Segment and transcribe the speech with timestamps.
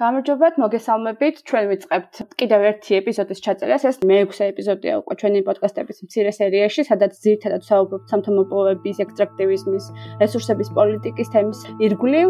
[0.00, 1.40] გამარჯობათ, მოგესალმებით.
[1.44, 3.82] ჩვენ ვიწყებთ კიდევ ერთი ეპიზოდის ჩაწერას.
[3.84, 9.84] ეს მეექვსე ეპიზოდია უკვე ჩვენი პოდკასტების მცირე სერიაში, სადაც ძირითადად საუბრობთ სამთომოპოვების, ექსტრაქტივიზმის,
[10.24, 12.28] რესურსების პოლიტიკის თემის ირგვლივ.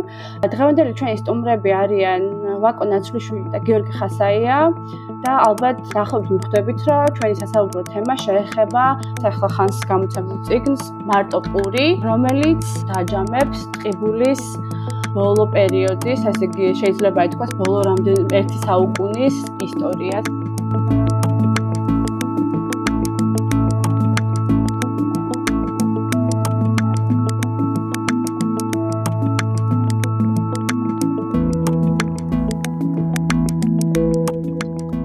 [0.50, 2.22] დღევანდელი ჩვენი სტუმრები არიან
[2.66, 4.58] ვაკო ნაცვლიშვილი და გიორგი ხასაია
[5.22, 8.84] და ალბათ დაახლოებით მიხვდებით, რომ ჩვენი სასაუბრო თემა შეეხება
[9.30, 14.42] ახლა ხანს გამოცემულ წიგნს მარტო პური, რომელიც დაჯამებს ტყიბულის
[15.14, 19.36] ბოლო პერიოდის, ასე იგი შეიძლება ითქვას ბოლო რამდენი ერთი საუკუნის
[19.66, 20.26] ისტორიას.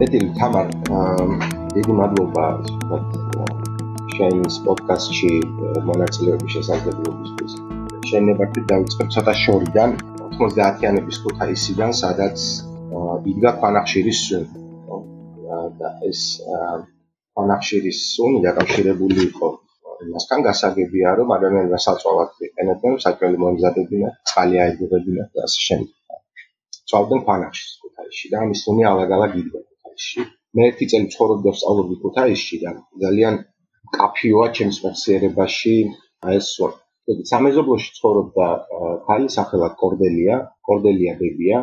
[0.05, 0.67] ეთილი თამარ
[1.75, 2.45] დიდი მადლობა
[4.15, 5.31] შენ პოდკასტში
[5.89, 7.64] მონაწილეობის შესაძლებლობისთვის.
[8.09, 9.93] შენობები დაიწყებ ცოტა შორიდან
[10.39, 12.45] 90-იანების ქუთაისიდან, სადაც
[13.31, 14.61] იდგა ფანახშირის სუნი.
[15.79, 16.21] და ეს
[17.37, 19.49] ფანახშირის სუნი დაკავშირებული იყო
[20.13, 25.93] მასთან გასაგებია, რომ ადამიანები საწვავად იყენებდნენ, საჭმელი მომზადებინათ, წყალი აიღებინათ და ასე შემდეგ.
[26.91, 30.25] წავდნენ ფანახშირის ქუთაისში და ამის სუნი ალაგ-ალაგ იდგა ქუთაისში.
[30.55, 32.71] მე ერთი წელი ცხოვრობდი და სწავლობდი ქუთაისში და
[33.05, 33.35] ძალიან
[33.97, 35.75] კაფიოა ჩემს მეხსიერებაში
[36.27, 36.47] აი ეს
[37.13, 38.45] იგი სამეზობლოში ცხოვრობდა
[39.07, 40.37] ქალი სახელად კორდელია,
[40.69, 41.59] კორდელია ბებია,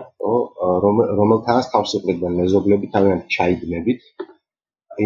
[1.20, 4.04] რომელთანაც თავს იყრიდნენ მეზობლები თავიანთი ჩაიგნებით.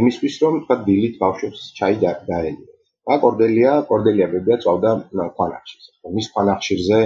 [0.01, 2.73] იმისთვის რომ თქვა დილით ბავშვებს ჩაი დაელია.
[3.09, 4.91] და კორდელია, კორდელია ბებია წავდა
[5.39, 5.91] ქვანახშირზე.
[6.17, 6.98] მის ქვანახშირზე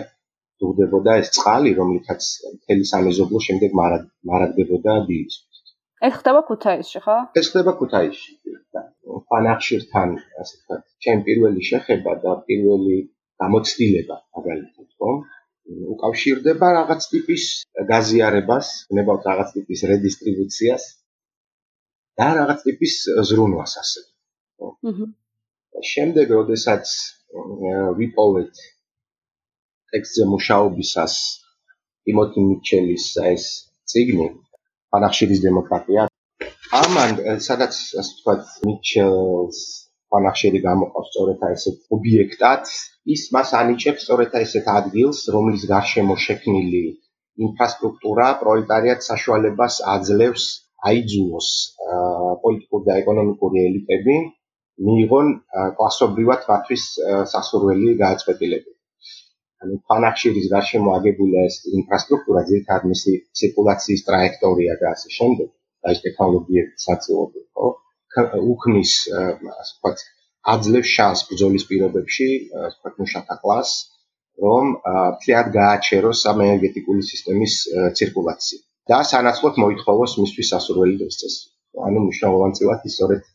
[0.63, 2.23] დუდებოდა ეს წყალი, რომლითაც
[2.57, 5.37] მთელი სამეზობლო შემდეგ მარაგდებოდა დილის.
[6.09, 7.17] ეს ხდება ქუთაისში, ხო?
[7.41, 8.31] ეს ხდება ქუთაისში.
[9.31, 10.09] ქვანახშირთან,
[10.41, 12.97] ასე ვთქვათ, ჩემ პირველი შეხება და პირველი
[13.43, 15.13] გამოცდილება მაგალითად ხო
[15.95, 17.45] უკავშირდება რაღაც ტიპის
[17.91, 20.85] გაზიარებას, ნებავთ რაღაც ტიპის რედისტრიბუციას
[22.21, 22.95] და რაღაც ტიპის
[23.31, 24.01] ზრუნვას ასე.
[24.59, 24.69] ხო?
[24.91, 25.07] აჰა.
[25.93, 26.87] შემდეგ როდესაც
[27.99, 28.55] ვიპოვეთ
[29.95, 31.15] ტექსტზე მუშაობისას
[32.13, 33.45] იმოთი მიჩელის ეს
[33.93, 34.27] ციგნი
[34.95, 36.07] ფანახშირის დემოკრატია
[36.81, 37.11] ამან
[37.47, 39.61] სადაც ასე ვთქვათ მიჩელს
[40.15, 42.73] ფანახშირი გამოყავს სწორედ ესეთ ობიექტად
[43.15, 46.83] ის მას ანიჭებს სწორედ ესეთ ადგილს, რომლის გარშემო შექმნილი
[47.47, 50.47] ინფრასტრუქტურა პროლეტარიატ საშუალებას აძლევს
[50.91, 51.49] აიძულოს
[52.43, 54.17] პოლიტიკური და ეკონომიკური ელიტები
[54.89, 55.33] მიიღონ
[55.79, 56.85] კლასობრივად მათთვის
[57.33, 58.71] სასურველი გააწყობილები.
[59.65, 65.49] ანუ ფანახშირის გარშემო აგებული ეს ინფრასტრუქტურა ძირითადად მისი ცირკულაციის ტრაექტორია და ასე შემდეგ,
[65.85, 67.69] და ეს ტექნოლოგიები საწოლობი, ხო?
[68.53, 70.05] უქმნის ასე ვთქვათ
[70.55, 72.29] აძლევს შანსს ბრძოლის პირობებში,
[72.75, 73.77] თქვა მუშათა კლასს,
[74.45, 74.73] რომ
[75.17, 77.55] მთლიანად გააჩეროს ამ ენერგეტიკული სისტემის
[78.01, 78.61] ცირკულაცია
[78.93, 81.43] და სანაცვლოდ მოითხოვოს მისთვის სასურველი დღესწესი.
[81.87, 83.29] ანუ მნიშვნელოვანწილად ის სწორედ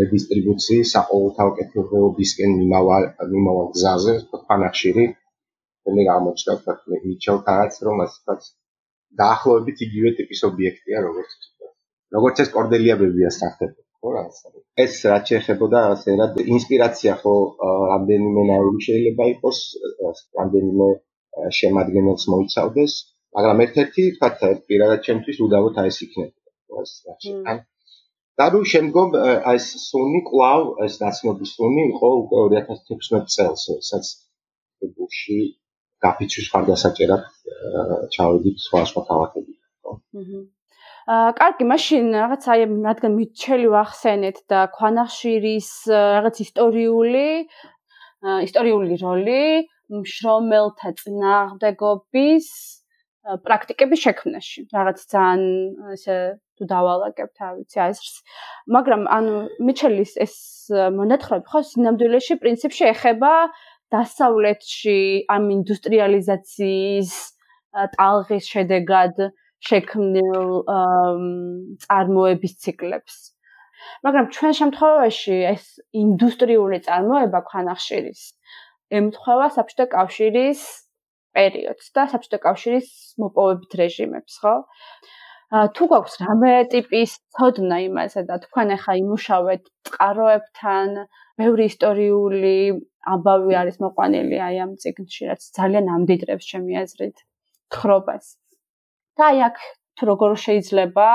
[0.00, 4.14] რედისტრიბუციის საყოველთაო კეთილდღეობისკენ მიმავალ მიმავალ გზაზე
[4.50, 5.06] ფანახშირი
[5.96, 8.48] მე გამოჩნდა თქვა მიჩელთანაც რომ ასე ვთქვათ
[9.22, 11.30] დაახლოებით იგივე ტიპის ობიექტია როგორც
[12.16, 13.70] როგორც ეს კორდელიაბებია რა
[14.84, 17.32] ეს რაც შეეხებოდა ასერად ინსპირაცია ხო
[17.90, 19.58] რამდენიმე ნაირი შეიძლება იყოს
[20.38, 20.86] რამდენიმე
[21.58, 22.94] შემადგენელს მოიცავდეს
[23.38, 24.40] მაგრამ ერთ-ერთი თქვათ
[24.70, 27.60] პირადად ჩემთვის უდავოდ აი ეს იქნება ეს რაც ან
[28.40, 34.14] და ნუ შემდგომ აი ეს სუნი კლავ ეს ნაცნობი სუნი იყო უკვე 2016 წელს სადაც
[34.96, 35.40] ბუში
[36.06, 37.28] გაფიცვის ხარდასაჭერად
[38.16, 39.92] ჩავედით სხვა სხვა ქალაქებში ხო?
[40.22, 40.40] აჰა
[41.10, 47.24] კარგი, მაშინ რაღაც აი რადგან მიჩელი ვახსენეთ და ქვანახშირის რაღაც ისტორიული
[48.46, 49.46] ისტორიული როლი
[49.90, 52.46] მშრომელთა წინააღმდეგობის
[53.46, 54.60] პრაქტიკების შექმნაში.
[54.70, 55.42] რაღაც ძალიან
[55.98, 56.16] ესე
[56.56, 58.14] თუ დავალაგებთ, რა ვიცი, აზრს.
[58.70, 59.34] მაგრამ ანუ
[59.66, 60.34] მიჩელის ეს
[60.94, 63.34] მონათხრობი ხო სინამდვილეში პრინციპში ეხება
[63.90, 67.12] დასავლეთში ამ ინდუსტრიალიზაციის
[67.98, 69.14] ტალღის შედეგად
[69.68, 70.50] შექმნილ
[71.84, 73.16] წარმოების ციკლებს.
[74.06, 75.64] მაგრამ ჩვენ შემთხვევაში ეს
[76.02, 78.20] ინდუსტრიული წარმოება ქვანახშირის
[79.00, 80.62] ემთხვევა საბჭოთა კავშირის
[81.36, 82.88] პერიოდს და საბჭოთა კავშირის
[83.22, 84.54] მოპოვებით რეჟიმებს, ხო?
[85.76, 90.90] თუ გვაქვს რამე ტიპის ცოდნა იმაზე და თქვენ ახლა იმუშავეთ წყაროებთან,
[91.42, 92.56] ბევრი ისტორიული
[93.14, 97.26] ამბავი არის მოყვანილი აი ამ ციგნში, რაც ძალიან ამდიდრებს ჩემი აზრით
[97.74, 98.39] ხრობას.
[99.18, 99.56] და აი აქ
[99.96, 101.06] თუ როგორ შეიძლება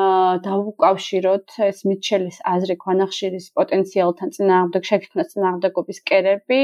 [0.00, 6.60] აა დაუკავშიროთ ეს მიჩელის აზრი ქვანახშირის პოტენციალთან წინააღმდეგ შექმნას წინააღმდეგობის კერები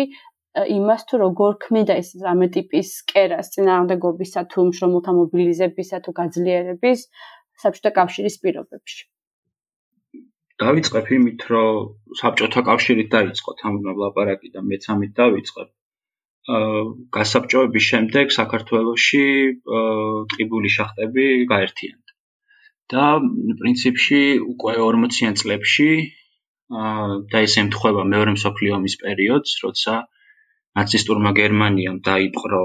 [0.76, 7.02] იმას თუ როგორ ქმნიდა ეს რამე ტიპის კერას წინააღმდეგობისა თუ მშრომელთა მობილიზებისა თუ გაძლიერების
[7.62, 9.02] საბჭოთა კავშირის პირობებში.
[10.62, 11.90] დავიწყებ იმით, რომ
[12.20, 15.68] საბჭოთა კავშირით დაიწყოთ ამ ლაპარაკი და მეც ამით დავიწყებ.
[17.16, 19.24] გასაბჭოების შემდეგ საქართველოში
[20.32, 22.06] ტყიბული შახტები გაერთიანდა.
[22.92, 23.04] და
[23.60, 24.20] პრინციპში
[24.52, 25.90] უკვე 40-იან წლებში
[27.32, 29.94] და ეს ემთხვევა მეორე მსოფლიო ომის პერიოდს, როცა
[30.78, 32.62] ნაცისტურმა გერმანიამ დაიპყრო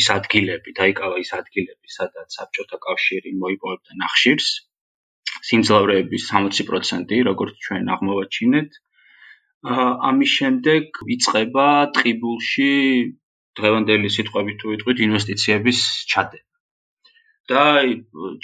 [0.00, 4.48] ის ადგილები, დაიკავა ის ადგილები, სადაც საბჭოთა კავშირი მოიპოვებდა ნახშირს.
[5.48, 8.70] სიმძლავრეების 60%, როგორც ჩვენ აღმოვაჩინეთ.
[9.62, 11.66] ამის შემდეგ იწყება
[11.96, 12.70] ტყიბულში
[13.58, 15.82] დღევანდელი სიტყვებით თუ ვიტყვით ინვესტიციების
[16.12, 16.46] ჩადება.
[17.50, 17.62] და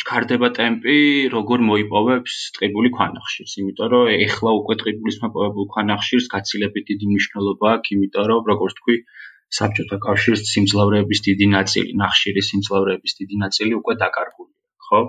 [0.02, 0.96] ჩქარდება ტემპი,
[1.32, 7.92] როგორ მოიპოვებს ტყიბული ქვანახშირს, იმიტომ რომ ეხლა უკვე ტყიბულის მოპოვებულ ქვანახშირს გაცილებით დიდი მნიშვნელობა აქვს,
[7.94, 8.96] იმიტომ რომ როგორც თქვი,
[9.58, 15.00] საბჭოთა კავშირის სიმძლავრეების დიდი ნაწილი, ნახშირის სიმძლავრეების დიდი ნაწილი უკვე დაკარგულია, ხო?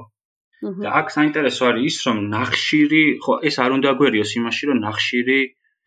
[0.85, 5.39] და აქ საინტერესო არის ის, რომ ნახშირი, ხო, ეს არ უნდა გვერიოს იმაში, რომ ნახშირი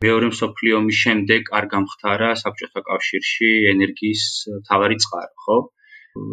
[0.03, 4.25] მეორე მსოფლიო ომის შემდეგ არ გამختარა საბჭოთა კავშირში ენერგიის
[4.71, 5.59] თავარი წყარო, ხო?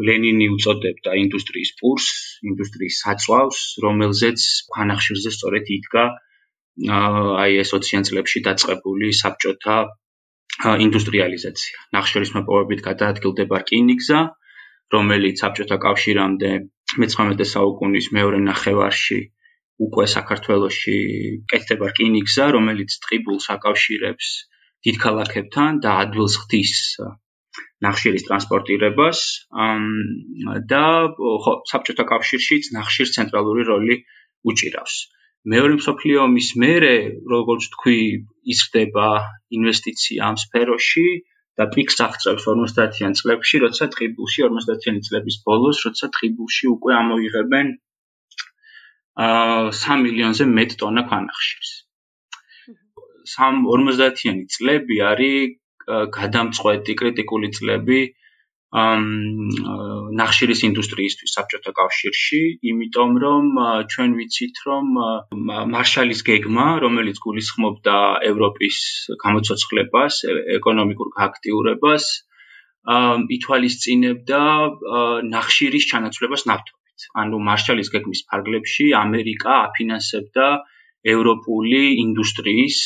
[0.08, 2.08] ლენინი უწოდებდა ინდუსტრიის პურს,
[2.52, 6.06] ინდუსტრიის საწვავს, რომელზეც ქანახშირზე სწორედ იდგა
[7.44, 9.78] აი ეს 20-იან წლებში დაწყებული საბჭოთა
[10.86, 11.76] ინდუსტრიალიზაცია.
[11.96, 14.20] ნახშირის მოპოვებით გადაადგილდება რკინიგზა,
[14.96, 16.52] რომელიც საბჭოთა კავშირამდე
[17.00, 19.20] მე-19 საუკუნის მეორე ნახევარში
[19.86, 20.98] უკვე საქართველოში
[21.52, 24.28] კეთდება რკინიგზა, რომელიც ტყიბულს აკავშირებს
[24.88, 26.74] დიდ ქალაქებთან და ადვილს ხდის
[27.86, 29.20] ნახშირის ტრანსპორტირებას
[30.74, 30.84] და
[31.16, 33.96] ხო საბჭოთა კავშირშიც ნახშირს ცენტრალური როლი
[34.52, 34.96] უჭირავს.
[35.52, 36.96] მეორე მსოფლიო ომის მერე,
[37.34, 38.00] როგორც თქვი,
[38.54, 39.08] ისხდება
[39.58, 41.08] ინვესტიცია ამ სფეროში
[41.60, 47.72] და პიკს აღწევს 50-იან წლებში, როცა ტყიბულში 50-იანი წლების ბოლოს, როცა ტყიბულში უკვე ამოიღებენ
[49.18, 51.72] 3 მილიონზე მეტ ტონა ქვანახშირს.
[53.30, 55.58] 50-იანი წლები არის
[56.20, 58.00] გადამწყვეტი კრიტიკული წლები
[60.20, 62.42] ნახშირის ინდუსტრიისთვის საბჭოთა კავშირში,
[62.72, 63.46] იმიტომ რომ
[63.94, 64.92] ჩვენ ვიცით, რომ
[65.74, 67.98] მარშალის გეგმა, რომელიც გულისხმობდა
[68.30, 68.78] ევროპის
[69.26, 70.20] გამოცოცხლებას,
[70.58, 72.10] ეკონომიკურ გააქტიურებას,
[73.38, 74.44] ითვალისწინებდა
[75.34, 76.79] ნახშირის ჩანაცვლებას ნავთობით.
[77.24, 80.48] ანუ მარშალის გეგმის ფარგლებში ამერიკა აფინანსებდა
[81.08, 82.78] ევროპული ინდუსტრიის,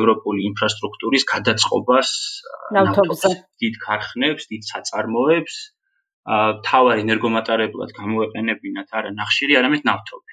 [0.00, 2.10] ევროპული ინფრასტრუქტურის გადაწყობას
[2.76, 3.30] ნავთობზე.
[3.62, 5.56] დიდ ქარხნებს, დიდ საწარმოებს,
[6.68, 10.32] თავარ ენერგომატარებლად გამოეყენებინათ არა ნახშირი, არამედ ნავთობი.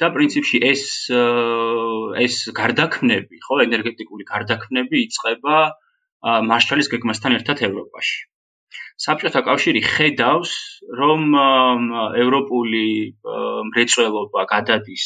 [0.00, 0.82] და პრინციპში ეს
[2.22, 5.56] ეს გარდაქმნები, ხო, ენერგეტიკული გარდაქმნები იწყება
[6.50, 8.18] მარშალის გეგმასთან ერთად ევროპაში.
[9.04, 10.52] საბჭოთა კავშირი ხედავს,
[11.00, 11.34] რომ
[12.24, 12.84] ევროპული
[13.70, 15.04] მრეწველობა გადადის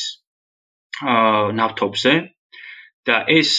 [1.61, 2.15] ნავთობზე
[3.09, 3.51] და ეს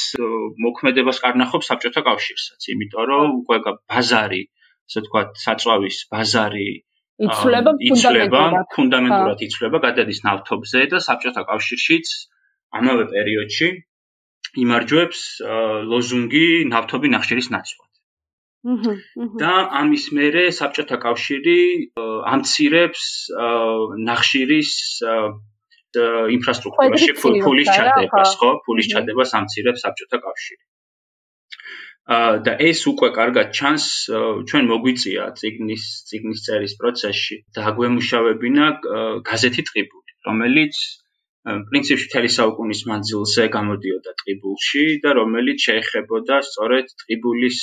[0.66, 4.42] მოქმედებას კარნახობს საბჭოთა კავშირსაც, იმიტომ რომ უკვე ბაზარი,
[4.90, 6.70] ასე ვთქვათ, საწვავის ბაზარი
[7.22, 12.14] იცვლება ფუნდამენტურად, ფუნდამენტურად იცვლება, გადადის ნავთობზე და საბჭოთა კავშირშიც
[12.80, 13.70] ამავე პერიოდში
[14.66, 15.22] იმარჯვებს
[15.92, 17.91] ლოზუნგი ნავთობი ნახშირის ნაცვლად.
[19.42, 21.62] და ამის მერე საბჭოთა კავშირი
[22.34, 23.06] ამცირებს
[24.10, 24.74] ნახშირის
[26.38, 28.52] ინფრასტრუქტურაში ფულის ჩადებას, ხო?
[28.68, 30.64] ფულის ჩადებას ამცირებს საბჭოთა კავშირი.
[32.46, 33.86] და ეს უკვე კარგად ჩანს
[34.50, 38.66] ჩვენ მოგვიწია ციგნის ციგნის წერის პროცესში და აგვემუშავებინა
[39.30, 40.76] გაზეთი ტყიბული, რომელიც
[41.70, 47.62] პრინციპში თელი საუკუნის მანძილზე გამოდიოდა ტყიბულში და რომელიც შეეხებოდა სწორედ ტყიბულის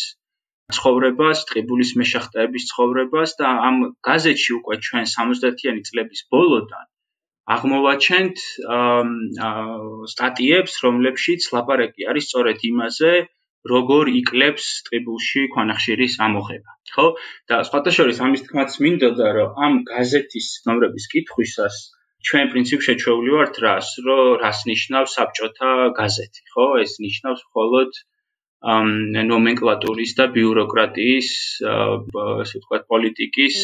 [0.76, 3.76] ცხოვრებას, ტყიბულის მეშახტეების ცხოვრებას და ამ
[4.08, 6.86] გაზეთში უკვე ჩვენ 70-იანი წლების ბოლოდან
[7.54, 8.40] აღმოვაჩენთ
[10.12, 13.12] სტატიებს, რომლებშიც ლაპარაკი არის სწორედ იმაზე,
[13.72, 16.74] როგორ იკლებს ტრიბულში ქვანახშირის ამოღება.
[16.96, 17.06] ხო?
[17.52, 21.80] და სხვათა შორის ამის თქმაც მინდოდა, რომ ამ გაზეთის ნომრების კითხვისას
[22.28, 26.66] ჩვენ პრინციპ შეჩეული ვართ რას, რომ რას ნიშნავს საბჭოთა გაზეთი, ხო?
[26.84, 28.00] ეს ნიშნავს მხოლოდ
[28.58, 31.28] ნომენკლატურის და ბიუროკრატიის
[31.62, 33.58] ასე ვთქვათ პოლიტიკის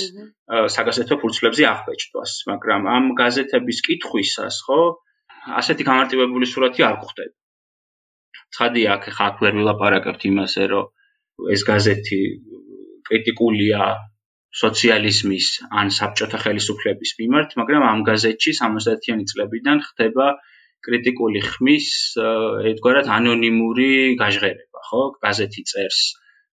[0.74, 4.78] საგაზეთო ფურცლებზე აღბეჭდვას, მაგრამ ამ გაზეთების კითხვისას, ხო,
[5.60, 7.34] ასეთი გამარტივებული სურათი არ გვხვდება.
[8.54, 12.20] ცხადია, აქ ხა აქ ვერ ვილაპარაკებთ იმაზე, რომ ეს გაზეთი
[13.08, 13.82] კრიტიკულია
[14.54, 15.46] სოციალიზმის
[15.80, 20.26] ან საბჭოთა ხელისუფლების მიმართ, მაგრამ ამ გაზეთში 70-იანი წლებიდან ხდება
[20.86, 21.88] კრიტიკული ხმის,
[22.70, 23.90] ერთგვარად ანონიმური
[24.22, 24.73] გაჟღერება.
[24.88, 25.02] ხო?
[25.26, 26.00] გაზეთი წერს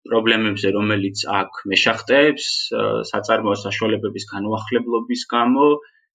[0.09, 2.45] პრობლემებზე, რომელიც აქ მეშახტებს,
[3.09, 5.67] საწარმოო საშუალებების განუახლებლობის გამო,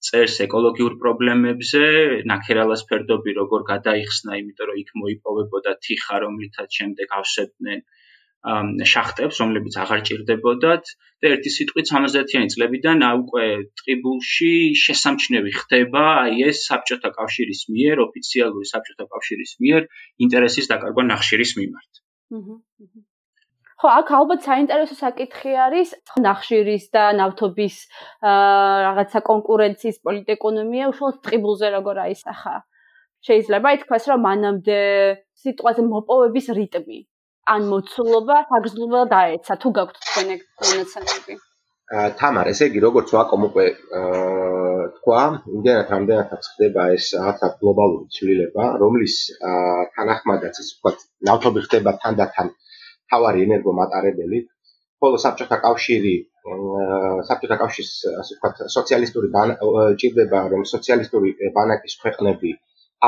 [0.06, 1.84] წერს ეკოლოგიურ პრობლემებზე,
[2.30, 7.84] ნაქერალას ფერდობი როგორ გადაიხსნა, იმიტომ რომ იქ მოიპოვებოდა თიხა, რომლითაც შემდეგ ავსებდნენ
[8.86, 10.90] შახტებს, რომლებიც აღარ ჭირდებოდათ
[11.22, 13.46] და ერთი სიტყვით 70-იანი წლებიდან უკვე
[13.80, 19.88] ტყიბულში შესამჩნევი ხდება აი ეს საბჭოთა კავშირის მიერ, ოფიციალური საბჭოთა კავშირის მიერ
[20.28, 22.05] ინტერესის დაკარგვა ნახშირის მიმართ.
[23.76, 25.90] ხო, აქ ალბათ საინტერესო საკითხი არის
[26.26, 27.76] ნახშირის და ნავთობის
[28.24, 32.54] რაღაცა კონკურენციის პოლიტეკონომია უშუალოდ ტყიბულზე როგორ აისახა.
[33.26, 34.78] შეიძლება ითქვას, რომ მანამდე
[35.42, 36.98] სიტყვაზე მოპოვების რიტმი.
[37.52, 41.34] ან მოცულობა საგრძნობლა დაეცა თუ გაქვთ თქვენ ეგ მონაცემები?
[41.96, 43.66] აა თამარ ესე იგი როგორც ვაკომ უკვე
[43.98, 44.65] აა
[44.96, 45.22] თქვა
[45.56, 49.16] იმდენად ამდენად ხდება ეს ახლა გლობალური ცვლილება რომლის
[49.96, 50.92] თანახმადაც ის ვთქვა
[51.30, 52.52] ნავთობი ხდება თანდათან
[53.12, 54.40] თავარი ენერგომატარებელი
[55.02, 56.14] ხოლო საბჭოთა კავშირი
[57.30, 59.32] საბჭოთა კავშირის ასე ვთქვა სოციალისტური
[60.02, 62.52] ჭირდება რომ სოციალისტური ბანაკის ქვეყნები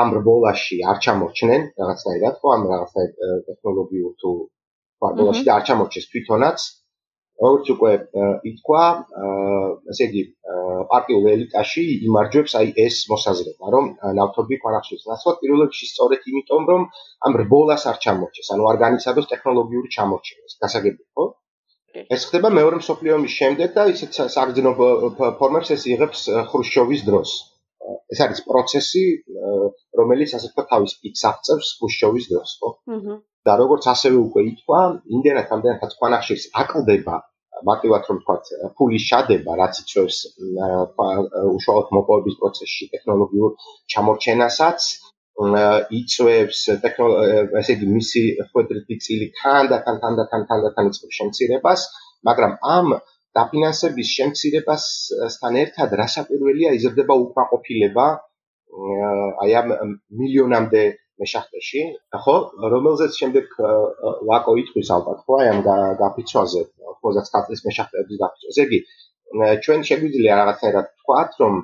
[0.01, 3.05] ამ რბოლაში არ ჩამორჩნენ რაღაცნაირად ხო ამ რაღაცა
[3.47, 4.33] ტექნოლოგიურ თუ
[5.03, 6.67] ბოლოში და არ ჩამორჩეს თვითონაც
[7.43, 7.91] როგორც უკვე
[8.51, 8.83] ითქვა
[9.93, 10.23] ესე იგი
[10.91, 13.85] პარტიულ ელიტაში იმარჯვებს აი ეს მოსაზრება რომ
[14.19, 16.87] ნავთობი ქვანახშირის ნაცვლად პირველ რიგში სწორედ იმიტომ რომ
[17.29, 21.25] ამ რბოლას არ ჩამორჩეს ანუ არ განიცადოს ტექნოლოგიური ჩამორჩენა გასაგები ხო?
[22.15, 24.71] ეს ხდება მეორე მსოფლიო ომის შემდეგ და ისეთ საგრძნო
[25.39, 27.31] ფორმებს ეს იღებს ხრუშჩოვის დროს
[28.13, 29.03] ეს არის პროცესი,
[29.99, 32.69] რომელიც ასე ვთქვათ, თავის პიკს აღწევს ხუშჩოვის დროს, ხო?
[33.47, 34.79] და როგორც ასევე უკვე ითქვა,
[35.15, 37.17] იმდენად ამდენად ხანახშირს აკლდება
[37.67, 40.17] მარტივად რომ ვთქვათ, ფულის შადება, რაც იწევს
[41.59, 43.55] უშუალოდ მოპოვების პროცესში ტექნოლოგიურ
[43.93, 44.87] ჩამორჩენასაც,
[45.99, 46.61] იწევს
[47.61, 51.85] ესე იგი მისი ხვედრითი წილი თანდათან თანდათან თანდათან იწევს შემცირებას,
[52.27, 52.87] მაგრამ ამ
[53.37, 58.07] დაფინანსების შემცირებასთან ერთად რასაკვირველია იზრდება უკმაყოფილება
[59.43, 59.69] აი ამ
[60.21, 60.81] მილიონამდე
[61.19, 61.81] მეშახტეში,
[62.23, 62.35] ხო,
[62.73, 63.55] რომელზეც შემდეგ
[64.29, 65.59] ვაკო იტყვის ალბათ, ხო, აი ამ
[66.01, 66.61] გაფიცვაზე
[67.03, 68.65] 99 წლის მეშახტეების გაფიცვაზე.
[68.67, 68.79] იგი
[69.65, 71.59] ჩვენ შეგვიძლია რაღაცნაირად ვთქვათ, რომ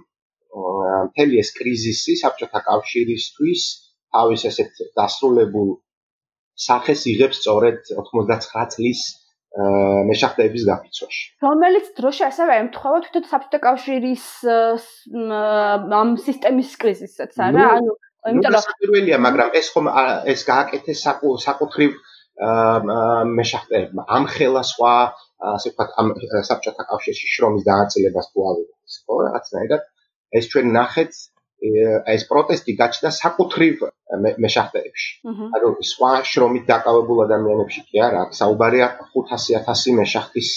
[1.07, 3.61] მთელი ეს კრიზისი საბჭოთა კავშირისთვის
[4.15, 5.69] თავის ესეთ დასრულებულ
[6.67, 9.01] სახეს იღებს სწორედ 99 წლის
[9.55, 11.23] მეშახტეების გაფიცვაში.
[11.47, 14.25] რომელიც დროში ასევე ემთხვევა თვითონ საბჭოთა კავშირის
[15.99, 17.63] ამ სისტემის კრიზისსაც, არა?
[17.79, 17.91] ანუ
[18.31, 19.87] იმიტომ რომ პირველია, მაგრამ ეს ხომ
[20.33, 20.99] ეს გააკეთეს
[21.47, 21.91] საკუთრივ
[23.39, 24.03] მეშახტეებმა.
[24.11, 24.93] ამ ხელა სხვა
[25.55, 26.07] ასე ვთქვათ, ამ
[26.49, 29.15] საბჭოთა კავშირში შრომის დააწილებას თუ ავიღეს, ხო?
[29.23, 29.81] რაღაცნაირად
[30.35, 31.11] ეს ჩვენ ნახეთ
[32.15, 33.75] ეს პროტესტი გაჩნდა საკუთრივ
[34.13, 35.09] მეშახტეებში.
[35.57, 40.49] ანუ სხვა შრომით დაკავებულ ადამიანებში კი არა, საუბარია 500000 მეშახტის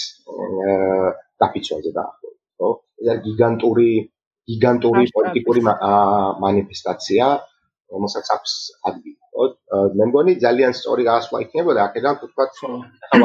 [1.41, 2.69] დაფიცვაზე დაახლოებით, ხო?
[3.01, 3.89] ეს არის გიგანტური
[4.49, 7.25] გიგანტური პოლიტიკური მანიფესტაცია,
[7.89, 8.53] რომელსაც აქვს
[8.91, 9.43] ადგილი, ხო?
[9.97, 12.71] მე მგონი ძალიან სწორი გასვლა იქნებოდა, აქედან თქვა, ხო,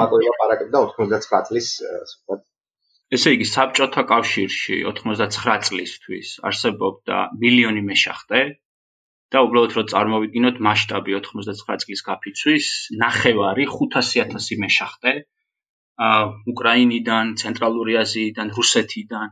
[0.01, 2.43] ვაკოია პარაკებდა 99 წლის, ასე ვთქვათ,
[3.15, 8.41] ესე იგი საბჭოთა კავშირში 99 წლისთვის არსებობდა მილიონი მეშახტე
[9.35, 12.67] და უბრალოდ რომ წარმოვიდგინოთ მასშტაბი 99 წლის გაფიცვის
[13.05, 15.15] ნახევარი 500000 მეშახტე
[16.05, 16.11] ა
[16.51, 19.29] უკრაინიდან, ცენტრალური აზიიდან, რუსეთიდან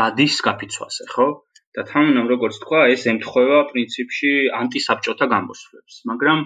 [0.00, 1.26] გადის გაფიცვაზე, ხო?
[1.74, 6.38] და თამამნამ როგორც თქვა, ეს ემთხვევა პრინციპში ანტისაბჭოთა გამოსვლებს, მაგრამ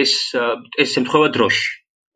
[0.00, 0.12] ეს
[0.84, 1.70] ეს ემთხვევა დროში.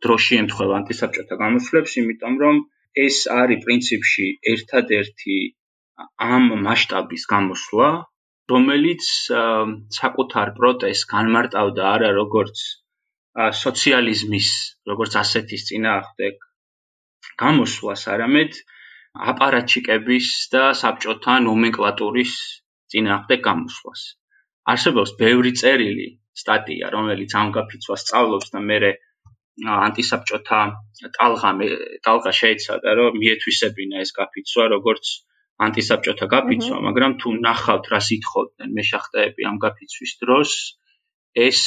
[0.04, 2.56] დროში ემთხვევა ანტისაბჭოთა გამოსვლებს, იმიტომ რომ
[3.04, 5.38] ეს არის პრინციპში ერთადერთი
[6.34, 7.88] ამ მასშტაბის გამოსვლა,
[8.52, 9.08] რომელიც
[9.98, 12.62] საკუთარ პროტესტს განმარტავდა არა როგორც
[13.62, 14.48] სოციალიზმის,
[14.90, 16.46] როგორც ასეთის წინააღმდეგ
[17.42, 18.56] გამოსვლას, არამედ
[19.32, 22.32] აპარატჩიკების და საბჭოთა ნომენკლატურის
[22.94, 24.02] წინააღმდეგ გამოსვლას.
[24.72, 26.08] არსებობს ბევრი წერილი,
[26.42, 28.78] სტატია, რომელიც ამ გაფიცვას სწავლობს და მე
[29.66, 30.60] ანტისაბჭოთა
[31.18, 31.50] ტალღა
[32.06, 35.10] ტალღა შეიცადა რომ მიეთვისებინა ეს გაფიცვა როგორც
[35.66, 40.52] ანტისაბჭოთა გაფიცვა მაგრამ თუ ნახავთ რა სითხოდნენ მეშახტეები ამ გაფიცვის დროს
[41.46, 41.60] ეს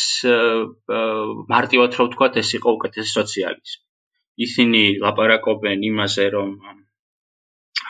[1.54, 3.84] მარტივად რო ვთქვა ეს იყო უკეთესი სოციალიზმი.
[4.46, 6.52] ისინი ლაპარაკობენ იმაზე რომ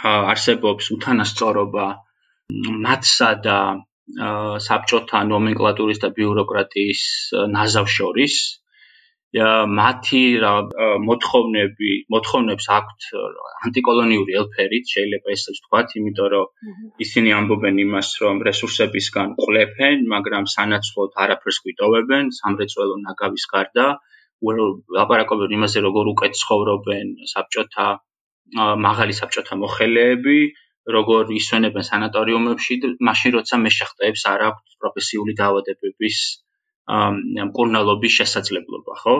[0.09, 1.87] არსებობს უთანასწორობა
[2.85, 3.57] მათსა და
[4.67, 7.03] საბჭოთა ნომენკლატურის და ბიუროკრატიის
[7.55, 8.35] ნაზავ შორის
[9.31, 10.21] მათი
[11.07, 13.05] მოთხოვნები, მოთხოვნებს აქვთ
[13.67, 16.47] ანტიკოლონიური ელფერით, შეიძლება ესეც ვთქვათ, იმიტომ რომ
[17.05, 23.87] ისინი ამბობენ იმას, რომ რესურსებისგან ყლეფენ, მაგრამ სანაცვლოდ არაფერს გვიტოვებენ, სამრეწველო ნაგავის გარდა.
[24.99, 27.87] ლაპარაკობენ იმაზე, როგორ უკეთ ცხოვრობენ საბჭოთა
[28.83, 30.39] მაღალი საბჭოთა მოხელეები,
[30.91, 32.73] როგორ ისვენებენ სანატორიუმებში,
[33.07, 36.17] მაშინ როცა მეშახტეებს არ აქვს პროფესიული დაავადებების
[36.89, 39.15] მკურნალობის შესაძლებლობა, ხო?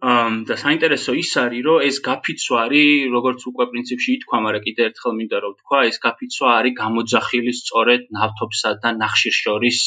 [0.00, 4.84] ამ და საინტერესო ის არის, რომ ეს გაფიცვა არის, როგორც უკვე პრინციპში ითქვა, მაგრამ კიდევ
[4.90, 9.78] ერთხელ მინდა რომ ვთქვა, ეს გაფიცვა არის გამოძახილი სწორედ ნავთობსა და ნახშირს შორის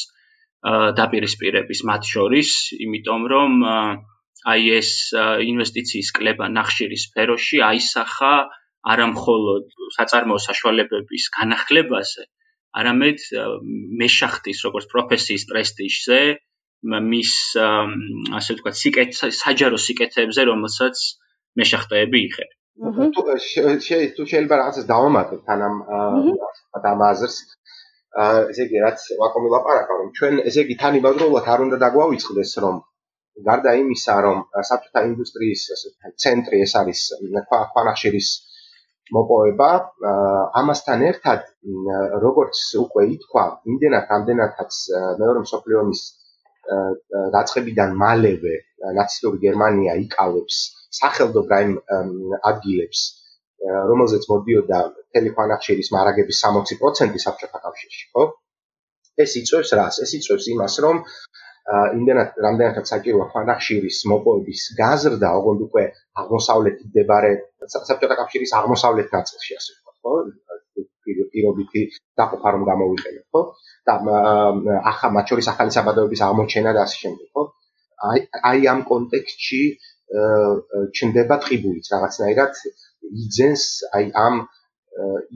[1.02, 3.52] დაპირისპირების მათ შორის, იმიტომ რომ
[4.54, 4.92] აი ეს
[5.50, 8.34] ინვესტიციის კლება ნახშირის სფეროში აისახა
[8.94, 9.66] არამხოლოდ
[9.98, 12.24] საწარმოო საშუალებების განახლებაზე,
[12.80, 13.20] არამედ
[14.04, 16.20] მეშახტის როგორც პროფესიის პრესტიჟზე,
[16.84, 17.32] მის
[18.40, 19.10] ასე ვთქვათ, სიკეთ
[19.40, 20.96] საჯარო სიკეთებზე, რომელსაც
[21.60, 22.50] მეშახტეები იხენ.
[24.18, 25.76] თუ შეიძლება რაღაცას დავამატოთ თან ამ
[26.92, 27.36] ამ აზრს.
[28.14, 32.76] ესე იგი, რაც ვაკომი ლაპარაკა, რომ ჩვენ ესე იგი თან იმავდროულად არ უნდა დაგვავიწყდეს, რომ
[33.48, 34.38] გარდა იმისა, რომ
[34.70, 35.88] საბჭოთა ინდუსტრიის ასე
[36.24, 37.00] ცენტრი ეს არის
[37.74, 38.28] ქვანახშირის
[39.18, 39.70] მოპოვება,
[40.62, 41.42] ამასთან ერთად
[42.26, 44.74] როგორც უკვე ითქვა, იმდენად ამდენადაც
[45.22, 46.04] მეორე მსოფლიო ომის
[47.36, 48.54] დაწყებიდან მალევე
[49.00, 50.62] ნაცისტური გერმანია იკავებს
[51.02, 51.76] სახელდო რაიმ
[52.52, 53.04] ადგილებს
[53.64, 54.80] რომელზეც მოდიოდა
[55.16, 58.26] ტელეფონახშირის მარაგების 60% საბჭოთა კავშირში, ხო?
[59.24, 60.00] ეს იწევს რას?
[60.04, 61.00] ეს იწევს იმას, რომ
[61.98, 65.84] იმდენად რამდენადაც საჭიროა ფანახშირის მოპოვების გაზრდა, ოღონდ უკვე
[66.24, 67.32] აღმოსავლეთით მდებარე
[67.76, 70.14] საბჭოთა კავშირის აღმოსავლეთ ნაწილში, ასე ვთქვათ, ხო?
[71.06, 71.82] პირობითი
[72.20, 73.42] დაყოფა რომ გამოვიყენოთ, ხო?
[73.88, 73.94] და
[74.92, 77.44] ახლა მათ შორის ახალი საბადოების აღმოჩენა და ასე შემდეგ, ხო?
[78.10, 78.20] აი
[78.52, 79.62] აი ამ კონტექსტში
[80.98, 82.60] ჩნდება ტყიბულიც რაღაცნაირად
[83.24, 83.64] იძენს
[83.98, 84.36] აი ამ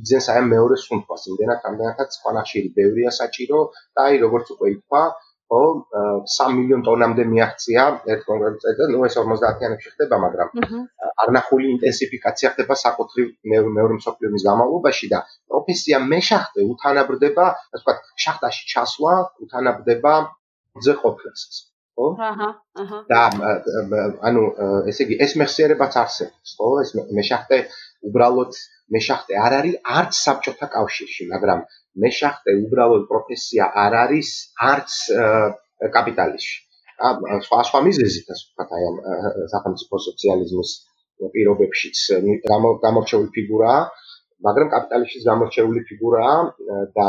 [0.01, 3.61] იძენს აი მეორე სუნთქას, იმდენად ამდენადაც ხანახშირი ბევრია საჭირო
[3.97, 5.03] და აი როგორც უკვე ითქვა,
[5.47, 5.59] ხო
[6.31, 10.49] 3 მილიონ ტონამდე მიაღწია ერთ კონკრეტულ წელს, ну ეს 50-იანებში ხდება, მაგრამ
[11.23, 18.63] არნახული ინტენსიფიკაცია ხდება საკუთრივ მეორე მსოფლიო ომის განმავლობაში და პროფესია მეშახტე უთანაბრდება, ასე ვთქვათ, შახტაში
[18.73, 19.13] ჩასვლა
[19.47, 20.13] უთანაბრდება
[20.83, 21.41] ზე ყოფნას.
[21.97, 22.07] ხო?
[22.29, 22.49] აჰა,
[22.81, 22.99] აჰა.
[23.09, 23.21] და
[24.29, 24.43] ანუ
[24.91, 26.67] ესე იგი ეს მეხსიერებაც არსებობს, ხო?
[26.83, 27.57] ეს მეშახტე
[28.09, 28.51] უბრალოდ
[28.95, 31.59] მეშახტე არ არის არც საბჭოთა კავშირში, მაგრამ
[32.03, 34.29] მეშახტე უბრალოდ პროფესია არ არის
[34.71, 34.91] არც
[35.95, 36.57] კაპიტალიზმში.
[37.05, 37.07] ა
[37.45, 38.97] სხვა სხვა მიზეზით ასე ვთქვათ აი ამ
[39.53, 40.71] სახელმწიფო სოციალიზმის
[41.33, 41.97] პირობებშიც
[42.85, 43.81] გამორჩეული ფიგურაა,
[44.47, 46.37] მაგრამ კაპიტალიზმის გამორჩეული ფიგურაა
[46.97, 47.07] და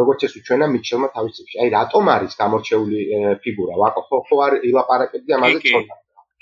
[0.00, 1.56] როგორც ეს უჩვენა მიჩელმა თავის წიგნში.
[1.62, 2.98] აი რატომ არის გამორჩეული
[3.44, 3.74] ფიგურა?
[3.82, 5.94] ვაკო ხო ხო არ ილაპარაკებდი ამაზე ცოტა.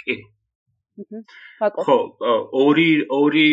[0.04, 0.14] კი.
[1.86, 1.96] ხო,
[2.64, 3.46] ორი ორი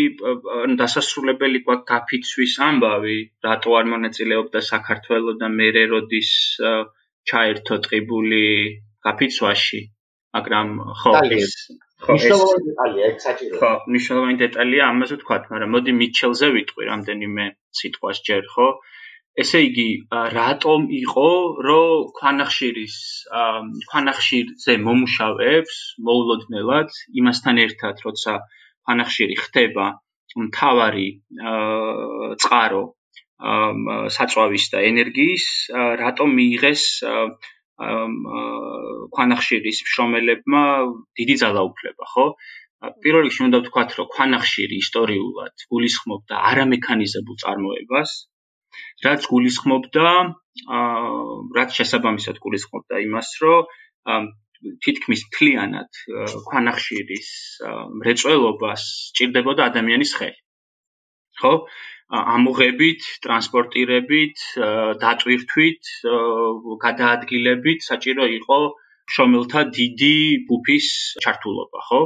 [0.82, 6.32] დასასრულებელი გვაქვს გაფიცვის ამბავი, რატო არ მონაწილეობდა საქართველოს და მერე როდის
[7.32, 8.46] ჩაერთო ტყიბული
[9.08, 9.82] გაფიცვაში,
[10.38, 10.68] მაგრამ
[11.02, 11.56] ხო ეს
[12.02, 13.60] ხო ეს მნიშვნელოვანი დეტალია, ეგ საჭიროა.
[13.62, 17.46] ხო, მნიშვნელოვანი დეტალია, ამაზე ვთქვათ, მაგრამ მოდი მიჩელზე ვიტყვი რამდენიმე
[17.82, 18.68] სიტყვას ჯერ, ხო?
[19.40, 19.90] ესე იგი,
[20.36, 21.30] რატომ იყო,
[21.68, 22.96] რომ ქვანახშირის
[23.92, 26.90] ქვანახშირზე მომუშავეებს მოულოდნელად
[27.22, 28.34] იმასთან ერთად, როცა
[28.86, 29.86] ქვანახშირი ხდება
[30.48, 31.08] მთავარი
[32.44, 32.84] წყარო
[34.16, 35.46] საწვავის და ენერგიის,
[36.02, 36.84] რატომ მიიღეს
[39.16, 40.64] ქვანახშირის შრომელებმა
[41.20, 42.26] დიდი ძალაუფლება, ხო?
[43.02, 48.14] პირველ რიგში უნდა ვთქვათ, რომ ქვანახშირი ისტორიულად გულისხმობდა არამექანიზებულ წარმოებას,
[49.06, 50.08] რაც გულისხმობდა
[50.78, 51.12] აა
[51.58, 54.30] რაც შესაბამისად გულისხმობდა იმას, რომ
[54.86, 56.00] თითქმის მთლიანად
[56.50, 57.30] ქვანახშირის
[58.02, 58.84] მრეწველობას
[59.18, 60.40] ჭირდებოდა ადამიანის ხელი.
[61.42, 61.54] ხო?
[62.12, 64.42] ამოღებით, ტრანსპორტირებით,
[65.04, 65.92] დატვირთვით,
[66.86, 68.60] გადაადგილებით საჭირო იყო
[69.16, 70.16] შრომელთა დიდი
[70.50, 70.88] ბუფის
[71.24, 72.02] ჩართულობა, ხო?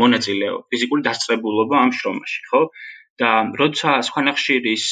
[0.00, 2.62] მონაწილეობა, ფიზიკური დასწრებულობა ამ შრომაში, ხო?
[3.22, 4.84] და როცა სხვანახშირის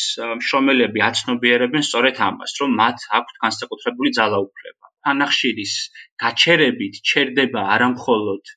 [0.49, 4.83] შრომელები აცნობიერებენ სწორედ ამას, რომ მათ აქვთ განსაკუთრებული ძალაუფლება.
[5.03, 5.73] ქვანახშირის
[6.23, 8.53] გაჩერებით ჩერდება არამხოლოდ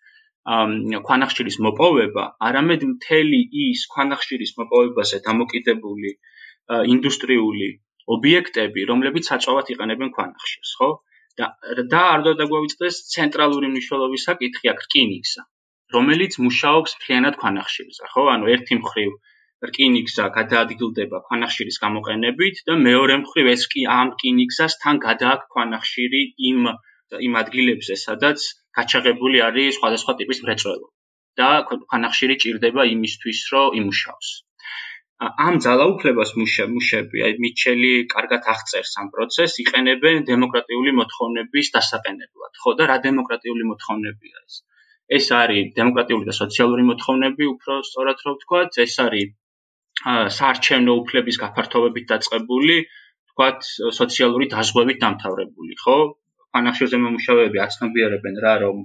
[1.08, 6.12] ქვანახშირის მოპოვება, არამედ მთელი ის ქვანახშირის მოპოვებაზე დამოკიდებული
[6.93, 7.69] ინდუსტრიული
[8.15, 10.89] ობიექტები, რომლებიც საწვავად იყენებენ ქვანახშირს, ხო?
[11.41, 11.47] და
[11.93, 15.41] და არ უნდა დაგვაიწყდეს ცენტრალური მნიშვნელობის საკითხი აქ რკინიგზა,
[15.95, 18.23] რომელიც მუშაობს მთლიანად ქვანახშირზე, ხო?
[18.36, 19.17] ანუ ერთი მხრივ
[19.69, 26.69] რკინიგზა გადაადგილდება ქვანახშირის გამოყენებით და მეორე მხრივ ეს კი ამ რკინიგზას თან გადააქვს ქვანახშირი იმ
[27.28, 28.45] იმ ადგილებზე, სადაც
[28.78, 30.89] გაჩაღებული არის სხვადასხვა ტიპის მრეწველობა
[31.41, 34.30] და ქვანახშირი ჭირდება იმისთვის, რომ იმუშაოს.
[35.47, 42.54] ამ ძალაუფლებას მუშები, აი მიჩელი კარგად აღწერს ამ პროცესს, იყენებენ დემოკრატიული მოთხოვნების დასაყენებლად.
[42.63, 44.56] ხო და რა დემოკრატიული მოთხოვნებია ეს?
[45.17, 49.34] ეს არის დემოკრატიული და სოციალური მოთხოვნები, უფრო სწორად რო ვთქვათ, ეს არის
[50.03, 52.77] საარჩევნო უფლების გაფართოვებით დაწყებული,
[53.29, 55.97] ვთქვათ, სოციალური დაზღვევით დამთავრებული, ხო?
[56.55, 58.84] ფანახშირზე მომუშავეები აცნობიერებენ რა, რომ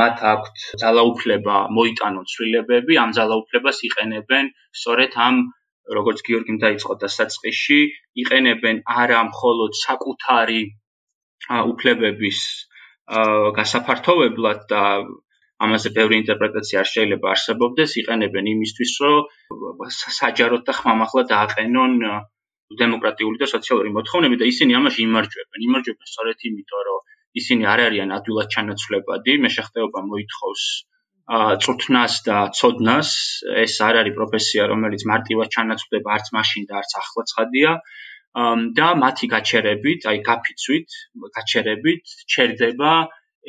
[0.00, 4.50] მათ აქვთ ძალაუფლება მოიტანონ ცვლილებები, ამ ძალაუფლებას იყენებენ
[4.80, 5.40] სწორედ ამ
[5.98, 7.80] როგორც გიორგიმ დაიწყო და საწყისში,
[8.24, 10.60] იყენებენ არა მხოლოდ საკუთარი
[11.72, 12.38] უფლებების
[13.56, 14.82] გასაფართოვებლად და
[15.66, 19.86] ამაზე ბევრი ინტერპრეტაცია არ შეიძლება არსებობდეს, იყენებენ იმისთვის, რომ
[20.20, 21.96] საჯაროდ და ხმამაღლა დააყენონ
[22.82, 25.64] დემოკრატიული და სოციალური მოთხოვნები და ისინი ამაში იმარჯვებენ.
[25.68, 27.00] იმარჯვებენ სწორედ იმიტომ, რომ
[27.40, 30.64] ისინი არ არიან ადვილად ჩანაცვლებადი, მეშახტეობა მოითხოვს
[31.64, 33.10] წუთნას და ცოდნას.
[33.64, 37.72] ეს არ არის პროფესია, რომელიც მარტივად ჩანაცვლდება არც მაშინ და არც ახლა ცხადია.
[38.78, 40.88] და მათი გაჩერებით, აი გაფიცვით,
[41.36, 42.92] გაჩერებით, ჩერდება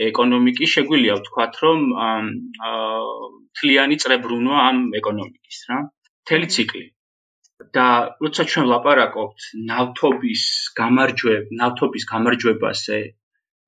[0.07, 1.79] ეკონომიკის შეგვიძლია ვთქვათ, რომ
[3.59, 5.77] თლიანი წრებრუნვა ამ ეკონომიკის რა.
[6.23, 6.85] მთელი ციკლი.
[7.77, 7.87] და
[8.25, 10.43] როცა ჩვენ ლაპარაკობთ ნავთობის
[10.79, 12.97] გამარჯვებ, ნავთობის გამარჯვებაზე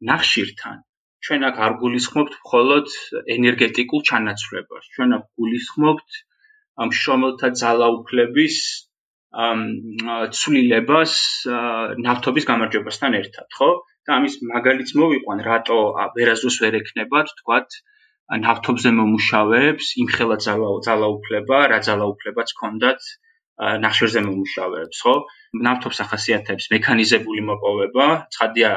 [0.09, 0.79] ნახშირთან,
[1.25, 2.87] ჩვენ აქ არ გულისხმობთ მხოლოდ
[3.35, 4.83] ენერგეტიკულ ჩანაცვლებას.
[4.95, 6.09] ჩვენ აქ გულისხმობთ
[6.83, 8.57] ამ შრომელთა ძალაუფლების
[9.33, 11.13] ცვლილებას
[12.05, 13.69] ნავთობის გამარჯვებასთან ერთად, ხო?
[14.05, 15.79] და ამის მაგალითს მოვიყვან, რატო
[16.17, 17.77] ვერაზოს ვერ ეკნებათ, თქვათ,
[18.43, 23.01] ნავთობზე მომუშავეებს იმხელა ძალაუფლება, რა ძალაუფლებაც ჰქონდათ
[23.85, 25.15] ნახშირზე მომუშავეებს, ხო?
[25.65, 28.71] ნავთობს ახასიათებს მექანიზებული მოპოვება, ცხადია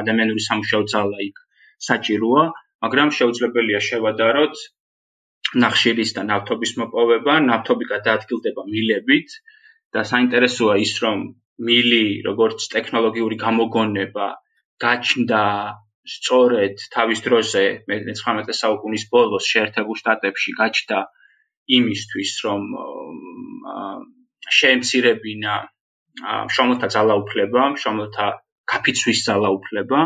[0.00, 1.36] ადამიანური სამუშაო ძალა იქ
[1.84, 2.44] საჭიროა,
[2.84, 4.56] მაგრამ შეუძლებელია შევადაროთ
[5.64, 9.36] ნახშირის და ნავთობის მოპოვება, ნავთობი გადაადგილდება მილებით
[9.94, 11.24] და საინტერესოა ის, რომ
[11.68, 14.28] მილი როგორც ტექნოლოგიური გამოგონება
[14.84, 15.42] გაჩნდა
[16.10, 21.00] სწორედ თავის დროზე მე-19 საუკუნის ბოლოს შეერთებულ შტატებში გაჩნდა
[21.80, 22.62] იმისთვის რომ
[24.60, 25.56] შეემცირებინა
[26.54, 28.26] შრომთა ძალაუფლება, შრომთა
[28.72, 30.00] კაფიცვის ძალაუფლება,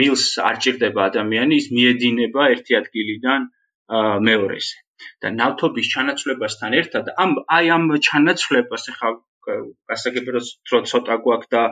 [0.00, 3.50] მილს არ ჭირდება ადამიანი, ის მიედინება ერთი ადგილიდან
[4.28, 4.76] მეორეზე.
[5.22, 9.10] და ნავთობის ჩანაცვლებასთან ერთად ამ აი ამ ჩანაცვლებას ახლა
[9.90, 10.40] გასაგებია
[10.72, 11.62] რომ ცოტა გვაქვს და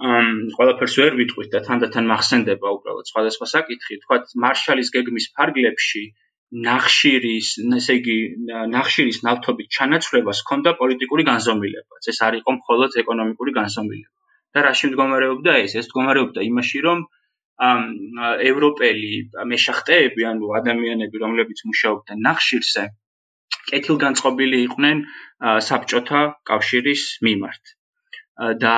[0.00, 6.04] ამ ყველაფერს ვერ ვიტყვით და თანდათან მახსენდება უბრალოდ სხვადასხვა საკითხი, თქვა მარშალის გეგმის ფარგლებში
[6.66, 7.48] ნახშირის,
[7.78, 8.16] ესე იგი
[8.74, 12.00] ნახშირის ნავთობის ჩანაცვლებას ჰქონდა პოლიტიკური განზომილება.
[12.12, 14.16] ეს არ იყო მხოლოდ ეკონომიკური განზომილება.
[14.54, 15.72] და რა შემდგომარეობდა ეს?
[15.78, 16.98] ეს მდგომარეობდა იმაში, რომ
[17.60, 19.10] ევროპელი
[19.52, 22.84] მეშახტეები, ანუ ადამიანები, რომლებიც მუშაობდნენ ნახშირზე,
[23.72, 25.04] კეთილგანწყობილი იყვნენ
[25.68, 27.76] საბჭოთა კავშირის მიმართ.
[28.60, 28.74] და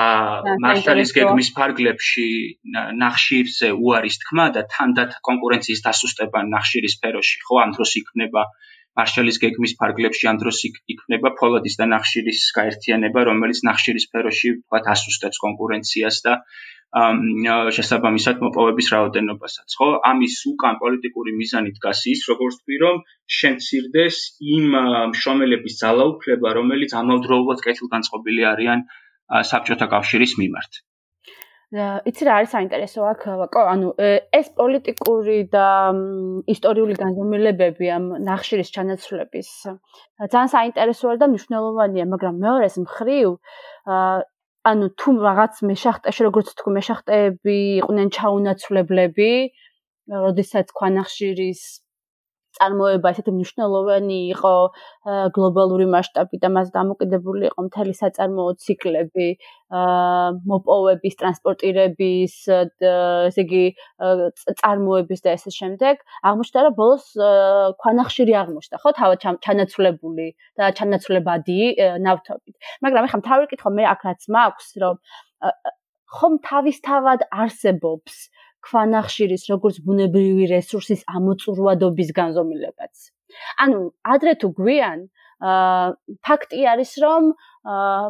[0.59, 2.25] მარშალის გეგმის ფარგლებში
[3.03, 8.43] ნახშირზე უარის თქმა და თანდათ კონკურენციის დასუსტება ნახშირის სფეროში, ხო, ამ დროს იქნება
[8.99, 15.39] მარშალის გეგმის ფარგლებში ამ დროს იქნება ფოლადის და ნახშირის გაერთიანება, რომელიც ნახშირის სფეროში, ვთქვათ, ასუსტებს
[15.45, 16.33] კონკურენციას და
[16.93, 19.89] შესაბამისად მოპოვების რაოდენობასაც, ხო?
[20.09, 23.01] ამის უკან პოლიტიკური მიზანი დგას ის, როგორც თქვი, რომ
[23.39, 24.21] შემცირდეს
[24.57, 24.77] იმ
[25.17, 28.85] შრომელების ძალაუფლება, რომელიც ამავდროულად კეთილგანწყობილი არიან
[29.53, 30.83] საბჭოთა კავშირის მიმართ.
[31.73, 33.87] იცი რა არის საინტერესო აქ ვაკო ანუ
[34.37, 35.69] ეს პოლიტიკური და
[36.53, 39.49] ისტორიული განზომილებები ამ ნახშირის ჩანაცვლების
[40.33, 43.33] ძალიან საინტერესოა და მნიშვნელოვანია მაგრამ მეორეს მხრივ
[44.71, 49.31] ანუ თუ რაღაც მეშახტეში როგორც თქვი მეშახტეები იყვნენ ჩაუნაცვლებლები,
[50.25, 51.61] როდესაც ქვანახშირის
[52.57, 54.53] წარმოება ესეთი მნიშვნელოვანი იყო
[55.35, 59.27] გლობალური მასშტაბით და მას დამოკიდებული იყო მთელი საწარმოო ციკლები,
[60.51, 63.63] მოპოვების, ტრანსპორტირების, ესე იგი
[64.61, 66.03] წარმოების და ესე შემდეგ.
[66.29, 67.05] აღმოჩნდა რომ ბოლოს
[67.81, 71.59] ქვანახშირი აღმოჩნდა, ხო, თავად ჩანაცვლებული და ჩანაცვლებადი
[72.05, 72.55] ნავთობით.
[72.85, 74.95] მაგრამ ეხლა თავი კითხო მე აქ რაც მაქვს, რომ
[76.13, 78.17] ხომ თავისთავად არსებობს
[78.63, 82.93] ქვანახშირის როგორც ბუნებრივი რესურსის ამოწურვადობის განზომილებაც.
[83.65, 83.79] ანუ
[84.15, 84.99] ადრე თუ გვიან,
[85.43, 85.87] აა
[86.27, 87.23] ფაქტი არის, რომ
[87.73, 88.03] აა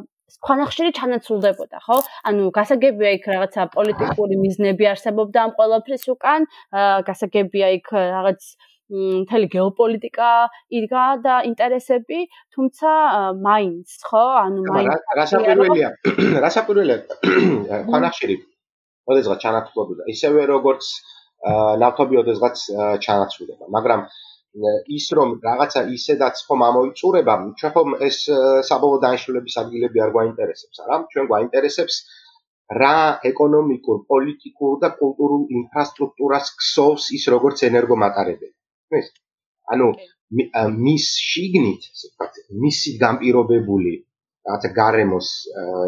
[0.46, 1.98] ქვანახშირი ჩანაცვლდებოდა, ხო?
[2.30, 8.42] ანუ გასაგებია იქ რაღაცა პოლიტიკური მიზნები არსებობდა ამ ყველაფრის უკან, აა გასაგებია იქ რაღაც
[8.94, 10.32] მთელი გეოპოლიტიკა
[10.78, 12.20] იდგა და ინტერესები,
[12.54, 12.90] თუმცა
[13.48, 14.26] მაინც, ხო?
[14.46, 15.90] ანუ მაინც რასაკვირველია?
[16.46, 16.98] რასაკვირველია?
[17.90, 18.36] ქვანახშირი
[19.12, 20.92] ოდესღაც ჩანაცვლებოდა ისევე როგორც
[21.84, 22.66] ნავთობი ოდესღაც
[23.06, 24.06] ჩანაცვლება მაგრამ
[24.98, 28.18] ის რომ რაღაცა ისედაც ხომ ამოიწურება ჩვენ ხომ ეს
[28.70, 31.96] საბოლოო დანიშნულების ადგილები არ გვაინტერესებს არა ჩვენ გვაინტერესებს
[32.72, 38.54] რა ეკონომიკურ, პოლიტიკურ და კულტურულ ინფრასტრუქტურას ქსოვს ის როგორც ენერგომატარებელი.
[38.94, 39.08] ხეს?
[39.74, 39.88] ანუ
[40.86, 43.94] მის შიგნით, ვთქვათ, მისი გამპირობებული
[44.48, 45.28] რაღაცა გარემოს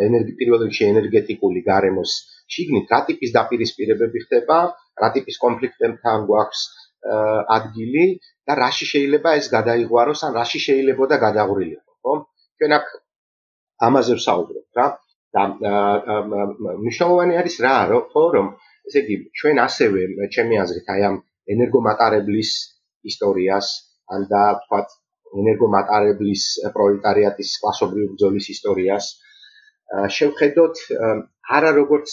[0.07, 2.11] ენერგი პირველ რიგში ენერგეტიკული გარემოს
[2.53, 4.57] შიგნით რა ტიპის დაპირისპირებები ხდება,
[5.01, 6.61] რა ტიპის კონფლიქტებთან გვაქვს
[7.55, 8.05] ადგილი
[8.49, 12.13] და რაში შეიძლება ეს გადაიღვაროს ან რაში შეიძლება და გადაღვრილიყო, ხო?
[12.57, 12.85] ჩვენ აქ
[13.87, 14.87] ამაზე ვსაუბრობთ რა
[15.35, 15.43] და
[16.81, 17.75] მნიშვნელოვანი არის რა,
[18.13, 18.47] ხო, რომ
[18.89, 20.01] ესე იგი ჩვენ ასევე
[20.33, 21.15] ჩემი აზრით აი ამ
[21.53, 22.51] ენერგომატარებლის
[23.11, 23.67] ისტორიას
[24.15, 24.93] ან და თქვათ
[25.41, 26.43] ენერგომატარებლის
[26.75, 29.05] პროლეტარიატის კლასობრივი ბრძოლის ისტორიას
[30.17, 30.83] შევხედოთ
[31.45, 32.11] არა როგორც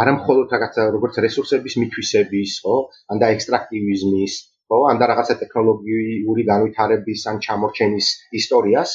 [0.00, 2.76] არა მხოლოდ რაღაცა როგორც რესურსების მithვისების, ხო?
[3.12, 4.34] ან და ექსტრაქტივიზმის,
[4.72, 4.78] ხო?
[4.90, 8.08] ან და რაღაცა ტექნოლოგიური განვითარების ან ჩამორჩენის
[8.40, 8.90] ისტორიას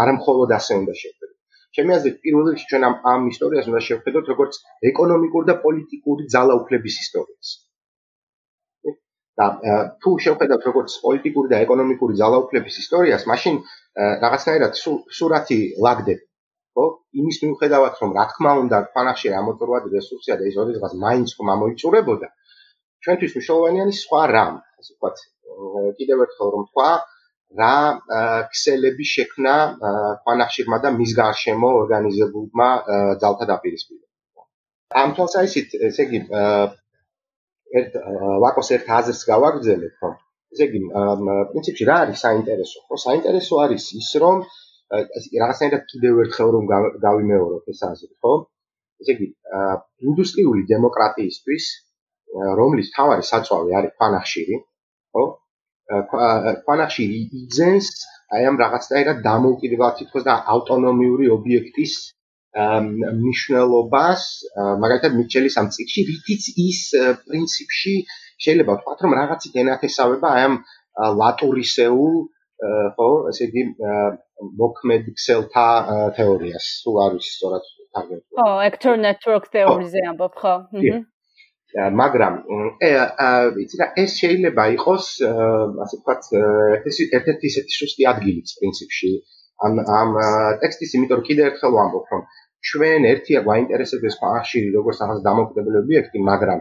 [0.00, 1.36] არა მხოლოდ ასე უნდა შევხედოთ.
[1.76, 4.54] ჩემი აზრით, პირველ რიგში ჩვენ ამ ამ ისტორიას უნდა შევხედოთ როგორც
[4.90, 7.48] ეკონომიკური და პოლიტიკური ძალაუფლების ისტორიას.
[9.40, 9.46] და
[10.02, 13.54] თუ შევხედავთ როგორც პოლიტიკური და ეკონომიკური ძალაუფლების ისტორიას, მაშინ
[14.24, 14.72] რაღაცნაირად
[15.18, 16.29] სურათი ლაგდება?
[17.18, 22.28] იმის მიუხედავად, რომ რა თქმა უნდა, ფანახში ამოწურვად რესურსია და ის ოდესღაც მაინც ხომ ამოიწურებოდა,
[23.04, 25.16] ჩვენთვის მნიშვნელოვანია სხვა რამ, ასე ვთქვათ,
[25.98, 26.90] კიდევ ერთხელ რომ თქვა,
[27.60, 27.76] რა
[28.52, 29.54] ქსელები შექმნა
[30.26, 32.68] ფანახშირმა და მის გარშემო ორგანიზებულმა
[33.22, 34.44] ძალთა დაპირისპირება.
[35.02, 36.20] ამ თვალსაზრისით, ესე იგი,
[37.80, 37.92] ერთ
[38.44, 40.10] ვაკოს ერთ აზრს გავაგრძელებ, ხო?
[40.54, 40.80] ესე იგი,
[41.50, 42.78] პრინციპში რა არის საინტერესო?
[42.86, 44.46] ხო, საინტერესო არის ის, რომ
[44.90, 46.64] რაღაცნაირად კიდევ ერთხელ რომ
[47.06, 48.32] გავიმეოროთ ეს აზრი, ხო?
[49.02, 49.28] ესე იგი,
[50.10, 51.68] ინდუსტრიული დემოკრატიისთვის,
[52.60, 54.56] რომლის თავარი საწვავი არის ფანახშირი,
[55.14, 55.24] ხო?
[56.66, 57.86] ფანახშირი იძენს
[58.36, 61.94] აი ამ რაღაცნაირად დამოუკიდებელ თითქოს და ავტონომიური ობიექტის
[63.22, 64.22] მნიშვნელობას
[64.84, 66.80] მაგალითად მიჩელის ამ ციკში რითიც ის
[67.26, 67.94] პრინციპში
[68.46, 70.54] შეიძლება ვთქვათ რომ რაღაცით ენათესავება აი ამ
[71.22, 72.14] ლატურისეულ
[72.96, 73.62] ხო ესე იგი
[74.62, 75.66] მოქმედ ქსელთა
[76.18, 76.66] თეორიას.
[76.84, 80.54] თუ არ ვიცი სწორად თარგმნი ხო actor network theory-ზე ამბობ ხო
[82.02, 82.34] მაგრამ
[83.56, 85.06] ვიცი რა ეს შეიძლება იყოს
[85.84, 86.22] ასე ვთქვათ
[87.18, 89.10] ერთ-ერთი ისეთი სუსტი ადგილიც პრინციპში.
[89.64, 90.10] ამ ამ
[90.62, 92.22] ტექსტის იმიტომ კიდე ერთხელ ვამბობ რომ
[92.68, 96.60] ჩვენ ერთია გვაინტერესებს ფანახშირი როგორც რაღაც დამოკიდებელი ობიექტი, მაგრამ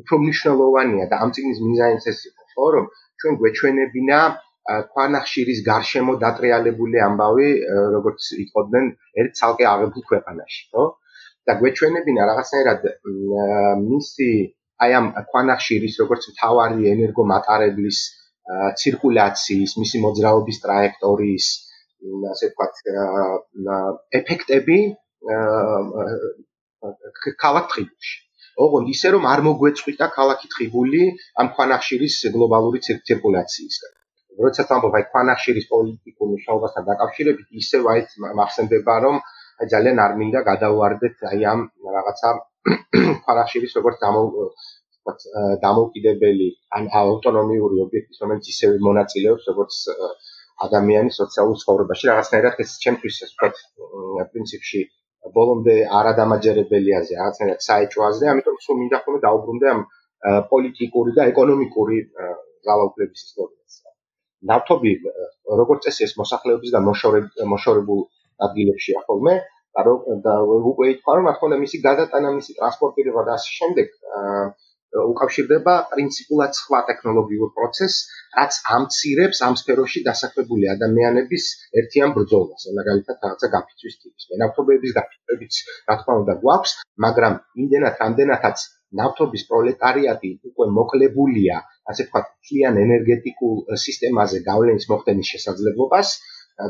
[0.00, 2.84] უფრო მნიშვნელოვანია და ამ წიგნის მიზანიც ეს იყო, ხო, რომ
[3.20, 4.18] ჩვენ გვეჩვენებინა
[4.64, 7.48] ფანახშირის გარშემო დატრიალებული ამბავი,
[7.94, 8.84] როგორც იყოდნენ
[9.22, 10.84] ერთ ცალკე აღებულ ქვეყანაში, ხო?
[11.48, 12.86] და გვეჩვენებინა რაღაცნაირად
[13.84, 14.28] მისი
[14.84, 17.98] აი ამ ფანახშირის როგორც მთავარი ენერგომატარებლის
[18.80, 21.46] ცირკულაციის, მისი მოძრაობის ტრაექტორიის
[22.32, 22.74] ასე ვთქვათ
[24.20, 24.78] ეფექტები
[27.44, 28.16] ქალაქ ტყიბულში.
[28.64, 31.02] ოღონდ ისე რომ არ მოგვეწყვიტა ქალაქი ტყიბული
[31.42, 33.93] ამ ქვანახშირის გლობალური ცირკულაციისგან.
[34.42, 39.16] როცა თამბობ აი ქვანახშირის პოლიტიკურ მნიშვნელობასთან დაკავშირებით ისე ვაით მახსენდება რომ
[39.62, 41.60] აი ძალიან არ მინდა გადავარდეთ აი ამ
[41.96, 42.30] რაღაცა
[43.24, 45.24] ქვანახშირის როგორც ვთქვათ
[45.62, 49.80] დამოუკიდებელი ან ავტონომიური ობიექტის რომელიც ისევე მონაწილეობს როგორც
[50.66, 52.04] ადამიანის სოციალურ ცხოვრებაში.
[52.10, 53.56] რაღაცნაირად ეს ჩემთვის ეს ვთქვათ
[54.32, 54.80] პრინციპში
[55.36, 59.80] ბოლომდე არადამაჯერებელია ზე რაღაცნაირად საეჭვაზე ამიტომ სულ მინდა ხოლმე დაუბრუნდე ამ
[60.52, 61.98] პოლიტიკური და ეკონომიკური
[62.68, 63.93] ძალაუფლების ისტორიას
[64.50, 64.92] ნავთობი
[65.60, 66.80] როგორც წესი ეს მოსახლეობის და
[67.52, 68.04] მოშორებულ
[68.48, 69.34] ადგილებში ახოლმე
[70.26, 70.34] და
[70.72, 73.96] უკვე ითქვა რომ ახლა მისი გადატანა მისი ტრანსპორტირება და ასე შემდეგ
[75.02, 78.04] უკავშირდება პრინციპულად სხვა ტექნოლოგიურ პროცესს,
[78.38, 81.48] რაც ამცირებს ამ სფეროში დასაქმებული ადამიანების
[81.82, 84.28] ერთიან ბრძოლას, მაგალითად რაღაცა გაფიცვის ტიპის.
[84.42, 86.76] ნავთობების გაფიცვებიც რა თქმა უნდა გვაქვს,
[87.06, 88.66] მაგრამ იმდენად რამდენადაც
[89.00, 91.56] ნავთობის პროლეტარიატი უკვე მოკლებულია,
[91.92, 93.54] ასე ვთქვათ, მთლიან ენერგეტიკულ
[93.86, 96.14] სისტემაზე გავლენის მოხდენის შესაძლებლობას,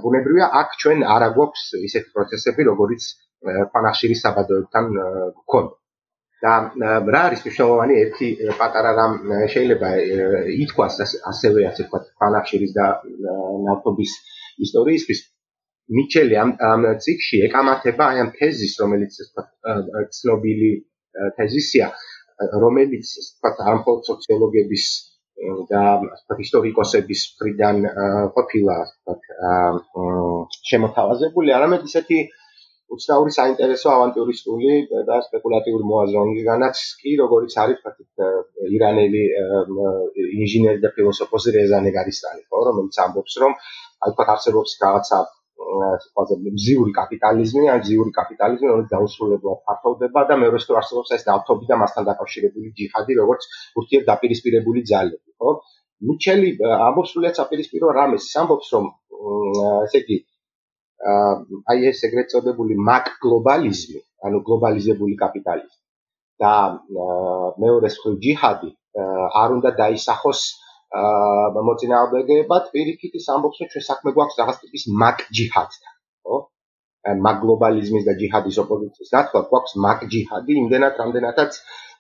[0.05, 3.09] გუნებრივია აქ ჩვენ არ აგვაქვს ისეთი პროცესები, როგორიც
[3.73, 4.93] ფანახშირის საბადოებთან
[5.41, 5.75] გქონდა.
[6.45, 6.55] და
[7.15, 8.27] რა არის მნიშვნელოვანი ერთი
[8.61, 9.15] პატარა რამ
[9.53, 9.91] შეიძლება
[10.65, 10.99] ითქვას
[11.33, 12.87] ასევე ასე ვთქვათ ფანახშირის და
[13.69, 14.13] ნავთობის
[14.67, 15.21] ისტორიისთვის
[15.99, 20.71] მიჩელი ამ ამ ციკში ეკამათება აი ამ თეზის რომელიც ასე ვთქვათ ცნობილი
[21.39, 21.89] თეზისია
[22.65, 24.87] რომელიც ასე ვთქვათ არ მხოლოდ სოციოლოგების
[25.71, 27.77] და ასე ვთქვათ ისტორიკოსების მხრიდან
[28.37, 29.23] ყოფილა ასე ვთქვათ
[30.71, 31.55] შემოთავაზებული.
[31.59, 32.19] არამედ ისეთი
[32.95, 34.73] უცნაური საინტერესო ავანტურისტული
[35.09, 39.23] და სპეკულატიური მოაზროვნისგანაც კი როგორც არის ფაქტით ირანელი
[40.41, 43.57] ინჟინერი და ფილოსოფოსი რეზანე გარისტანი ხო რომელიც ამბობს რომ
[44.09, 45.19] ალბათ არსებობს რაღაცა
[46.23, 51.71] ასე მზიური კაპიტალიზმი ან მზიური კაპიტალიზმი რომელიც დაუსრულებლად ფართოვდება და მეორე რიგში არსებობს ეს ნავთობი
[51.71, 53.49] და მასთან დაკავშირებული ჯიჰადი როგორც
[53.81, 55.51] ურთიერთდაპირისპირებული ძალები ხო?
[56.09, 56.49] მიჩელი
[56.89, 58.87] ამბობს სულიად საპირისპირო რამეს ამბობს რომ
[59.87, 60.19] ესე იგი
[61.73, 65.81] აი ეს ეგრეთ წოდებული მაკ გლობალიზმი, ანუ გლობალიზებული კაპიტალიზმი
[66.43, 66.53] და
[67.65, 68.71] მეორე მხრივ ჯიჰადი
[69.43, 70.64] არ უნდა დაისახოს აა
[71.69, 75.95] მოწინააღმდეგეებად, პირიქით ის ამბობს, რომ ჩვენ საქმე გვაქვს რაღაც ტიპის მაკ ჯიჰადთან,
[76.27, 76.37] ხო?
[77.25, 81.53] მაგ გლობალიზმის და ჯიჰადის ოპოზიციის ნაცვლად გვაქვს მაგ ჯიჰადი, იმდენად რამდენადაც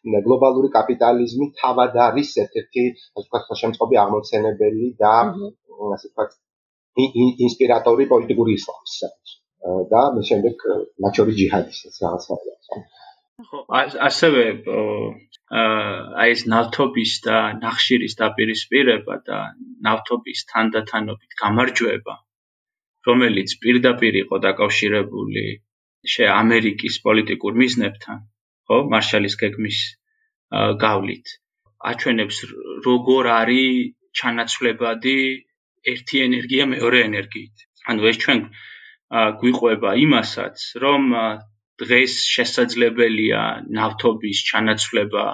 [0.04, 5.12] გლობალური კაპიტალიზმი თავად არის ერთ-ერთი ასე ვთქვათ ხელშემწყობი აღმოცენებელი და
[5.96, 6.30] ასე ვთქვათ
[7.46, 8.98] ინსპირატორი პოლიტიკური ისლამის
[9.92, 10.66] და მე შემდეგ
[11.04, 12.82] მათ შორის ჯიჰადისტის რაღაცაა.
[13.48, 13.58] ხო,
[14.08, 14.42] ასევე
[15.52, 19.38] აი ეს ნავთობის და ნახშირის დაპირისპირება და
[19.86, 22.14] ნავთობის თანდათანობით გამარჯვება,
[23.08, 25.44] რომელიც პირდაპირ იყო დაკავშირებული
[26.14, 28.18] შე ამერიკის პოლიტიკურ მიზნებთან,
[28.68, 29.80] ხო, მარშალის გეგმის
[30.84, 31.26] გავლით,
[31.92, 32.38] აჩვენებს
[32.88, 35.18] როგორ არის ჩანაცვლებადი
[35.92, 37.66] ერთი ენერგია მეორე ენერგიით.
[37.92, 38.40] ანუ ეს ჩვენ
[39.40, 41.02] გვიყვება იმასაც, რომ
[41.82, 43.40] დღეს შესაძლებელია
[43.78, 45.24] ნავთობის ჩანაცვლება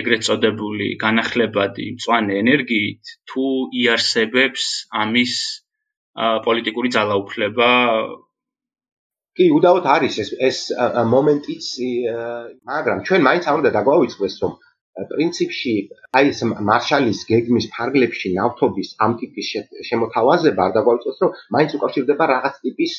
[0.00, 3.44] ეგრეთ წოდებული განახლებადი მწვანე ენერგიით, თუ
[3.82, 4.66] იარსებებს
[5.04, 5.34] ამის
[6.46, 7.70] პოლიტიკური ძალაუფლება.
[9.38, 10.58] კი, უდაოდ არის ეს ეს
[11.14, 11.70] მომენტიც,
[12.70, 14.52] მაგრამ ჩვენ მაინც არ უნდა დაგვაუწყდეს, რომ
[15.10, 15.74] პრინციპში
[16.18, 19.48] აი ეს მარშალის გეგმის ფარგლებში ნავთობის ამ ტიპის
[19.88, 22.94] შემოთავაზება არ დაგვაიწოს რომ მაინც უკავშირდება რაღაც ტიპის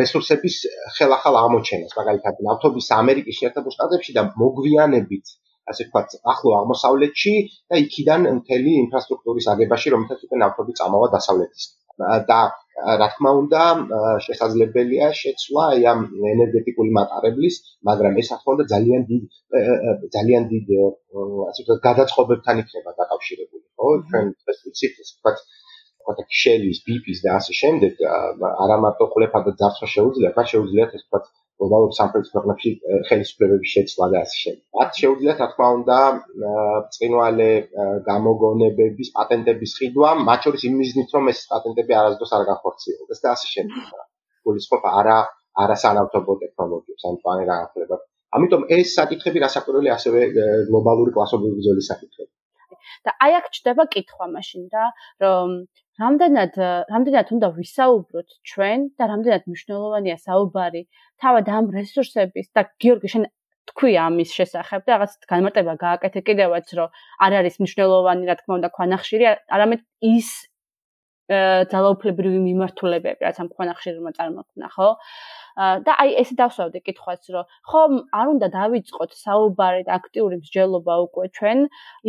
[0.00, 0.56] რესურსების
[0.98, 5.34] ხელახალ აღმოჩენას მაგალითად ნავთობის ამერიკის შეერთებულ შტატებში და მოგვიანებით
[5.72, 7.34] ასე ვთქვათ ახლო აღმოსავლეთში
[7.70, 11.78] და იქიდან მთელი ინფრასტრუქტურის აგებაში რომელთაც უკვე ნავთობი წამოვა დასავლეთისკენ
[12.30, 12.40] და
[12.78, 13.62] რა თქმა უნდა
[14.24, 17.56] შესაძლებელია შეცვლა აი ამ ენერგეტიკული მატარებლის,
[17.88, 19.24] მაგრამ ეს რა თქმა უნდა ძალიან დიდ
[20.16, 20.66] ძალიან დიდ
[21.50, 23.88] ასე ვთქვათ გადაწყობებთან იქნება დაკავშირებული, ხო?
[24.10, 25.38] ჩვენ ეს ვიცით, ეს ვთქვათ
[26.08, 28.00] ვთქვათ შელის, ბიპის და ასე შემდეგ,
[28.64, 31.24] არა მარტო ყლეფა და ძარცვა შეუძლია, მაგრამ შეუძლიათ ეს ვთქვათ
[31.58, 32.70] გლობალურ სამხედრო ქვეყნებში
[33.08, 34.62] ხელისუფლებების შეცვლა და ასე შემდეგ.
[34.78, 35.98] მათ შეუძლიათ, რა თქმა უნდა,
[36.96, 37.50] წინვალე
[38.08, 43.46] გამოგონებების პატენტების ყიდვა, მათ შორის იმ მიზნით, რომ ეს პატენტები არასდროს არ განხორციელდეს და ასე
[43.54, 43.82] შემდეგ.
[44.46, 45.18] გულისხმობ არა
[45.64, 47.96] არასანავთობო ტექნოლოგიებს, ან პანე განხილება.
[48.38, 50.20] ამიტომ ეს საკითხები რასაკვირველი ასევე
[50.70, 52.30] გლობალური კლასობრივი ბრძოლის საკითხები.
[53.06, 54.84] და აი აქ ჩდება კითხვა მაშინ და
[55.24, 55.54] რომ
[56.02, 56.58] რამდენად
[56.92, 60.82] რამდენად უნდა ვისაუბროთ ჩვენ და რამდენად მნიშვნელოვანია საუბარი
[61.24, 63.24] თავად ამ რესურსების და გიორგი შენ
[63.68, 66.94] თქვი ამის შესახებ და რაღაც განმარტება გააკეთე კიდევაც რომ
[67.26, 69.24] არ არის მნიშვნელოვანი რა თქმა უნდა ქვანახშირი
[69.56, 69.82] არამედ
[70.14, 70.30] ის
[71.28, 74.88] ძალაუფლებრივი მიმართულებები რაც ამ ქვანახშირმა წარმოქმნა ხო
[75.58, 77.82] და აი ესე დავსვავდი კითხვას რომ ხო
[78.18, 81.58] არ უნდა დავიწყოთ საუბარი და აქტიური მსჯელობა უკვე ჩვენ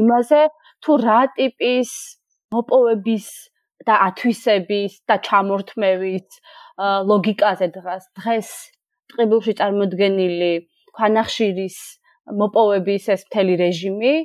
[0.04, 0.42] იმაზე
[0.86, 1.94] თუ რა ტიპის
[2.54, 3.28] მოპოვების
[3.88, 6.28] და ათვისების და ჩამორთმევის
[7.12, 8.50] ლოგიკაზე დღეს დღეს
[9.14, 10.54] ტყიბულში წარმოდგენილი
[11.00, 11.78] ქვანახშირის
[12.42, 14.16] მოპოვების ეს მთელი რეჟიმი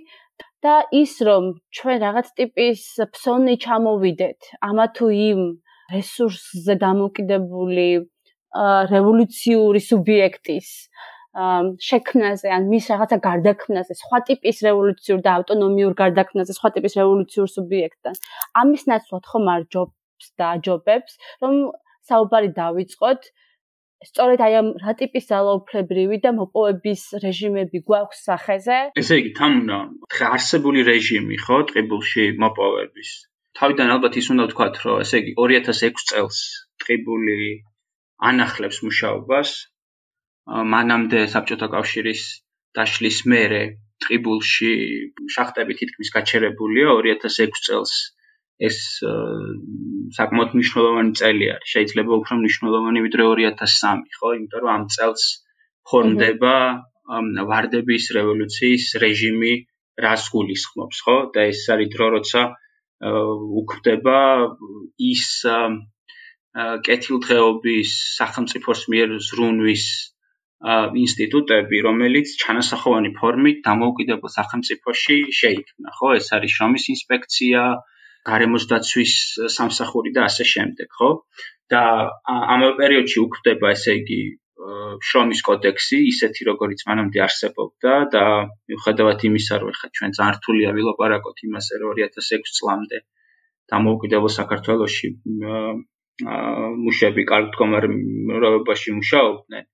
[0.64, 1.44] და ის რომ
[1.76, 2.82] ჩვენ რაღაც ტიპის
[3.14, 5.40] ფსონი ჩამოვიდეთ ამა თუ იმ
[5.94, 7.88] რესურსზე დამოკიდებული
[8.94, 10.70] რევოლუციური სუბიექტის
[11.34, 18.14] შექმნაზე ან მის რაღაცა გარდაქმნაზე, სხვა ტიპის რევოლუციურ და ავტონომიურ გარდაქმნაზე, სხვა ტიპის რევოლუციურ სუბიექტთან.
[18.62, 21.12] ამის ნაცვლად ხომ არ ჯობს და აჯობებს,
[21.42, 21.54] რომ
[22.06, 23.20] საუბარი დავიწყოთ
[24.04, 28.78] სწორედ აი ამ რა ტიპის ძალაუფლებრივი და მოპოვების რეჟიმები გვაქვს სახეზე?
[29.00, 29.78] ესე იგი, თამუნა,
[30.30, 33.10] არსებული რეჟიმი ხო, ტყიბულში მოპოვების.
[33.58, 36.38] თავიდან ალბათ ის უნდა ვთქვათ, რომ ესე იგი 2006 წელს
[36.82, 37.40] ტყიბული
[38.30, 39.50] ანახლებს მუშაობას,
[40.74, 42.22] მანამდე საბჭოთა კავშირის
[42.76, 43.62] დაშლის მერე
[44.04, 44.72] ტრიბულში
[45.34, 47.94] შახტები თითქმის გაჩერებულია 2006 წელს
[48.68, 48.78] ეს
[50.16, 51.70] საკმაოდ მნიშვნელოვანი წელი არის.
[51.74, 54.28] შეიძლება უფრო მნიშვნელოვანი ვიდრე 2003 ხო?
[54.38, 55.22] იმიტომ რომ ამ წელს
[55.90, 56.56] ფორმდება
[57.50, 59.54] ვარდების რევოლუციის რეჟიმი
[60.04, 61.16] რას გულისხმობს ხო?
[61.34, 62.42] და ეს არის დრო როცა
[63.60, 64.18] უქმდება
[65.12, 65.24] ის
[66.86, 69.86] კეთილდღეობის სახელმწიფოს მიერ ზრუნვის
[71.04, 76.14] ინსტიტუტები, რომელიც ჩანასახოვანი ფორმით დამოუკიდებელ სახელმწიფოში შეიქმნა, ხო?
[76.20, 77.64] ეს არის შრომის ინსპექცია,
[78.30, 79.12] გარემოს დაცვის
[79.56, 81.10] სამსახური და ასე შემდეგ, ხო?
[81.74, 81.82] და
[82.54, 84.22] ამ პერიოდში უქმდება, ესე იგი,
[85.04, 88.22] შრომის კოდექსი ისეთი როგორიც მანამდე არსებობდა და
[88.70, 93.00] მიუხედავად იმისა რომ ხა ჩვენ ძალიან რთულია ვილაპარაკოთ იმაზე რომ 2006 წლამდე
[93.72, 95.10] დამოუკიდებელ საქართველოსში
[96.22, 99.64] მუშები კარგ მდგომარეობაში მუშაობდნენ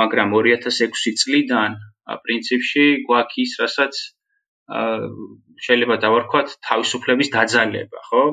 [0.00, 1.76] მაგრამ 2006 წლიდან
[2.24, 4.00] პრინციპში გვაქვს რასაც
[5.66, 8.24] შეიძლება დავარქვათ თავისუფლების დაძალება ხო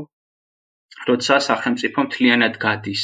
[1.12, 3.04] როცა სახელმწიფო მთლიანად გადის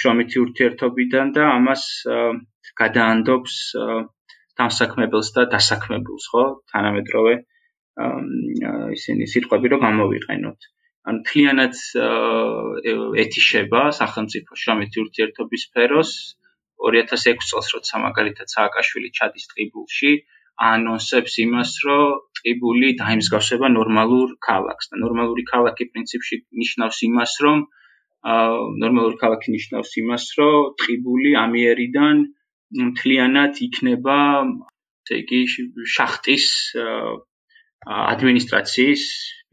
[0.00, 1.86] შრომითი ურთიერთობიდან და ამას
[2.82, 3.54] გადაანდობს
[4.60, 6.44] დამსაქმებელს და დასაქმებულს, ხო?
[6.72, 7.34] თანამედროვე
[8.98, 10.68] ისინი სიტყვები რომ გამოვიყენოთ.
[11.10, 11.74] ან თლიანად
[13.24, 16.12] ეთიშება სახელმწიფო შრომითი ურთიერთობის სფეროს
[16.84, 20.12] 2006 წელს როცა მაგალითად სააკაშვილი ჩადის ტრიბულში
[20.62, 27.64] ანონსებს იმას, რომ ტრიბული დაიმსგავსება ნორმალურ ქალაქს და ნორმალური ქალაქი პრინციპში ნიშნავს იმას, რომ
[28.82, 32.22] ნორმალური ქალაქი ნიშნავს იმას, რომ ტრიბული ამიერიდან
[32.84, 34.18] მთლიანად იქნება,
[35.04, 35.40] ესე იგი,
[35.96, 36.46] შახტის
[37.84, 39.02] ადმინისტრაციის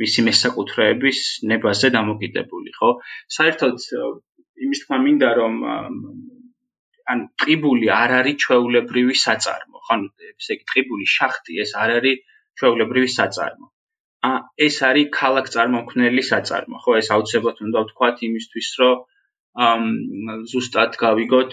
[0.01, 1.19] მისი მესაკუთრეების
[1.51, 2.89] ნებაზე დამოკიდებული, ხო?
[3.37, 3.75] საერთოდ
[4.65, 5.55] იმის თქმა მინდა, რომ
[7.11, 9.97] ან ტრიბული არ არის ჩვეულებრივი საწარმო, ხო?
[10.31, 12.17] ესე იგი, ტრიბული შახტი ეს არ არის
[12.61, 13.67] ჩვეულებრივი საწარმო.
[14.29, 14.31] ა
[14.67, 18.97] ეს არის ქალაქ წარმომქმნელი საწარმო, ხო, ეს აუცილებლად უნდა ვთქვათ იმისთვის, რომ
[20.51, 21.51] ზუსტად გავიგოთ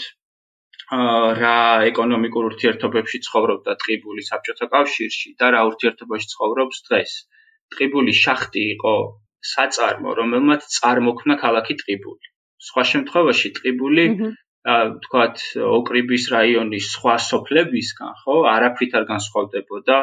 [0.89, 1.55] რა
[1.91, 7.13] ეკონომიკურ ურთიერთობებში ცხოვრობდა ტყიბული საბჭოთა კავშირში და რა ურთიერთობაში ცხოვრობს დღეს.
[7.75, 8.95] ტყიბულის შახტი იყო
[9.53, 12.27] საწარმო, რომელმაც წარმოქმნა ქალაქი ტყიბული.
[12.69, 14.05] სხვა შემთხვევაში ტყიბული
[15.05, 15.43] თქვათ
[15.79, 19.99] ოკრიბის რაიონის სხვა სოფლებისგან, ხო, არაფრით არ განსხვავდებოდა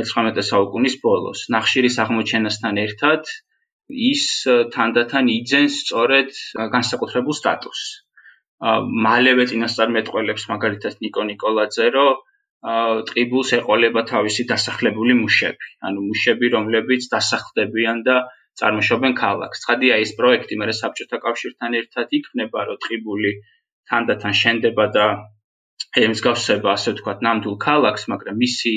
[0.00, 1.40] 19 საუკუნის ბოლოს.
[1.54, 3.28] ნახშირის აღმოჩენასთან ერთად
[4.10, 4.24] ის
[4.74, 6.30] თანდათან იძენს სწორედ
[6.74, 7.90] განსაკუთრებულ სტატუსს.
[9.06, 12.20] მალევე წინასწარმეტყველებს მაგალითად ნიკო ნიკოლაძე, რომ
[12.62, 18.16] ტრიბულს ეყოლება თავისი დასახლებული მუშები, ანუ მუშები, რომლებიც დასახლდებიან და
[18.60, 19.62] წარმოშობენ ქალაქს.
[19.64, 23.32] ცხადია ეს პროექტი მე საბჭოთა კავშირთან ერთად იქნება, რომ ტრიბული
[23.90, 25.06] თანდათან შენდება და
[26.06, 28.74] ემსგავსება, ასე ვთქვათ, ნამდვილ ქალაქს, მაგრამ მისი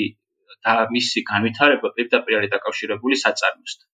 [0.66, 3.88] და მისი განვითარება პირდაპირ არის დაკავშირებული საწარმოსთან.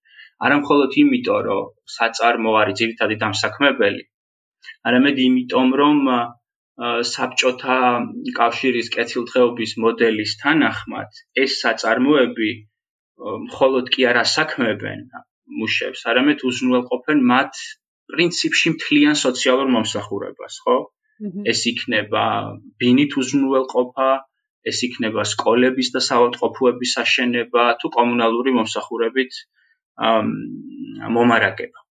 [0.47, 1.62] არამხოლოდ იმიტომ, რომ
[1.97, 4.03] საწარმო არის ძირითადი დამსაქმებელი,
[4.88, 5.99] არამედ იმიტომ, რომ
[6.81, 7.79] საბჭოთა
[8.37, 12.51] კავშირის კეთილდღეობის მოდელის თანახმად ეს საწარმოები
[13.47, 15.05] მხოლოდ კი არ ასაქმებენ
[15.61, 17.61] მუშებს, არამედ უზრუნველყოფენ მათ
[18.12, 20.77] პრინციპში მთლიან სოციალურ მომსახურებას, ხო?
[21.53, 22.25] ეს იქნება
[22.83, 24.09] ბინით უზრუნველყოფა,
[24.73, 29.39] ეს იქნება სკოლების და საავადმყოფოების აშენება თუ კომუნალური მომსახურებით
[31.16, 31.82] მომარაგება.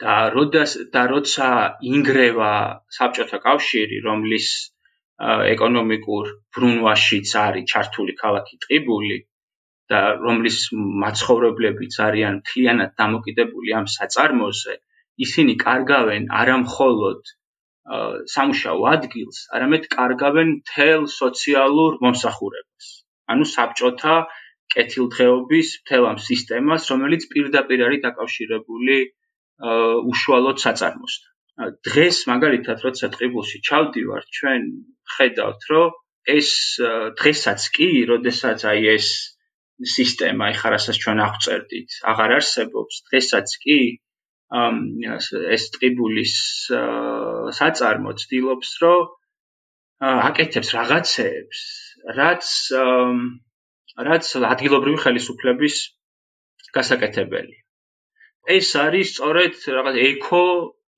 [0.00, 1.48] და როდას და როცა
[1.92, 2.52] ინგრევა
[2.98, 4.48] საბჭოთა კავშირი, რომლის
[5.54, 9.18] ეკონომიკურ ბრუნვაშიც არის ჩართული ქალაქი ტყიბული
[9.92, 10.58] და რომლის
[11.04, 14.74] მაცხოვრებლებიც არიან მთლიანად დამოკიდებული ამ საწარმოზე,
[15.26, 17.32] ისინი კარგავენ არამხოლოდ
[18.34, 22.86] სამუშაო ადგილს, არამედ კარგავენ თელ სოციალურ მომსახურებას.
[23.32, 24.14] ანუ საბჭოთა
[24.74, 28.96] კეთილდღეობის თელ ამ სისტემას, რომელიც პირდაპირ არის დაკავშირებული
[29.62, 31.30] უშუალოდ საწარმოსთან.
[31.86, 34.62] დღეს მაგალითად, როცა ტყიბულში ჩავდივართ, ჩვენ
[35.14, 35.90] ხედავთ, რომ
[36.26, 36.50] ეს
[37.18, 39.08] დღესაც კი, როდესაც აი ეს
[39.82, 43.78] სისტემა, ეხლა რასაც ჩვენ აღწერდით, აღარ არსებობს, დღესაც კი
[44.52, 46.34] ეს ტრიბულის
[47.58, 49.00] საწარმო ცდილობს, რომ
[50.28, 51.58] აკეთებს რაღაცეებს,
[52.18, 52.46] რაც
[54.08, 55.76] რაც ადგილობრივი ხელისუფლების
[56.72, 57.61] გასაკეთებელი.
[58.50, 60.46] ეს არის სწორედ რაღაც ეკო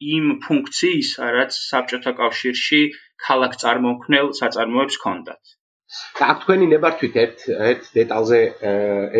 [0.01, 2.81] იმ ფუნქციისა, რაც საბჭოთა კავშირში
[3.27, 5.43] ქალაქ წარმომქმნელ საწარმოებს ჰქონდათ.
[6.19, 7.41] და აქ თქვენი ნებართვით ერთ
[7.71, 8.39] ერთ დეტალზე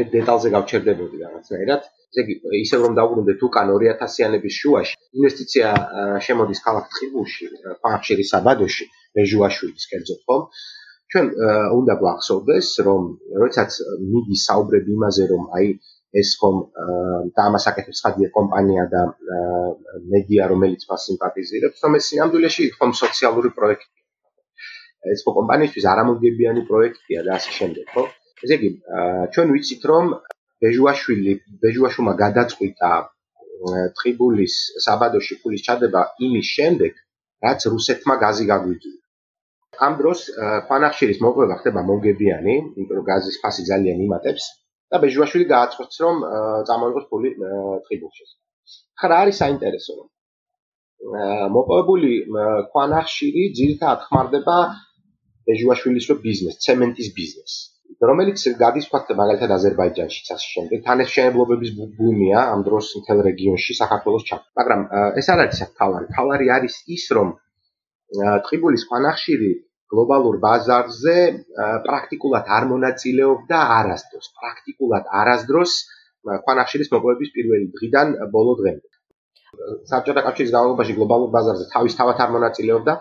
[0.01, 1.83] ერთ დეტალზე გავჩერდებოდი რაღაცნაირად.
[2.15, 5.69] ესე იგი ისე რომ დაუბრუნდეთ უკან 2000-იანების შუაში ინვესტიცია
[6.27, 7.45] შემოდის ქალაქ ტყიბულში,
[7.85, 8.85] ფანხშირის საბადოში,
[9.19, 10.43] მეჟუაშვილის კერძოდ ხომ?
[11.13, 11.27] ჩვენ
[11.79, 13.03] უნდა გვახსოვდეს, რომ
[13.43, 13.71] როდესაც
[14.13, 15.67] მიდის საუბრები იმაზე, რომ აი
[16.21, 16.57] ეს ხომ
[17.37, 19.03] დაამასაკეთებს ხადია კომპანია და
[20.13, 24.03] მედია, რომელიც მას სიმპათიზირებს, რომ ეს სინამდვილეში ხომ სოციალური პროექტია.
[25.15, 28.05] ეს ხო კომპანიისთვის არამოგებიანი პროექტია და ასე შემდეგ, ხო?
[28.45, 28.71] ესე იგი,
[29.35, 30.05] ჩვენ ვიცით, რომ
[30.65, 32.91] ბეჟუაშვილი ბეჟუაშუმა გადაწყვიტა
[33.99, 34.55] ტრიბულის
[34.87, 36.93] საბადოში ფულის ჩადება იმის შემდეგ,
[37.45, 39.01] რაც რუსეთმა გაზი გაგვიძულა.
[39.87, 40.21] ამ დროს
[40.69, 44.45] ფანახშირის მოყვება ხდება მოგებიანი, იმიტომ რომ გაზის ფასი ძალიან იმატებს
[44.91, 46.17] და ბეჟუაშვილი გააცხადს, რომ
[46.69, 47.31] წამოიღოს ფული
[47.87, 48.25] ტრიბულში.
[49.01, 50.09] ხარ არის საინტერესო რომ
[51.55, 52.11] მოპოვებული
[52.73, 54.57] ქვანახშირი ძირითადად ხმარდება
[55.55, 57.59] ეჟუაშვილის რო ბიზნეს, ცემენტის ბიზნესი.
[58.09, 63.77] რომელიც გადის თქვათ მაგალითად აზერბაიჯანში წასის შემდეგ თან ეს შეებლობების ბუმია ამ დროს მთელ რეგიონში
[63.81, 64.37] საქართველოს ჩა.
[64.59, 64.81] მაგრამ
[65.21, 66.07] ეს არ არის თავარი.
[66.17, 67.29] თავარი არის ის რომ
[68.47, 69.51] ტყიბულის ქვანახშირი
[69.95, 71.17] გლობალურ ბაზარზე
[71.87, 74.27] პრაქტიკულად არ მონაწილეობდა არასდროს.
[74.41, 75.73] პრაქტიკულად არასდროს
[76.45, 78.89] ქვანახშირის მოპოვების პირველი დღიდან ბოლო დღემდე.
[79.91, 82.95] საბჭოთა კავშირის განმავლობაში გლობალურ ბაზარზე თავის თავად არ მონაწილეობდა.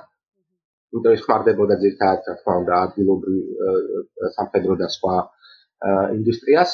[0.93, 3.37] იმიტომ ის ხმარდებოდა ძირთად, რა თქმა უნდა, ადგილობრივ
[4.37, 5.15] სამხედრო და სხვა
[6.17, 6.71] ინდუსტრიას.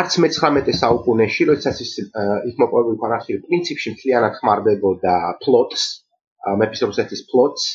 [0.00, 1.92] არც მე-19 საუკუნეში, როდესაც ის
[2.50, 5.82] იქ მოპოვებული ქვანახშირი პრინციპში მთლიანად ხმარდებოდა ფლოტს,
[6.60, 7.66] მეფის რუსეთის ფლოტს,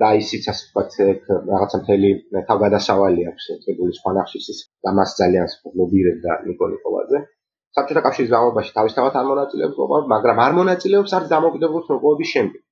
[0.00, 2.10] და ისიც ასე ვთქვათ რაღაცა მთელი
[2.48, 5.46] თავგადასავალი აქვს წებულის ფანახშის და მას ძალიან
[5.80, 7.18] ლობირებდა ნიკო ნიკოლაძე.
[7.76, 9.76] საბჭოთა კავშირის განმავლობაში თავისთავად არ მონაწილეობს
[10.14, 12.62] მაგრამ არ მონაწილეობს არც დამოუკიდებლობის მოპოვების შემდეგ.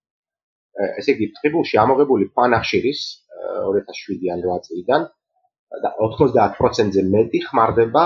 [1.00, 3.00] ესე იგი, წებულში ამოღებული ფანახშირის
[3.76, 5.08] 2007-დან 8 წლიდან
[5.84, 8.04] და 90%-ზე მეტი ხმარდება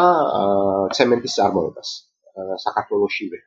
[0.97, 1.91] ცემენტის წარმოებას
[2.67, 3.39] საქართველოსშივე.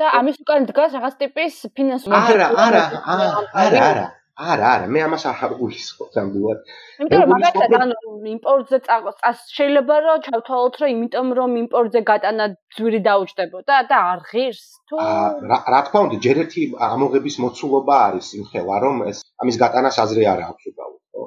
[0.00, 2.84] და ამის უკან დგას რაღაც ტიპის ფინანსური არა არა
[3.14, 3.28] არა
[3.64, 6.58] არა არა არა მე ამას არ გულისხმობ ამბულად
[7.02, 7.94] იმიტომ რომ მაგალითად ანუ
[8.32, 14.66] იმპორტზე წას შეიძლება რომ ჩავთვალოთ რომ იმიტომ რომ იმპორტზე გატანა ძვირი დაუჭდებოდა და არ ღირს
[14.92, 15.00] თუ
[15.52, 20.44] რა თქმა უნდა ჯერ ერთი ამოღების მოცულობა არის იმხელა რომ ეს ამის გატანას აზრი არ
[20.50, 21.24] აქვს უბრალოდ ხო?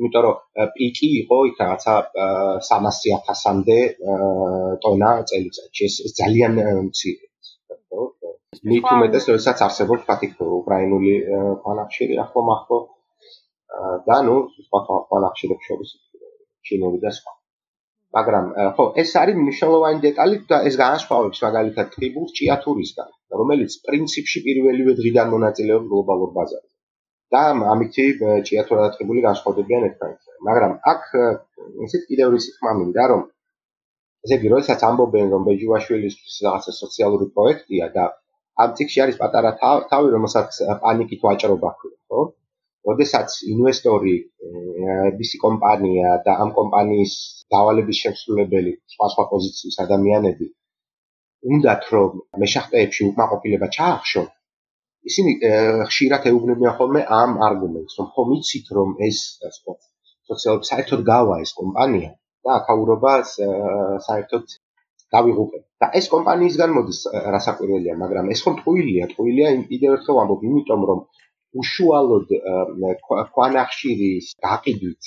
[0.00, 0.36] იმიტომ რომ
[0.78, 1.94] პიკი იყო იქ რაღაცა
[2.72, 3.80] 300.000-მდე
[4.84, 5.82] ტონა წელიწადში.
[5.88, 6.52] ეს ძალიან
[6.88, 7.24] მცირე
[8.70, 11.14] მით უმეტეს როდესაც არსებობს ფათიქ უკრაინული
[11.64, 12.78] ფანახშირი ახლო მახლო
[14.08, 14.36] და ნუ
[14.66, 14.80] სხვა
[15.10, 15.90] ფანახშირებს შორის
[16.68, 17.32] ჩინური და სხვა.
[18.16, 18.46] მაგრამ
[18.76, 25.32] ხო ეს არის მნიშვნელოვანი დეტალი და ეს განსხვავებს მაგალითად ტრიბულს ჭიათურისგან რომელიც პრინციპში პირველივე დღიდან
[25.34, 26.72] მონაწილეობს გლობალურ ბაზარზე.
[27.34, 27.40] და
[27.74, 28.04] ამითი
[28.48, 30.36] ჭიათურა და ტრიბული განსხვავდებიან ერთმანეთთან.
[30.48, 31.02] მაგრამ აქ
[31.86, 33.22] ისეთ კიდევ რისი ხმა მინდა რომ
[34.26, 36.14] ესე იგი როდესაც ამბობენ რომ ბეჯუაშვილის
[36.46, 38.04] რაღაცა სოციალური პროექტია და
[38.64, 42.22] ამ ციკში არის პატარა თავი, რომელსაც პანიკით ვაჭრობა ქვია, ხო?
[42.90, 44.14] როდესაც ინვესტორი,
[45.18, 47.14] ბისი კომპანია და ამ კომპანიის
[47.54, 50.46] დავალების შემსრულებელი, სხვა სხვა პოზიციის ადამიანები
[51.54, 54.28] უნდათ რომ მეშახტეებში უკმაყოფილება ჩაახშონ,
[55.10, 55.32] ისინი
[55.90, 59.76] ხშირად ეუბნებიან ხოლმე ამ არგუმენტს, რომ ხომ იცით რომ ეს ასე
[60.30, 62.10] სოციალურ საერთოდ გავა ეს კომპანია
[62.46, 63.34] და აქაურობას
[64.06, 64.56] საერთოდ
[65.16, 65.58] დავიღუპე.
[65.82, 67.00] და ეს კომპანიისგან მოდის
[67.34, 71.02] რასაკვირველია, მაგრამ ეს ხომ ტყუილია, ტყუილია კიდევ ერთხელ ვამბობ, იმიტომ რომ
[71.62, 72.32] უშუალოდ
[73.34, 75.02] ქვანახშირის გაყიდვით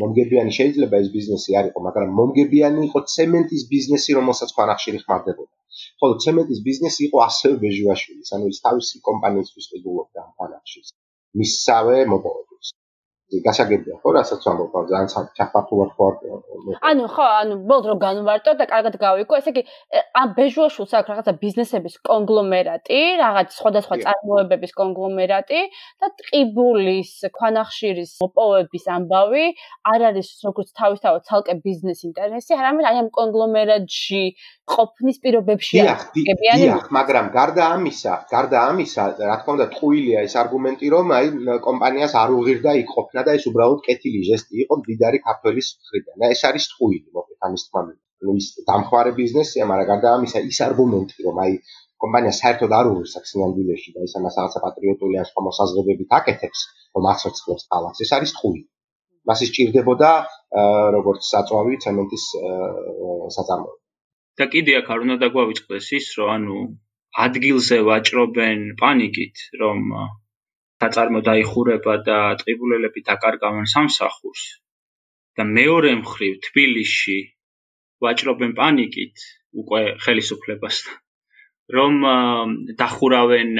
[0.00, 5.54] მომგებიანი შეიძლება ეს ბიზნესი არ იყო, მაგრამ მომგებიანი იყო ცემენტის ბიზნესი, რომელსაც ქვანახშირი ხმარდებოდა.
[6.00, 10.88] ხოლო ცემენტის ბიზნესი იყო ასევე ბეჟუაშვილის, ანუ ის თავისი კომპანიისთვის ყიდულობდა ამ ქვანახშირს.
[11.40, 12.72] მისსავე მოპოვებებს.
[13.46, 15.08] გასაგებია ხო რასაც ვამბობ ძალიან
[15.38, 16.08] საფართულად ხო
[16.88, 19.62] ანუ ხო ანუ ბოლოდ რომ განვარტო და კარგად გავიქო ესე იგი
[20.20, 25.60] ამ ბეჟუაშულს აქვს რაღაცა ბიზნესების კონგლომერატი რაღაც სხვადასხვა წარმოებების კონგლომერატი
[26.02, 29.46] და ტყიბულის ქვანახშირის მოპოვების ამბავი
[29.92, 34.22] არ არის როგორც თავისთავად ცალკე ბიზნეს ინტერესი არამედ აი ამ კონგლომერატში
[34.76, 40.86] ყოფნის პირობებში აღგებიანი დიახ მაგრამ გარდა ამისა გარდა ამისა რა თქმა უნდა ტყუილია ეს არგუმენტი
[40.94, 41.26] რომ აი
[41.66, 46.14] კომპანიას არ უღირდა იქ ყოფნა და ეს უბრალოდ კეთილი ჟესტი იყო მდიდარი ქართველის მხრიდან.
[46.22, 47.82] და ეს არის ტყუილი მოკლედ ამის თქმა
[48.26, 51.52] ნუ ის დამხმარე ბიზნესია მაგრამ გარდა ამისა ის არგუმენტი რომ აი
[52.02, 56.60] კომპანია საერთოდ არ უღირს სინამდვილეში და ის ამას რაღაცა პატრიოტული ან სხვა მოსაზრებებით აკეთებს
[56.96, 57.98] რომ აცოცხლებს ქალაქს.
[58.04, 58.64] ეს არის ტყუილი
[59.30, 60.10] მას ის ჭირდებოდა
[60.96, 62.24] როგორც საწვავი ცემენტის
[63.36, 63.76] საწარმოო
[64.40, 66.58] და კიდე აქ არ უნდა დაგვავიწყდეს ის რომ ანუ
[67.26, 69.80] ადგილზე ვაჭრობენ პანიკით რომ
[70.82, 74.42] საწარმო დაიხურება და ტყიბულელები დაკარგავენ სამსახურს
[75.38, 77.18] და მეორე მხრივ თბილისში
[78.02, 79.24] ვაჭრობენ პანიკით
[79.62, 81.02] უკვე ხელისუფლებასთან
[81.72, 81.94] რომ
[82.78, 83.50] დახურავენ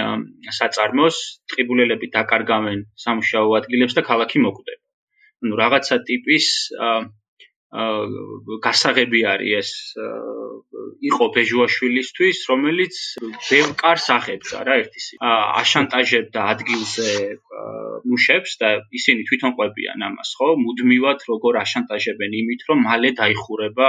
[0.58, 1.18] საწარმოს,
[1.52, 4.80] ტყიბულელები დაკარგავენ სამუშაო ადგილებს და ქალაქი მოკვდება.
[5.42, 6.46] ანუ რაღაცა ტიპის
[7.72, 9.70] გასაღები არის ეს
[11.08, 12.96] იყო ბეჟუაშვილისთვის, რომელიც
[13.48, 15.06] ბევრ კარს ახებდა რა ერთის.
[15.24, 17.08] აშანტაჟებდა ადგილზე
[18.04, 20.52] მუშებს და ისინი თვითონ ყვებიან ამას, ხო?
[20.64, 23.88] მუდმივად როგორ აშანტაჟებენ იმით, რომ მალე დაიხურება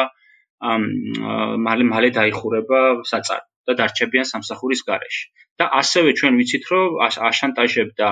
[0.63, 5.27] მალე მალე დაიხურება საწარმო და დარჩებიან სამსახურის გარეშე.
[5.59, 6.87] და ასევე ჩვენ ვიცით, რომ
[7.29, 8.09] აშანტაჟებდა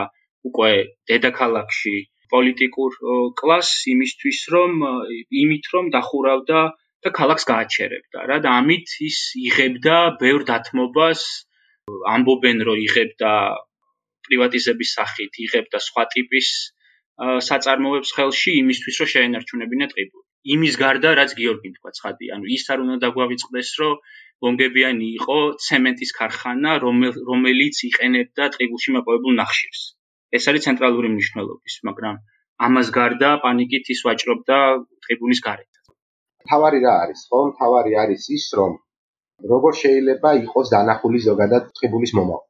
[0.47, 0.71] უკვე
[1.09, 1.95] დედაქალაქში
[2.33, 2.97] პოლიტიკურ
[3.41, 4.85] კლასს იმისთვის რომ
[5.43, 6.61] იმით რომ დახურავდა
[7.05, 11.23] და ქალაქს გააჩერებდა რა და ამით ის იღებდა ბევრ დათმობას
[12.15, 13.31] ამბობენ რომ იღებდა
[14.27, 16.51] პრივატიზების სახით იღებდა სხვა ტიპის
[17.21, 20.25] საწარმოებს ხელში იმისთვის რომ შეენარჩუნებინა ტყიბული.
[20.55, 23.93] იმის გარდა რაც გიორგიმ თქვა ცხადი, ანუ ის არ უნდა დაგვავიწყდეს რომ
[24.41, 29.81] ბონგებიანი იყო ცემენტის ქარხანა, რომელიც იყენებდა ტყიბულში მოპოვებულ ნახშირს.
[30.37, 32.21] ეს არის ცენტრალური მნიშვნელობის, მაგრამ
[32.67, 34.59] ამას გარდა პანიკით ის ვაჭრობდა
[35.05, 35.71] ტყიბულის გარეთ.
[36.51, 37.41] თავარი რა არის, ხო?
[37.59, 38.71] თავარი არის ის, რომ
[39.53, 42.47] როგორ შეიძლება იყოს დანახული ზოგადად ტყიბულის მომავალი.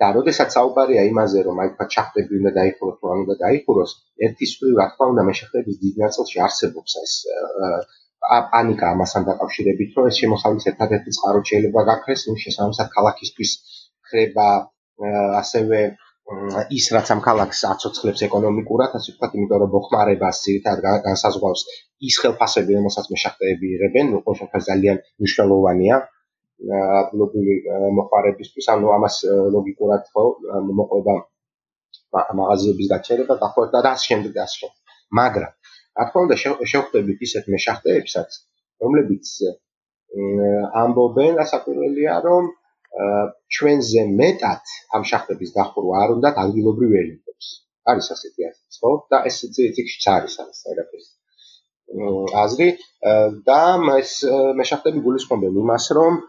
[0.00, 3.90] და როდესაც საუბარია იმაზე, რომ აი თქვა ჩახტები უნდა დაიხუროს, თუ არ უნდა დაიხუროს,
[4.26, 7.12] ერთის მხრივ რა თქმა უნდა, მეშახტების დიდ ნაწილში არსებობს ეს
[8.52, 13.52] პანიკა ამასთან დაკავშირებით, რომ ეს შემოსავლის ერთადერთი წყარო შეიძლება გაქრეს, იმ შესაბამისად ქალაქისთვის
[14.08, 14.48] ხრება
[15.40, 15.80] ასევე
[16.70, 21.62] ის რაც ამ ქალაქს აცოცხლებს ეკონომიკურად, ასე ვთქვათ, იმიტომ რომ მოხმარებას ძირითადად განსაზღვრავს
[22.06, 25.96] ის ხელფასები, რომელსაც მეშახტეები იღებენ, უფრო შეიძლება ძალიან მნიშვნელოვანია.
[27.00, 27.54] ადგილობრივი
[27.98, 29.16] მოხარებისთვის, ანუ ამას
[29.56, 30.24] ლოგიკურად ხო
[30.80, 31.14] მოყვება
[32.40, 34.70] მაღაზიების გაჩერება, დახვერდა და ასე შემდეგ და შემდეგ.
[35.20, 35.52] მაგრამ
[35.96, 36.36] რა თქმა უნდა
[36.72, 38.30] შევხვდებით ისეთ მეშახტეებსაც,
[38.84, 39.26] რომლებიც
[40.82, 42.52] ამბობენ ასაკურველია, რომ
[43.56, 47.46] ჩვენზე მეტად ამ შახტების დახურვა არ უნდა ადგილობრივ ელიტებს.
[47.90, 48.90] არის ასეთი აზრი, ხო?
[49.10, 51.06] და ეს ციკში არის ამას ერაფის.
[52.44, 52.68] აზრი
[53.46, 53.60] და
[54.00, 54.12] ეს
[54.58, 56.20] მეშახტები გულისხმობენ იმას, რომ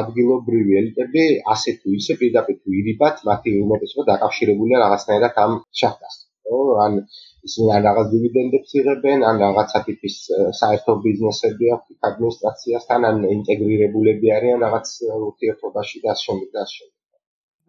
[0.00, 1.24] ადგილობრივი ელიტები
[1.54, 6.16] ასე თუ ისე პირდაპირ თუ ირიბად მათი უმეტესობა დაკავშირებულია რაღაცნაირად ამ შახტას.
[6.56, 7.00] ო ან
[7.48, 10.16] ისინი ან რაღაც დივიდენდებს იღებენ, ან რაღაცა ტიპის
[10.60, 14.96] საერთო ბიზნესები აქვს ადმინისტრაციასთან, ან ინტეგრირებულები არიან რაღაც
[15.30, 16.96] ურთიერთობაში და შემდეგ და შემდეგ.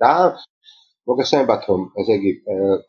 [0.01, 0.13] და
[1.09, 2.31] მოგესალმებათ რომ ესე იგი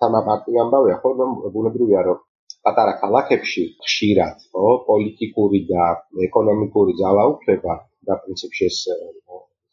[0.01, 2.19] თამა პარტი ამბავია ხო რომ ბუნებრივია რომ
[2.67, 5.87] პატარა ქალაქებში ხშირად ხო პოლიტიკური და
[6.29, 7.77] ეკონომიკური ძალაუფლება
[8.11, 8.79] და პრინციპში ეს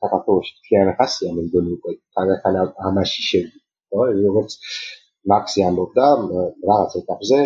[0.04, 2.60] საქართველოს თიანა ხასია მე მგონი უკვე თანათან
[2.92, 3.58] ამაში შედი
[3.94, 4.58] ხო როგორც
[5.32, 6.08] მაქსი ამბობდა
[6.70, 7.40] რაღაც ეტაპზე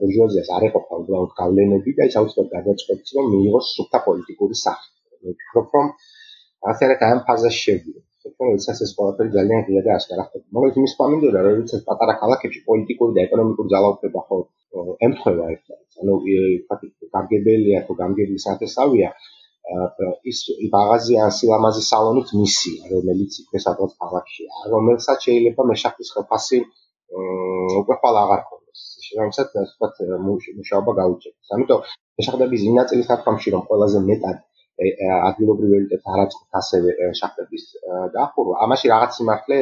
[0.00, 4.86] ბურჟუაზიას არ ეყოფა უბრალოდ გავლენები და ის აუცილებლად გადაწყვეტს რომ მიიღოს სუფთა პოლიტიკური სახე
[5.22, 5.88] მე ვფიქრობ რომ
[6.72, 10.46] ასე რა ამ ფაზაში შევიდე თქო ეს ეს ყველაფერი ძალიან ღია და აშკარა ხდება.
[10.54, 14.38] მაგრამ იმის პამინდორა რომ ვიცით პატარა ქალაქებში პოლიტიკური და ეკონომიკური ძალაუფლება ხო
[15.06, 16.14] ემთხვევა ერთად ანუ
[16.68, 19.10] ფაქტი გამგებელია თუ გამგებლის ათესავია
[20.32, 20.38] ის
[20.74, 26.58] მაღაზია სილამაზი სალონით მისია, რომელიც იქ სადღაც ქალაქშია, რომელსაც შეიძლება მეშახის ხელფასი
[27.80, 28.80] უკვე ხვალ აღარ ქონდეს.
[29.06, 29.94] შეიძლება თქვათ
[30.58, 31.48] მუშაობა გაუჭირდეს.
[31.56, 31.80] ამიტომ
[32.18, 34.38] მეშახდების ინაწილის თქმაში რომ ყველაზე მეტად
[34.78, 36.90] ადგილობრივი ელიტებს არ აწყობთ ასევე
[37.20, 37.64] შახტების
[38.14, 39.58] დახურვა, ამაში რაღაც სიმართლე,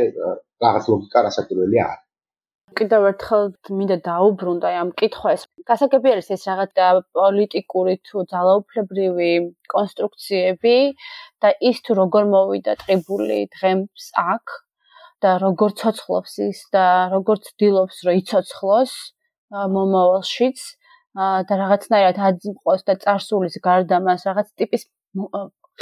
[0.64, 2.03] რაღაც ლოგიკა რასაკვირველია არის.
[2.76, 3.44] კიდევ ერთხელ
[3.78, 5.40] მინდა დაუბრუნდა ამ კითხვას.
[5.70, 6.70] გასაგები არის ეს რაღაც
[7.18, 9.32] პოლიტიკური თუ ძალაუფლებრივი
[9.74, 10.76] კონსტრუქციები
[11.42, 14.44] და ის თუ როგორ მოვიდა ტრიბული დღემს აქ
[15.24, 18.92] და როგორ ცოცხლობს ის და როგორ ცდილობს რომ იცოცხლოს
[19.76, 20.64] მომავალშიც
[21.48, 24.84] და რაღაცნაირად აძიმყოს და царსულის გარდა მას რაღაც ტიპის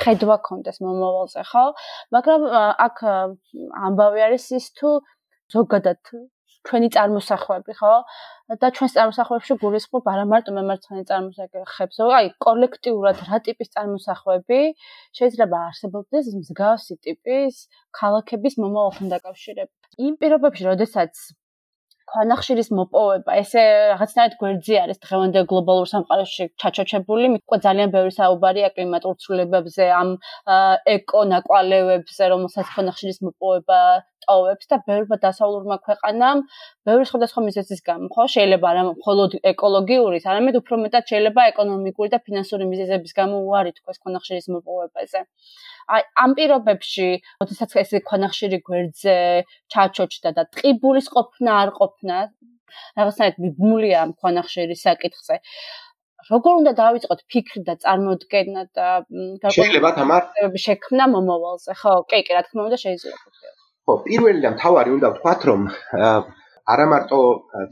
[0.03, 1.65] ხედვა კონდეს მომავალზე, ხო?
[2.15, 2.47] მაგრამ
[2.87, 3.03] აქ
[3.89, 4.91] ამბავი არის ის თუ
[5.55, 5.99] ზოგადად
[6.69, 7.95] ჩვენი წარმოსახვები, ხო?
[8.61, 14.61] და ჩვენს წარმოსახვებში გულისხმობ არა მარტო მემარცხენე წარმოსახვებს, აი კოლექტიურად რა ტიპის წარმოსახვები
[15.21, 17.55] შეიძლება არსებობდეს მსგავსი ტიპის
[18.01, 19.73] ქალაქების მომავალთან დაკავშირებით.
[20.09, 21.25] იმ პირობებში, როდესაც
[22.11, 29.15] ქვანახშირის მოპოვება, ესე რაღაცნაირად გვერდზე არის დღევანდელ გლობალურ სამყაროში ჩაჩოჩებული, უკვე ძალიან ბევრი საუბარია კლიმატურ
[29.25, 30.11] ცვლილებებზე, ამ
[30.97, 33.81] ეკო ნაკვალევებზე, რომელსაც ქვანახშირის მოპოვება
[34.25, 36.43] ტოვებს და ბევრმა დასავლურმა ქვეყანამ
[36.89, 42.19] ბევრი სხვადასხვა მიზეზის გამო, ხო, შეიძლება არა მხოლოდ ეკოლოგიური, არამედ უფრო მეტად შეიძლება ეკონომიკური და
[42.27, 45.21] ფინანსური მიზეზების გამო უარი თქვას ქვანახშირის მოპოვებაზე.
[45.95, 47.09] აი ამ პირობებში,
[47.45, 49.17] როდესაც ეს ქვანახშირი გვერდზე
[49.73, 52.17] ჩაჩოჩდა და ტყიბულის ყოფნა არ ყოფნა,
[52.99, 55.37] რაღაცნაირად მიბმულია ამ ქვანახშირის საკითხზე.
[56.31, 58.89] როგორ უნდა დავიწყოთ ფიქრი და წარმოდგენა და
[59.57, 60.23] შეიძლება თამარ
[60.67, 61.93] შექმნა მომავალზე, ხო?
[62.11, 63.19] კი, კი, რა თქმა უნდა შეიძლება.
[63.85, 65.61] ხო, პირველი და მთავარი უნდა ვთქვათ, რომ
[66.73, 67.19] არა მარტო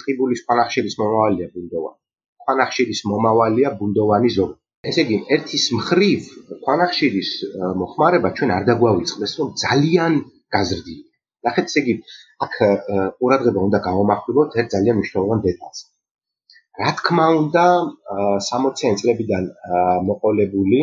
[0.00, 1.98] ტყიბულის ქვანახშირის მომავალია ბუნდოვანი.
[2.44, 4.56] ქვანახშირის მომავალია ბუნდოვანი ზოგი.
[4.90, 6.20] ესე იგი, ერთის მხრივ
[6.64, 7.30] ქვანახშირის
[7.80, 10.12] მოხმარება ჩვენ არ დაგვავიწყდეს, რომ ძალიან
[10.54, 11.04] გაზრდილი.
[11.46, 11.94] ნახეთ, ესე იგი,
[12.44, 12.52] აქ
[13.18, 15.78] ყურადღება უნდა გავამახვილოთ ერთ ძალიან მნიშვნელოვან დეტალს.
[16.82, 17.64] რა თქმა უნდა,
[18.48, 19.44] 60-იან წლებიდან
[20.08, 20.82] მოყოლებული,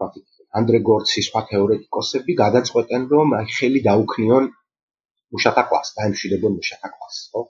[0.00, 0.20] ფაქტი,
[0.60, 4.44] ანდრე გორცის სხვა თეორეტიკოსები გადაწყვეტენ, რომ ხელი დაუქნიონ
[5.34, 7.42] მუშათა კლასს, დაემშვიდობონ მუშათა კლასს, ხო?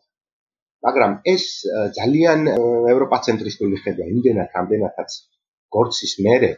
[0.87, 1.45] მაგრამ ეს
[1.99, 2.41] ძალიან
[2.93, 5.19] ევროპაცენტრისტული ხედვა იმდენად ამდენადაც
[5.77, 6.51] გორცის მერე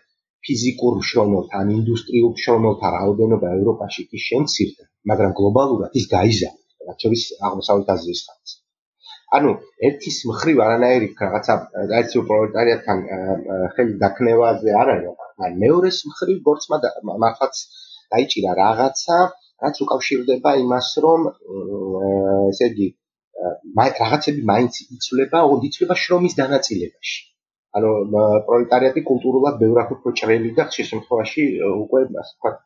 [0.46, 7.22] ფიზიკურ მშრომელთა ან ინდუსტრიულ მშრომელთა რაოდენობა ევროპაში კი შემცირდა, მაგრამ გლობალურად ის გაიზარდა, რაც შორის
[7.48, 8.52] აღმოსავლეთ აზიის ხალხს.
[9.36, 9.50] ანუ
[9.88, 11.54] ერთის მხრივ არანაირი რაღაცა
[11.92, 12.98] რაიცი პროლეტარიატთან
[13.74, 16.76] ხელი დაქნევაზე არ არის, მაგრამ მეორეს მხრივ გორცმა
[17.24, 17.54] მართლაც
[18.14, 19.18] დაიჭირა რაღაცა,
[19.62, 21.20] რაც უკავშირდება იმას, რომ
[22.50, 22.86] ესე იგი
[24.02, 27.18] რაღაცები მაინც იცვლება, ოღონდ იცვლება შრომის დანაწილებაში.
[27.78, 27.90] ანუ
[28.48, 31.44] პროლეტარიატი კულტურულად ბევრად უფრო ჭრელი და ხშირ შემთხვევაში
[31.84, 32.56] უკვე ასე ვთქვათ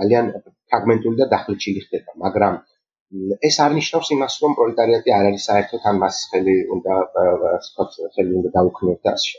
[0.00, 0.26] ძალიან
[0.70, 2.58] ფრაგმენტული და დახლიჩილი ხდება, მაგრამ
[3.48, 6.98] ეს არ ნიშნავს იმას, რომ პროლეტარიატი არ არის საერთოდ ან მას ხელი უნდა
[7.56, 9.38] ასე ვთქვათ ხელი უნდა დაუქმნათ და ასე.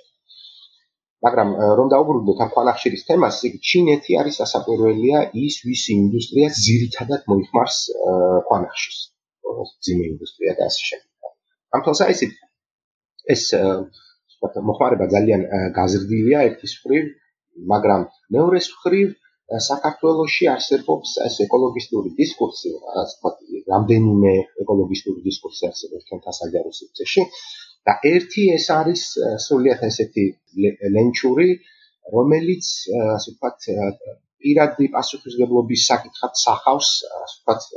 [1.25, 7.77] მაგრამ რომ დაუბრუნდეთ ამ ქვანახშირის თემას, იგი ჩინეთი არის სასაკვირველია ის ვის ინდუსტრიას ძირითადად მოიხმარს
[8.47, 8.99] ქვანახშირს.
[9.85, 11.33] ძიმე ინდუსტრია და ასე შემდეგ.
[11.75, 12.33] ამ თვალსაზრისით
[13.33, 15.41] ეს ვთქვათ, მოხმარება ძალიან
[15.77, 17.03] გაზრდილია ერთის მხრივ,
[17.73, 18.01] მაგრამ
[18.35, 19.07] მეორეს მხრივ
[19.69, 23.37] საქართველოსში არსებობს ეს ეკოლოგისტური დისკურსი, რაც ვთქვათ,
[23.73, 27.21] რამდენიმე ეკოლოგისტური დისკურსი არსებობს ჩვენთან საჯარო სივრცეში
[27.87, 29.03] და ერთი ეს არის
[29.45, 30.25] სულიად ესეთი
[30.95, 31.49] ლენჩური,
[32.15, 32.65] რომელიც
[33.15, 33.59] ასე ვთქვათ,
[34.41, 36.89] პირადი პასუხისგებლობის საკითხად სახავს,
[37.21, 37.67] ასე ვთქვათ,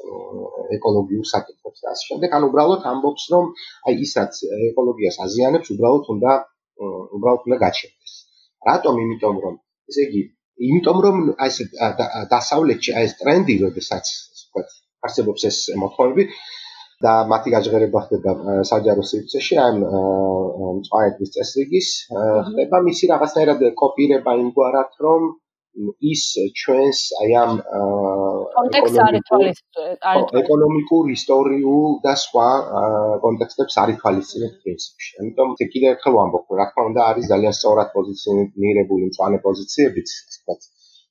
[0.76, 2.36] ეკოლოგიურ საკითხებს და ასე შემდეგ.
[2.36, 3.50] ანუ უბრალოდ ამბობს, რომ
[3.88, 4.40] აი ის რაც
[4.70, 6.32] ეკოლოგიას აზიანებს, უბრალოდ უნდა
[7.16, 8.12] უბრალოდ უნდა გაჩერდეს.
[8.68, 8.94] რატომ?
[9.04, 9.54] იმიტომ რომ
[9.92, 10.22] ესე იგი,
[10.68, 11.58] იმიტომ რომ აი ეს
[12.34, 14.04] დასავლეთში აი ეს ტრენდი, როდესაც
[14.40, 14.68] ვთქვათ,
[15.06, 16.24] არსებობს ეს მოთხოვნები
[17.02, 18.30] და მათი გაჟღერება ხდება
[18.70, 19.72] საჯარო სივრცეში, აი
[20.78, 21.88] მწვანეთის წესრიგის
[22.50, 22.76] ხდება.
[22.88, 25.32] მისი რაღაცნაირად კოპირება იმგვარად, რომ
[26.06, 26.22] ის
[26.60, 27.52] ჩვენს აი ამ
[28.58, 29.58] კონტექსტ არის თვალის
[30.40, 32.46] ეკონომიკურ, ისტორიულ და სხვა
[33.24, 35.10] კონტექსტებს არის თვალისწინებ პრინციპში.
[35.20, 40.60] ამიტომ ეს კიდევ ერთხელ ვამბობ, რა თქმა უნდა არის ძალიან სწორად პოზიციონირებული მწვანე პოზიციებიც, თქვათ,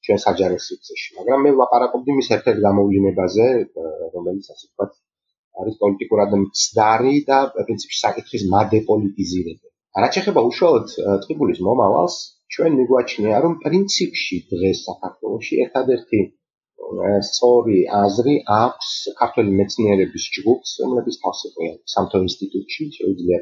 [0.07, 3.45] ჩვენ საჯარო სივრცეში, მაგრამ მე ვაპარაკობდი მის ერთ-ერთ გამოვლინებაზე,
[4.15, 4.91] რომელიც ასე ვთქვათ,
[5.61, 9.67] არის პოლიტიკურად მცდარი და პრინციპში საკითხის მადეპოლიტიზირება.
[10.03, 10.87] რა შეიძლება უშუალოდ
[11.23, 12.15] ტყიბულის მომავალს
[12.53, 16.21] ჩვენ მიგვაჩნია რომ პრინციპში დღეს საქართველოში ერთადერთი
[17.27, 18.89] სწორი აზრი აქვს
[19.19, 23.39] ქართული მეცნიერების ჯგუფს, რომლებიც თავს იყვნენ სამთო ინსტიტუტში, შეუძლია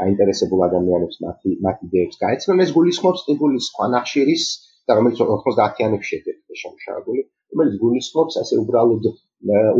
[0.00, 2.62] დაინტერესებულ ადამიანებს მათი მათი იდეებს გაეცნონ.
[2.64, 4.44] ეს გულისხმობს ტიპულის ყანახშირის
[4.88, 7.20] და რომელიც 90-იანებში შედგება შემუშავებული,
[7.56, 9.06] რომელიც გულისხმობს ასე უბრალოდ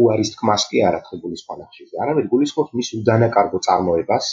[0.00, 1.94] უარის თქმას კი არა ტიპულის ყანახშირზე.
[2.02, 4.26] არამედ გულისხმობს მის უდანაკარგო წარმოებას.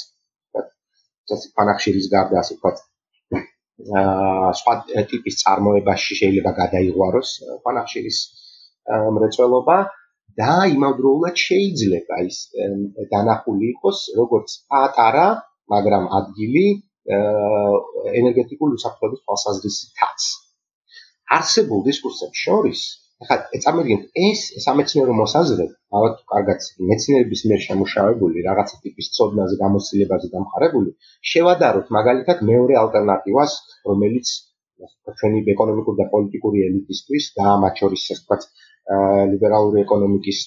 [1.33, 2.77] ეს ყანახშირის გარდა ასე ვთქვათ
[4.59, 4.73] სხვა
[5.11, 7.29] ტიპის წარმოებაში შეიძლება გადაიღვაროს
[7.65, 8.17] ფანახშირის
[9.17, 9.77] მრეწველობა
[10.39, 12.37] და იმავდროულად შეიძლება ის
[13.11, 15.27] დანახული იყოს როგორც პატარა,
[15.73, 16.65] მაგრამ ადგილი
[18.19, 20.19] ენერგეტიკული უსაფრთხოების თვალსაზრისითაც.
[21.37, 22.81] არსებულ დისკურსებს შორის
[23.23, 30.95] ახლა ეწამებინეთ ეს სამეცნიერო მოსაზრება, ალბათ კარგად მეცნიერების მიერ შემუშავებული რაღაცა ტიპის ცოდნაზე გამოცდილებაზე დამხარებული,
[31.33, 33.55] შევადაროთ მაგალითად მეორე ალტერნატივას,
[33.91, 34.33] რომელიც
[35.19, 38.47] ჩვენი ეკონომიკური და პოლიტიკური ელიტისთვის და მათ შორის ასე ვთქვათ,
[39.33, 40.39] ლიბერალური ეკონომიკის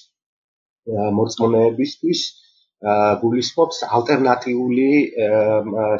[1.19, 2.21] მოწმეებისთვის
[3.23, 4.89] გულისხმობს ალტერნატიული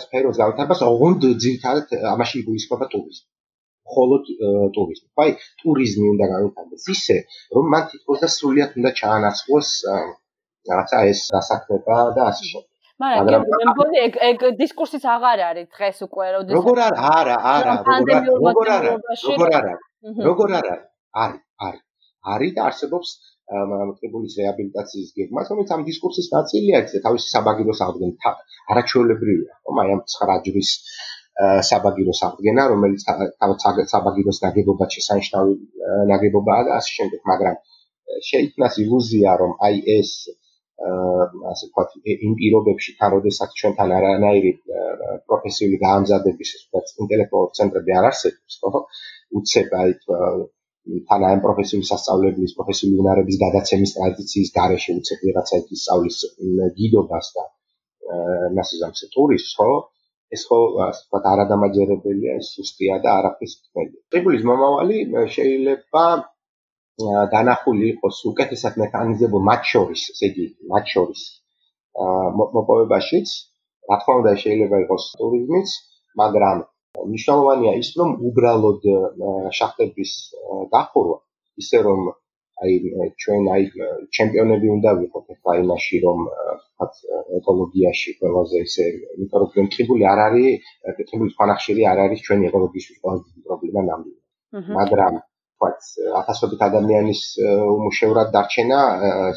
[0.03, 3.25] სფეროს განვითარებას, ოღონდ ძირითადად ამაში გულისხმობა ტურიზმი.
[3.87, 4.23] მხოლოდ
[4.77, 5.07] ტურიზმი.
[5.23, 7.17] აი, ტურიზმი უნდა განვითარდეს ისე,
[7.57, 9.69] რომ მან თითქოს და სრულიად უნდა ჩაანაცვლოს
[10.69, 12.71] რაღაცა ეს დასაქმება და ასე შემდეგ.
[12.97, 17.73] მაგრამ მე მგონი ეგ ეგ დისკურსიც აღარ არის დღეს უკვე როდესაც როგორ არა არა არა
[17.85, 18.93] როგორ არა როგორ არა
[19.37, 19.75] როგორ არა
[20.27, 20.75] როგორ არა
[21.23, 21.83] არის არის
[22.33, 23.11] არის და არსებობს
[23.47, 28.33] მოკრებულის რეაბილიტაციის გეგმა, რომელიც ამ დისკურსის ნაწილია, ეს თავისი საბაგიროს აღდგენა
[28.73, 29.79] არაჩვეულებრივია, ხომ?
[29.83, 30.73] აი ამ 9
[31.69, 35.53] საბაგირო საფრგენა, რომელიც თავად საბაგიროს ნაგებობა შესანიშნავი
[36.11, 37.57] ნაგებობაა და ასე შემდეგ, მაგრამ
[38.29, 40.11] შეიქმნას ილუზია, რომ აი ეს
[40.77, 41.93] ასე ვთქვათ,
[42.25, 44.51] იმ პირობებში, თან როდესაც ჩვენთან არანაირი
[45.29, 48.81] პროფესიული გაამზადების, ასე ვთქვათ, ინტელექტუალური ცენტრები არ არსებობს, ხო?
[49.41, 49.95] უცებ აი
[51.07, 56.17] თან ამ პროფესიული სასწავლებლის, პროფესიული უნარების გადაცემის ტრადიციის გარეშე უცებ ვიღაცა ის სწავლის
[56.77, 57.43] გიდობას და
[58.57, 59.71] მასე ზამთრ ტურის, ხო?
[60.35, 63.95] ეს ხო ასე ვთქვათ არადამაჯერებელია ეს სუსტია და არაფრის თქმელი.
[64.11, 64.97] ტრიბულის მომავალი
[65.35, 66.03] შეიძლება
[67.33, 71.21] დანახული იყოს უკეთესად მექანიზებულ მათ შორის, ესე იგი, მათ შორის
[72.57, 73.27] მოპოვებაშიც,
[73.89, 75.75] რა თქმა უნდა შეიძლება იყოს ტურიზმიც,
[76.21, 76.57] მაგრამ
[76.97, 78.87] მნიშვნელოვანია ის, რომ უბრალოდ
[79.59, 80.11] შახტების
[80.73, 81.17] გახურვა,
[81.61, 82.01] ისე რომ
[82.65, 82.73] აი
[83.21, 83.63] ჩვენ აი
[84.17, 86.93] ჩემპიონები უნდა ვიყოთ ახლა იმაში რომ ვთქვათ
[87.39, 93.25] ეკოლოგიაში ყველაზე ისე იმიტომ რომ კრიტიკული არ არის კრიტიკული ფანახშირი არ არის ჩვენი ეკოლოგიის ყველაზე
[93.27, 95.21] დიდი პრობლემა ნამდვილად მაგრამ
[95.57, 95.85] ვთქვათ,
[96.21, 98.79] ათასობით ადამიანის უმუშევრად დარჩენა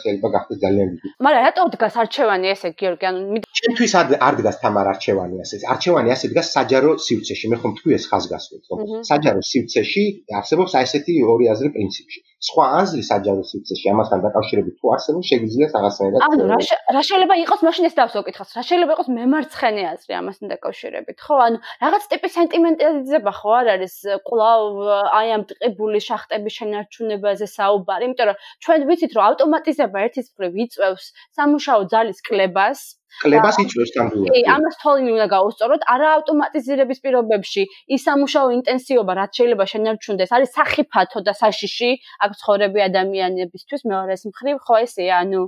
[0.03, 1.12] შეიძლება გახდეს ძალიან დიდი.
[1.27, 3.05] მაგრამ რატო დგას არჩევანი ესე გიორგი?
[3.11, 3.93] ანუ ჩემთვის
[4.29, 5.57] არ დგას თამარ არჩევანი ასე.
[5.75, 7.47] არჩევანი ასე დგას საჯარო სივრცეში.
[7.53, 8.79] მე ხომ თქვი ეს ხაზგასმით, რომ
[9.11, 10.05] საჯარო სივრცეში
[10.41, 12.21] არსებობს აი ესეთი ორი აზრი პრინციპში.
[12.41, 16.45] სხვა აზრი საჯარო სივრცეში ამასთან დაკავშირებით თუ არსებობს, შეგვიძლია რაღაცნაირად ანუ
[16.97, 18.55] რა შეიძლება იყოს მაშინ ეს დავსო კითხავს.
[18.57, 21.18] რა შეიძლება იყოს მემარცხენე აზრი ამასთან დაკავშირებით?
[21.20, 24.64] ხო, ანუ რაღაც ტიპის სენტიმენტალიზება ხო არ არის ყლავ
[25.20, 31.05] აი ამ ტყიბული შახტების შენარჩუნებაზე საუბარი, იმიტომ რომ ჩვენ ვიცით, რომ ავტომატიზება ერთის მხრივ იწევს
[31.36, 33.00] სამუშაო ძალის კლებას.
[33.23, 34.31] კლებას იწევს ნამდვილად.
[34.35, 35.83] კი, ამას თოლინი უნდა გაუსწოროთ.
[35.95, 37.63] არა ავტომატიზირების პირობებში
[37.95, 41.91] ის სამუშაო ინტენსივობა, რაც შეიძლება შენარჩუნდეს, არის სახიფათო და საშიში
[42.25, 45.41] აქ ცხოვრები ადამიანებისთვის მეორეს მხრივ, ხო ესეა, ანუ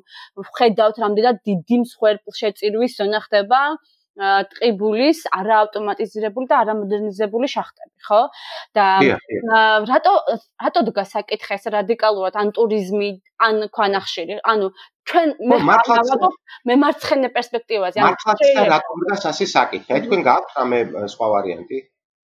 [0.59, 3.61] ხედავთ რამდენად დიდი მსხვერპლშეწირვის ზონა ხდება.
[4.21, 8.21] ტყიბულის არაავტომატიზირებული და არამოდერნიზებული შახტები, ხო?
[8.77, 8.87] და
[9.89, 13.09] რატო რატო დგას საკითხი ეს რადიკალურად ან ტურიზმი,
[13.49, 14.37] ან ქვანახშირი?
[14.45, 14.69] ანუ
[15.09, 16.37] ჩვენ მე ვამბობ
[16.69, 18.05] მემარცხენე პერსპექტივაზე.
[18.05, 20.05] მართლა რატო დგას ასე საკითხი?
[20.05, 20.85] თქვენ გაქვთ რამე
[21.17, 21.79] სხვა ვარიანტი?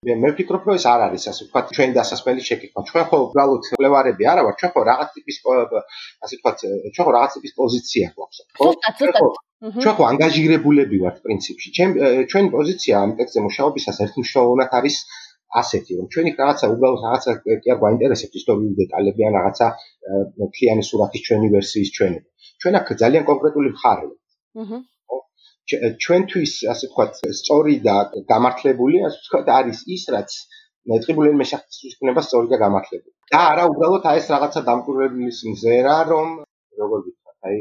[0.06, 3.70] მე მე ვფიქრობ რომ ეს არ არის ასე ვთქვათ ჩვენ დასასმელი შეკითხვა ჩვენ ხო უბრალოდ
[3.78, 8.38] კლევარები არა ვარ ჩვენ ხო რაღაც ტიპის ასე ვთქვათ ჩვენ ხო რაღაც ტიპის პოზიცია გვაქვს
[8.60, 11.68] ხო ჩვენ ხო ანგაჟირებულები ვართ პრინციპში.
[11.78, 11.90] ჩვენ
[12.32, 14.98] ჩვენი პოზიცია ამ ტექსტზე მუშაობისას ერთმშრომლად არის
[15.62, 17.32] ასეთი რომ ჩვენი რაღაცა უბრალოდ რაღაცა
[17.64, 19.68] კი არ გვაინტერესებს ისტორიული დეტალები ან რაღაცა
[20.44, 22.30] მთლიანი სურათის ჩვენი ვერსიის ჩვენება
[22.62, 24.14] ჩვენ აქ ძალიან კონკრეტული მხარეა
[24.64, 24.80] აჰა
[26.04, 27.96] ჩვენთვის ასე ვთქვათ სწორი და
[28.34, 30.36] გამართლებული ასე ვთქვათ არის ის რაც
[30.92, 33.14] ნეტყიბულელი მეშახტის იქნება სწორი და გამართლებული.
[33.34, 36.30] და არა უბრალოდ აი ეს რაღაცა დამკვირვებლის მზერა რომ
[36.84, 37.58] როგორ ვთქვათ აი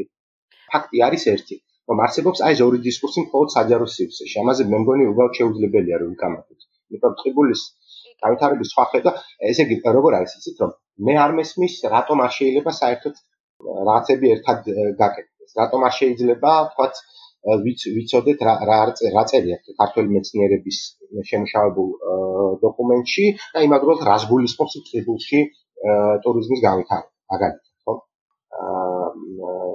[0.74, 1.56] ფაქტი არის ერთი
[1.90, 4.36] რომ არსებობს აი ეს ორი დისკურსი მხოლოდ საჯარო სივრცეში.
[4.42, 6.60] ამაზე მე მგონი უბრალოდ შეუძლებელია რომ ვიკამათოთ
[6.92, 7.62] იმიტომ ტყიბულის
[8.24, 9.12] განვითარების სხვა ხედა
[9.50, 10.72] ესე იგი როგორ არის იცით რომ
[11.08, 13.14] მე არ მესმის რატომ არ შეიძლება საერთოდ
[13.88, 14.58] რაღაცები ერთად
[15.02, 15.50] გაკეთდეს.
[15.60, 16.94] რატომ არ შეიძლება ვთქვათ
[17.66, 18.78] ვიც ვიცოდეთ რა რა
[19.16, 20.78] რა წერია ქართული მეცნიერების
[21.30, 21.90] შემუშავებულ
[22.64, 25.42] დოკუმენტში და იმაგროთ რას გულისხმობს ტყიბულში
[26.26, 27.12] ტურიზმის განვითარება.
[27.34, 27.94] მაგალითად ხო?
[28.64, 29.65] აა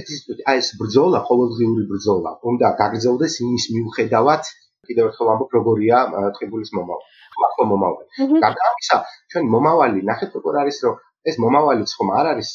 [0.00, 0.12] ეს
[0.60, 4.42] ის ბრძოლა ყოველდღიური ბრძოლა უნდა გაგრძელდეს იმის მიუხედავად
[4.88, 5.98] კიდევ ერთხელ ამბობ როგორია
[6.36, 7.10] ტყიბულის მომავალი
[7.56, 8.98] ხო მომავალი გარდა ამისა
[9.34, 10.96] ჩვენ მომავალი ნახეთ როგორ არის რომ
[11.32, 12.50] ეს მომავალიც ხომ არ არის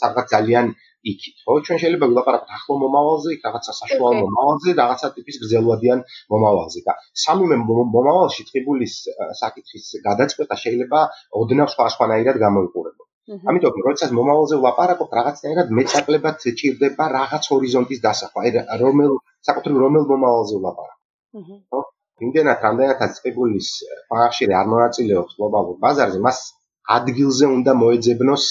[0.00, 0.72] სადღაც ძალიან
[1.10, 1.54] იქით, ხო?
[1.66, 6.04] ჩვენ შეიძლება ვილაპარაკოთ ახლო მომავალზე, რაღაცა საშუალო მომავალზე, რაღაცა ტიპის გრძელვადიან
[6.34, 6.92] მომავალზე და
[7.24, 8.94] სამივე მომავალში ტყიბულის
[9.42, 11.00] საკითხის გადაწყვეტა შეიძლება
[11.42, 13.11] ოდნავ სხვადასხვანაირად გამოიყურებოდეს.
[13.30, 19.12] ამიტომ როდესაც მომავალზე ვლაპარაკობ, რაღაცნაირად მეწაკლებად ჭირდება რაღაც ჰორიზონტის დასახვა, აი რომელ
[19.48, 20.98] საკუთრივ რომელ მომავალზე ვლაპარაკობ.
[21.70, 21.80] ხო?
[22.26, 23.68] იმდენად რამდენადაც ტყიბულის
[24.10, 26.38] ფარშირი არ მონაწილეობს გლობალურ ბაზარზე, მას
[26.96, 28.44] ადგილზე უნდა მოეძებნოს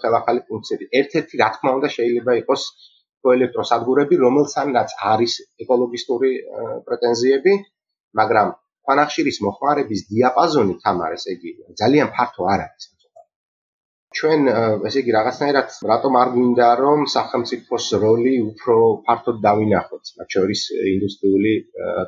[0.00, 0.84] ხელახალი ფუნქციები.
[1.00, 2.62] ერთ-ერთი რა თქმა უნდა შეიძლება იყოს
[3.34, 5.32] ელექტროსადგურები, რომელსაც არის
[5.64, 6.30] ეკოლოგისტური
[6.86, 7.52] პრეტენზიები,
[8.20, 8.48] მაგრამ
[8.84, 11.50] ქვანახშირის მოხმარების დიაპაზონი თამარეს იგი
[11.80, 12.93] ძალიან ფართო არ არის.
[14.18, 14.48] ჩვენ
[14.88, 20.60] ესე იგი რაღაცნაირად რატომ არ გვინდა რომ სახელმწიფოს როლი უფრო ფართოდ დავინახოთ, მათ შორის
[20.94, 21.54] ინდუსტრიული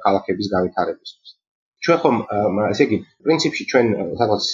[0.04, 1.30] კალახების განვითარებისთვის.
[1.86, 2.16] ჩვენ ხომ
[2.72, 3.86] ესე იგი პრინციპში ჩვენ
[4.20, 4.44] სადღაც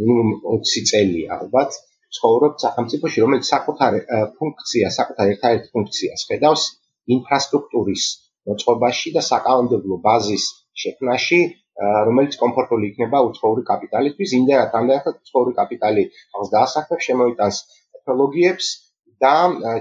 [0.00, 1.76] მინიმუმ 20 წელია ალბათ
[2.16, 3.92] ცხოვრობ სახელმწიფოში, რომელიც საკუთარ
[4.38, 6.62] ფუნქცია, საკუთარ ერთ-ერთ ფუნქციას ხედავს
[7.16, 8.04] ინფრასტრუქტურის
[8.48, 10.44] მოწყობაში და საკანონმდებლო ბაზის
[10.82, 11.40] შექმნაში,
[12.08, 17.56] რომელიც კომფორტული იქნება უცხოური კაპიტალისთვის, იმდენად ამდენად უცხოური კაპიტალი ხალხს დაასახებს, შემოიტანს
[17.94, 18.68] ტექნოლოგიებს
[19.24, 19.34] და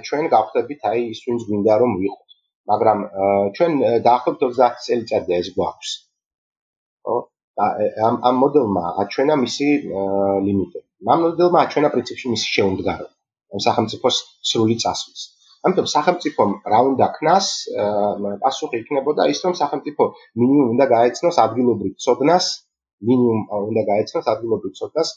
[0.08, 2.30] ჩვენ გავხდებით აი ის ვინც გვინდა რომ ვიყოთ.
[2.72, 3.00] მაგრამ
[3.58, 3.72] ჩვენ
[4.08, 5.90] დაახლოებით 30 წელიწადია ეს გვაქვს.
[7.06, 7.16] ხო?
[8.08, 9.68] ამ ამ მოდელმა აჩვენა მისი
[10.46, 10.88] ლიმიტები.
[11.14, 13.08] ამ მოდელმა აჩვენა პრინციპში მისი შეუმდგარო.
[13.54, 14.18] ამ სახელმწიფოს
[14.50, 15.22] სრული წასვლის.
[15.68, 17.48] ამიტომ სახელმწიფომ რა უნდა ქნას,
[18.44, 20.04] პასუხი იქნებოდა ის, რომ სახელმწიფო
[20.42, 22.46] მინიმუმ უნდა გაეცნოს ადგილობრივ ცოდნას,
[23.10, 25.10] მინიმუმ უნდა გაეცნოს ადგილობრივ ცოდნას,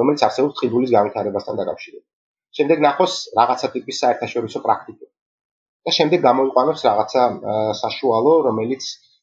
[0.00, 2.06] რომელიც არსებობს ტყიბულის განვითარებასთან დაკავშირებით.
[2.56, 5.12] შემდეგ ნახოს რაღაცა ტიპის საერთაშორისო პრაქტიკები.
[5.86, 7.22] და შემდეგ გამოიყვანოს რაღაცა
[7.80, 8.82] საშუალო, რომელიც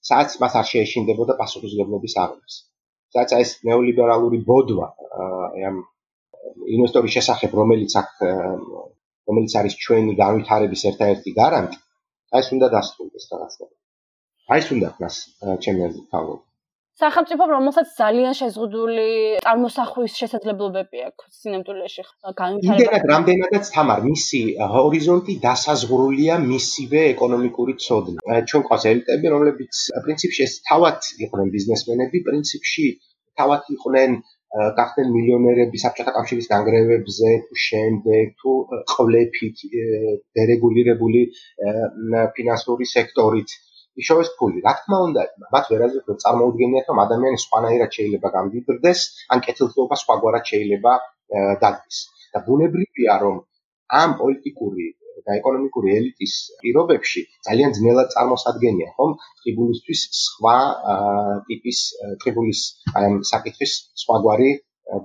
[0.10, 2.54] სადაც მას არ შეეშინდებოდა პასუხისგებლობის აღებას.
[3.14, 4.88] სადაც ეს ნეოლიბერალური ბოდვა
[5.70, 5.76] ამ
[6.76, 8.10] ინვესტორის შესახებ, რომელიც აქ
[9.28, 11.78] რომელიც არის ჩვენი განვითარების ერთ-ერთი გარანტი,
[12.34, 13.66] აი ეს უნდა დასრულდეს რაღაცა.
[14.54, 15.16] აი ეს უნდა ქნას
[15.64, 16.36] ჩემი აზრით თავი.
[17.02, 19.06] სახელმწიფო რომელსაც ძალიან შეზღუდული
[19.46, 22.04] წარმოსახვის შესაძლებლობები აქვს სინამდვილეში
[22.42, 22.76] განვითარება.
[22.78, 24.42] იმდენად რამდენადაც თამარ მისი
[24.74, 28.20] ჰორიზონტი დასაზღვრულია მისივე ეკონომიკური ცოდნა.
[28.50, 29.74] ჩვენ ყავს ელიტები, რომლებიც
[30.06, 32.86] პრინციპში ეს თავად იყვნენ ბიზნესმენები, პრინციპში
[33.42, 34.12] თავად იყვნენ
[34.54, 38.52] გახდნენ მილიონერები საბჭოთა კავშირის განგრევებზე თუ შემდეგ თუ
[38.94, 39.64] ყვლეფით
[40.40, 41.22] დერეგულირებული
[42.38, 43.56] ფინანსური სექტორით
[44.04, 44.62] იშოვეს ფული.
[44.66, 45.24] რა თქმა უნდა,
[45.54, 49.00] მათ ვერაზე რომ წარმოუდგენიათ, რომ ადამიანი სხვანაირად შეიძლება გამდიდრდეს,
[49.34, 50.92] ან კეთილდღეობა სხვაგვარად შეიძლება
[51.62, 51.98] დადგეს.
[52.34, 53.36] და ბუნებრივია, რომ
[54.02, 54.86] ამ პოლიტიკური
[55.28, 59.16] და ეკონომიკური ელიტის პირობებში ძალიან ძნელად წარმოსადგენია, ხომ?
[59.44, 60.58] ტრიბულისთვის სხვა
[61.50, 61.80] ტიპის
[62.24, 62.62] ტრიბულის
[62.98, 64.50] აი ამ საკითხის სხვაგვარი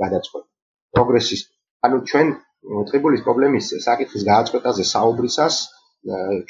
[0.03, 0.49] გადაწყვეტა.
[0.97, 1.43] პროგრესის
[1.87, 2.29] ანუ ჩვენ
[2.91, 5.59] ტრიბულის პრობლემის საკითხის გადაწყვეტაზე საუბრისას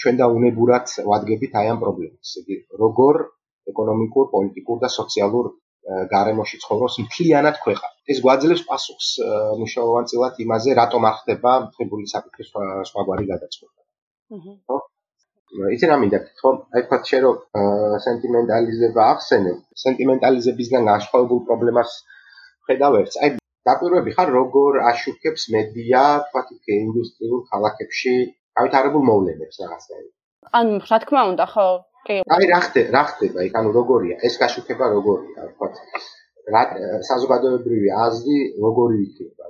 [0.01, 2.29] ჩვენ და უნებურად ვადგებით აი ამ პრობლემას.
[2.41, 3.15] იგი როგორ
[3.73, 5.51] ეკონომიკურ, პოლიტიკურ და სოციალურ
[6.13, 7.95] გარემოში ცხოვრობს მთლიანად ქვეყანა.
[8.13, 9.09] ეს გვაძლევს პასუხს
[9.61, 12.49] მნიშვნელოვანწილად იმაზე, რატომ არ ხდება ტრიბულის საკითხის
[12.91, 13.81] სხვაგვარი გადაწყვეტა.
[14.37, 14.79] აჰა.
[15.77, 17.37] ისე რა მინდა თქო, აი თქვა შე რომ
[18.05, 19.53] სენტიმენტალიზება ახსენე,
[19.85, 21.91] სენტიმენტალიზებისგან განსხვავებულ პრობლემას
[22.69, 23.17] ხედავ ერთს.
[23.23, 23.31] აი
[23.69, 28.15] დაპირებები ხარ როგორ აშუქებს მედია, თქვა თქო, ინდუსტრიულ ქალაქებში
[28.59, 30.13] გავითარებულ მოვლენებს რაღაცნაირად.
[30.59, 31.67] ანუ რა თქმა უნდა, ხო,
[32.07, 32.17] კი.
[32.37, 35.69] აი რა ხდება, რა ხდება, იქ ანუ როგორია, ეს გაშუქება როგორია, თქვა
[36.55, 36.63] რა
[37.11, 39.49] საზოგადოებრივი აზრი როგორი იქნება?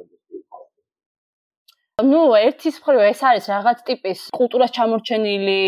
[1.98, 5.62] ну ერთის მხრივ ეს არის რაღაც ტიპის კულტურას ჩამორჩენილი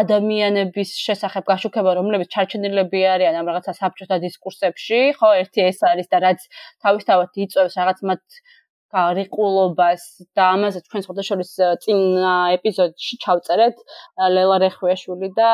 [0.00, 5.00] ადამიანების შესახებ გაშუქება რომლებიც ჩარჩენილები არიან ამ რაღაცა საბჭოთა დისკურსებში.
[5.18, 6.46] ხო ერთი ეს არის და რაც
[6.86, 8.22] თავისთავად იწევს რაღაც მათ
[8.94, 10.02] გარიყულობას
[10.36, 11.50] და ამაზე ჩვენ სხვადასხვის
[11.84, 12.00] წინ
[12.56, 13.82] ეპიზოდში ჩავწერეთ
[14.34, 15.50] ლელა რეხვიაშვილი და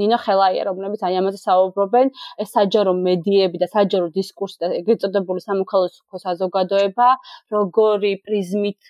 [0.00, 2.12] ნინო ხელაია რომლებიც აი ამაზე საუბრობენ.
[2.42, 7.08] ეს საჯარო მედიები და საჯარო დისკურსი და ეგრეთ წოდებული სამოქალაქო საზოგადოება
[7.56, 8.80] როგორი პრიზმით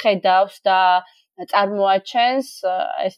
[0.00, 0.78] ხედავს და
[1.50, 2.48] წარმოაჩენს
[3.06, 3.16] ეს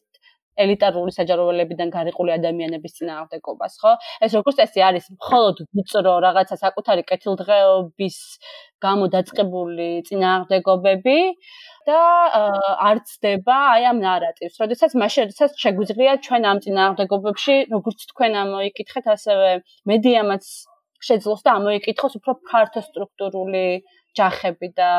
[0.65, 3.93] ელიტარული საჯაროველებიდან გარიყული ადამიანების წინააღმდეგობას, ხო?
[4.27, 8.17] ეს როგორც წესი არის მხოლოდ ვიწრო რაღაცა საკუთარი კეთილდღეობის
[8.85, 11.19] გამო დაწყებული წინააღმდეგობები
[11.89, 12.01] და
[12.91, 14.57] არც დება აი ამ ნარატივს.
[14.63, 19.51] როდესაც მაშინ როდესაც შეგვიძლია ჩვენ ამ წინააღმდეგობებში, როგორც თქვენ ამოიკითხეთ, ასევე
[19.93, 20.45] მედიამაც
[21.07, 23.67] შეძლოს და ამოიკითხოს უფრო ფართო სტრუქტურული
[24.17, 24.91] ჯახები და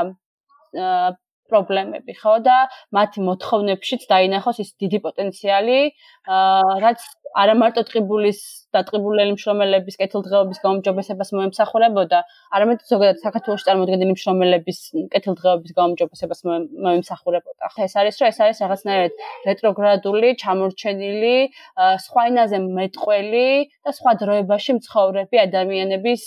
[1.52, 2.58] პრობლემები, ხო და
[2.98, 5.80] მათი მოთხოვნებშიც დაინახოს ის დიდი პოტენციალი,
[6.84, 7.00] რაც
[7.38, 8.40] არა მარტო ტყიბულის
[8.74, 12.20] და ტყიბულელი მშრომელების კეთილდღეობის გაუმჯობესებას მოემსახურებოდა,
[12.58, 14.80] არამედ ზოგადად საქართველოს წარმოადგენელი მშრომელების
[15.14, 16.42] კეთილდღეობის გაუმჯობესებას
[16.88, 17.72] მოემსახურებოდა.
[17.88, 19.14] ეს არის რომ ეს არის რაღაცნაირად
[19.50, 21.36] რეტროგრადული, ჩამორჩენილი,
[22.08, 23.48] სხვა ენაზე მეტყველი
[23.86, 26.24] და სხვა დროებაში მცხოვრები ადამიანების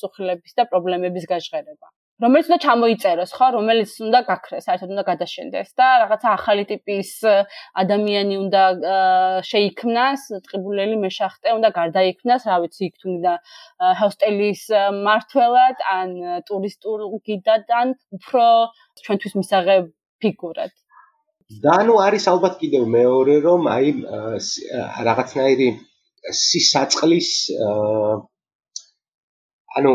[0.00, 1.86] წუხლების და პრობლემების გაჟღერება.
[2.18, 7.10] რომელიც უნდა ჩამოიწეროს, ხო, რომელიც უნდა გაქრეს, საერთოდ უნდა გადაშენდეს და რაღაცა ახალი ტიპის
[7.82, 8.62] ადამიანი უნდა
[9.50, 13.34] შეიქმნას, ტყიბულელი მეშახტე უნდა გარდაიქმნას, რა ვიცი, იქ თუნდა
[14.02, 14.62] ჰოსტელის
[15.06, 16.08] მართველად ან
[16.50, 18.44] ტურისტულ გიდად ან უფრო
[19.06, 19.84] ჩვენთვის მისაღებ
[20.18, 20.74] ფიგურად.
[21.64, 23.86] და ნუ არის ალბათ კიდევ მეორე რომ აი
[25.06, 25.68] რაღაცნაირი
[26.40, 27.30] სისაწყლის
[29.78, 29.92] ანუ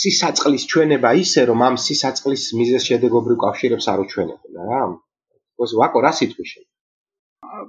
[0.00, 4.82] სისაწყლის ჩვენება ისე რომ ამ სისაწყლის მიზეს შედეგობრივ კავშირებს არ უჩვენებენ რა.
[5.62, 6.60] ოს ვაკო რა სიტყვი შე?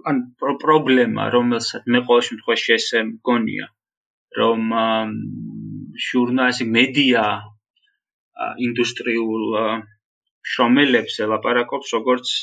[0.10, 0.18] ან
[0.64, 3.68] პრობლემა რომელსაც მე ყოველ შემთხვევაში ესე მგონია
[4.40, 4.76] რომ
[6.08, 7.24] ჟურნალისტი მედია
[8.68, 9.46] ინდუსტრიულ
[10.52, 12.34] შრომელებს ელაპარაკობს როგორც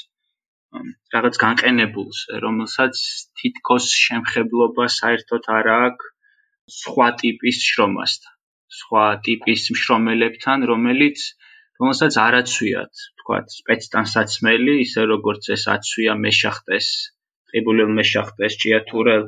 [1.17, 3.05] რაღაც განყენებულს რომელსაც
[3.43, 6.13] თითქოს შემხებლობა საერთოდ არ აქვს
[6.81, 8.38] სხვა ტიპის შრომასთან
[8.69, 11.19] სხვა ტიპის მშრომელებთან, რომელიც
[11.81, 16.89] რომელსაც არ აცვიათ, თქვათ, სპეცტანსაცმელი, ისე როგორც ეს აცვია მეშახტეს,
[17.53, 19.25] ყიბულელ მეშახტეს, ჭიათურელ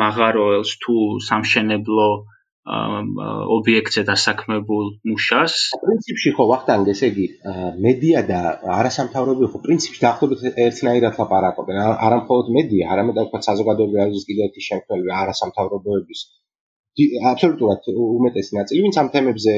[0.00, 0.94] მაღაროელს თუ
[1.28, 2.08] სამშენებლო
[2.64, 5.54] ობიექტზე დასაქმებულ მუშას.
[5.82, 7.26] პრინციპში ხო ვახტანგ ესე იგი
[7.86, 8.38] მედია და
[8.78, 11.76] არასამთავრობო ხო პრინციპში დაახლოებით ერთნაირად ლაპარაკობენ.
[12.06, 16.20] არა მხოლოდ მედია, არამედ თქვა საზოგადოებრივი აზრის კიდევ ერთი შემქმნელი არასამთავრობოების
[17.30, 19.54] აბსოლუტურად უმეტესი ნაწილი, ვინც ამ თემებზე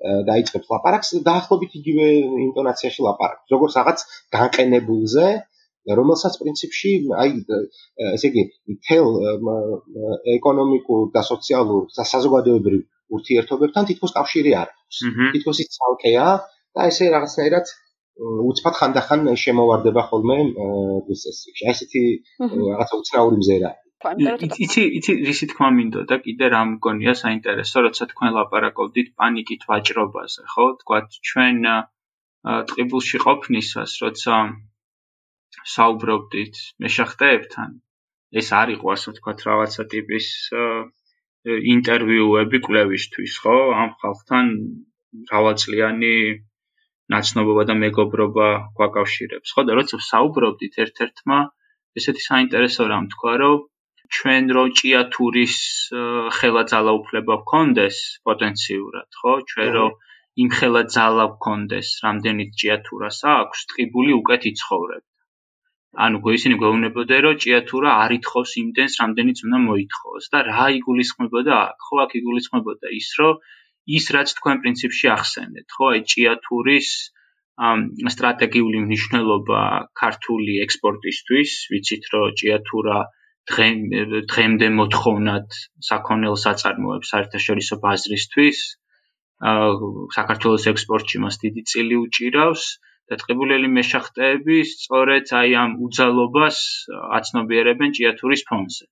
[0.00, 2.06] დაიწყებს ლაპარაკს, დაახლოებით იგივე
[2.48, 3.46] ინტონაციაში ლაპარაკს.
[3.54, 3.98] როგორც რაღაც
[4.36, 5.26] განყენებულზე,
[5.98, 6.90] რომელსაც პრინციპში,
[7.22, 7.30] აი,
[8.16, 8.42] ესე იგი,
[8.86, 9.06] თელ
[10.36, 12.80] ეკონომიკურ და სოციალურ და საზოგადოებრივ
[13.16, 14.98] ურთიერთობებთან თითქოს კავშირი არ აქვს.
[15.34, 16.26] თითქოს ის ცალკეა
[16.74, 17.66] და ესე რაღაცნაირად
[18.50, 20.38] უცბად ხანდახან შემოვარდება ხოლმე
[21.12, 21.48] ეს წესი.
[21.64, 22.02] აი ესეთი
[22.70, 23.76] რაღაცა უცნაური მზერაა.
[24.66, 30.66] იცი იცი რისი თქმა მინდოდა კიდე რა მგონია საინტერესო როცა თქვენ ლაპარაკობდით პანიკით ვაჭრობაზე ხო
[30.82, 31.60] თქვა ჩვენ
[32.70, 34.40] ტყიბულში ყოფნისას როცა
[35.74, 37.76] საუბრობდით მეშახტეებთან
[38.42, 40.26] ეს არ იყო ასე თქვა რაღაცა ტიპის
[41.48, 43.56] ინტერვიუები კვლევისთვის, ხო?
[43.82, 44.46] ამ ხალხთან
[45.24, 46.16] მრავალწლიანი
[47.14, 49.64] ნაცნობობა და მეგობრობა გვაკავშირებს, ხო?
[49.68, 51.38] და როცა საუბრობდით ერთ-ერთმა,
[51.96, 53.56] ესეთი საინტერესო რამ თქვა, რომ
[54.16, 55.56] ჩვენ რო ჭიათურის
[56.38, 59.32] ხელა ძალაუფლება გქონდეს პოტენციურად, ხო?
[59.50, 59.86] ჩვენ რო
[60.42, 65.04] იმ ხელა ძალა გქონდეს, რამდენიც ჭიათურას აქვს, ტყიბული უკეთ იცხოვრებ.
[66.04, 71.86] ანუ გვეისინი გვეუბნებოდა რომ ჭიათურა არ ითხოვს იმდენს რამდენიც უნდა მოითხოვოს და რა იგულისხმებოდა აქ
[71.86, 73.40] ხო აქ იგულისხმებოდა ის რომ
[73.98, 76.90] ის რაც თქვენ პრინციპში ახსენეთ ხო აი ჭიათურის
[77.70, 77.80] ამ
[78.14, 79.62] სტრატეგიული მნიშვნელობა
[80.02, 82.98] ქართული ექსპორტისთვის ვიცით რომ ჭიათურა
[83.50, 88.60] დღემდე მოთხოვნად საქონელ საწარმოებს საერთაშორისო ბაზრისთვის
[90.18, 92.64] საქართველოს ექსპორტში მას დიდი წილი უჭირავს
[93.10, 96.58] დატყებულელი მეშახტეები სწორედ აი ამ უძალობას
[97.18, 98.84] აცნობიერებენ ჭიათურის ფონზე.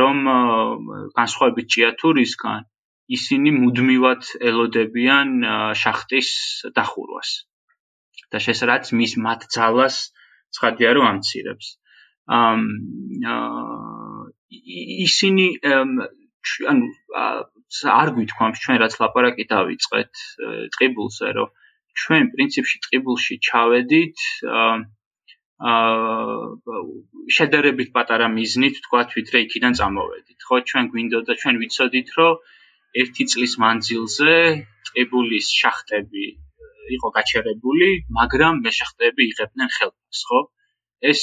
[0.00, 0.18] რომ
[1.18, 2.60] განსხვავებით ჭიათურისგან
[3.16, 5.32] ისინი მუდმივად ელოდებიან
[5.82, 6.28] შახტის
[6.76, 7.30] დახურვას.
[8.30, 9.96] და შესაძაც მის მათ ძალას
[10.56, 11.66] ცხადია რომ ამცირებს.
[12.26, 12.60] ამ
[15.06, 15.46] ისინი
[16.72, 16.86] ანუ
[17.98, 20.12] არ გვითქვამს ჩვენ რაც ლაპარაკი დავიწყეთ
[20.76, 21.48] ტყიბულზე რომ
[22.02, 24.18] ჩვენ პრინციპში ტყიბულში ჩავედით
[24.60, 24.74] აა
[27.36, 30.38] შედარებით პატარა მიზნით თქვათ ვიდრე იქიდან წამოვედით.
[30.48, 32.40] ხო ჩვენ გვინდოდა ჩვენ ვიცოდით რომ
[33.02, 34.34] ერთი წლის მანძილზე
[34.88, 36.26] ტყიბულის შახტები
[36.96, 40.40] იყო გაჩერებული მაგრამ მე შახტები იღებდნენ ხელს ხო
[41.02, 41.22] ეს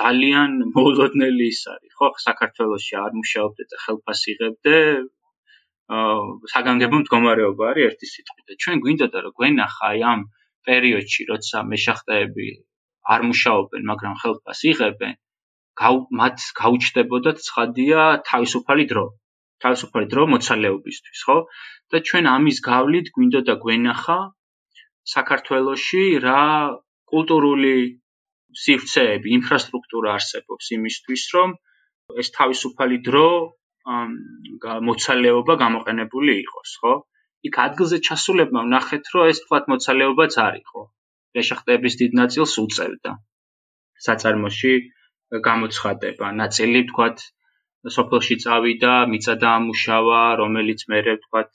[0.00, 2.08] ძალიან მოულოდნელი ის არის ხო?
[2.24, 4.76] საქართველოსში არ მუშაობდე და ხელფას იღებდე
[6.52, 10.24] საგანგებო მდგომარეობა არის ერთი სიტყვით და ჩვენ გვინდოდა რომ გვენახა აი ამ
[10.68, 12.48] პერიოდში როცა მეშახტეები
[13.14, 15.14] არ მუშაობენ მაგრამ ხელფას იღებენ
[16.20, 19.04] მათ გაუჩნდებოდათ ცხადია თავისუფალი დრო
[19.64, 21.36] თავისუფალი დრო მოცალეობისთვის ხო?
[21.92, 24.18] და ჩვენ ამის გავლით გვინდოდა გვენახა
[25.14, 26.42] საქართველოში რა
[27.12, 27.76] კულტურული
[28.56, 31.54] სივრცეები ინფრასტრუქტურა არსებობს იმისთვის რომ
[32.22, 33.28] ეს თავისუფალი დრო
[34.88, 36.92] მოცალეობა გამოყენებული იყოს, ხო?
[37.48, 40.82] იქ ადგილზე ჩასულებმა ვნახეთ, რომ ეს თქვათ მოცალეობაც არ იყო.
[41.38, 43.12] რეშახტების დიდ ნაწილს უწევდა.
[44.06, 44.72] საწარმოში
[45.48, 47.24] გამოცხადება, ნაწილი თქვათ
[47.96, 51.50] სოფელში წავიდა, მიწა დაამუშავა, რომელიც მეરે თქვათ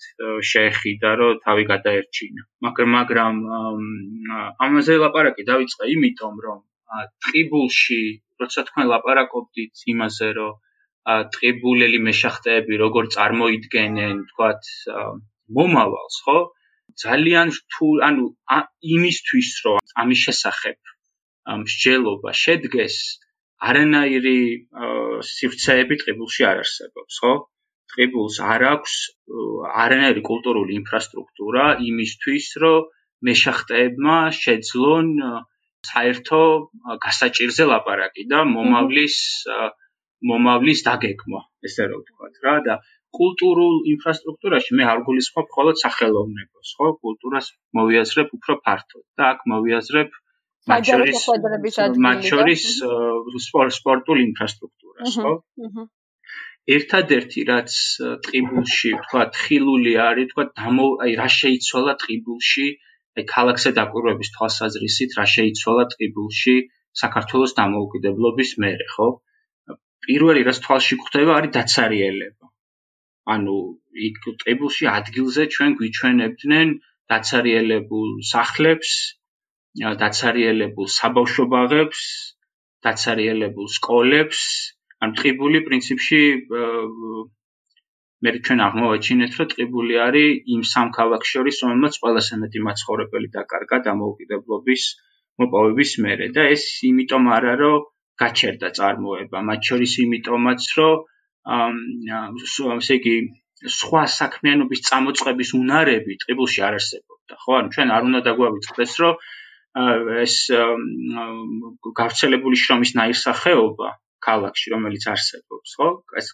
[0.49, 2.41] შეეხიდა, რომ თავი გადაერჩინა.
[2.65, 3.41] მაგრამ მაგრამ
[4.67, 6.59] ამაზე ლაპარაკი დაიწყე იმიტომ, რომ
[7.23, 8.01] ტყიბულში,
[8.43, 10.53] როცა თქვენ ლაპარაკობდით იმაზე, რომ
[11.35, 14.69] ტყიბულელი მეშახტეები როგორ წარმოიდგენენ, თქვათ,
[15.57, 16.37] მომავალს, ხო?
[17.03, 18.25] ძალიან თუ ანუ
[18.95, 20.77] იმისთვის რომ ამის შესახებ
[21.63, 22.97] მსჯელობა შედგეს,
[23.69, 24.39] არანაირი
[25.33, 27.33] სივრცეები ტყიბულში არ არსებობს, ხო?
[27.93, 28.93] ტყიბულს არ აქვს
[29.83, 32.87] არანაირი კულტურული ინფრასტრუქტურა იმისთვის, რომ
[33.27, 35.09] მეშახტეებმა შეძლონ
[35.89, 36.41] საერთო
[37.05, 39.17] გასაჭირზე ლაპარაკი და მომავლის
[40.31, 42.75] მომავლის დაგეგმა, ესე რომ ვთქვათ რა და
[43.17, 46.87] კულტურულ ინფრასტრუქტურაში მე არ გულისხმობ მხოლოდ სახელოვნებას, ხო?
[47.05, 50.15] კულტურას მოვიაზრებ უფრო ფართოდ და აქ მოვიაზრებ
[52.07, 52.71] მაჩორის
[53.79, 55.33] სპორტულ ინფრასტრუქტურას, ხო?
[56.77, 57.77] ერთადერთი რაც
[58.25, 62.67] ტყიბულში, ვთქვათ, ხილული არის, დამო, აი რა შეიცვალა ტყიბულში,
[63.33, 66.55] ქალაქზე დაკვირვების თვალსაზრისით რა შეიცვალა ტყიბულში
[67.01, 69.07] საქართველოს დამოუკიდებლობის მერე, ხო?
[70.05, 72.45] პირველი რაც თვალში გვხვდება არის დაცარიელება.
[73.35, 73.57] ანუ
[74.07, 76.73] იქ ტებულში ადგილზე ჩვენ გვიჩვენებდნენ
[77.13, 78.91] დაცარიელებულ სახლებს,
[80.03, 82.01] დაცარიელებულ საბავშვო ბაღებს,
[82.87, 84.41] დაცარიელებულ სკოლებს.
[85.03, 86.19] ან ტყიბული პრინციპში
[88.23, 93.77] მე ჩვენ აღმოვაჩინეთ, რომ ტყიბული არის იმ სამ ქალაქს შორის, რომელმაც ყველაზე მეტი მაცხოვრებელი დაკარგა
[93.87, 94.83] დამოუკიდებლობის
[95.41, 97.83] მოპოვების მერე და ეს იმიტომ არა, რომ
[98.23, 100.95] გაჩერდა წარმოება, მათ შორის იმიტომაც, რომ
[102.79, 103.15] ესე იგი
[103.77, 107.51] სხვა საქმიანობის წამოწყების უნარები ტყიბულში არ არსებობდა, ხო?
[107.59, 109.13] ანუ ჩვენ არ უნდა დაგვავიწყდეს, რომ
[110.23, 110.35] ეს
[111.99, 113.89] გავრცელებული შრომის ნაირსახეობა
[114.27, 115.89] ქალაქში, რომელიც არსებობს, ხო?
[116.21, 116.27] ეს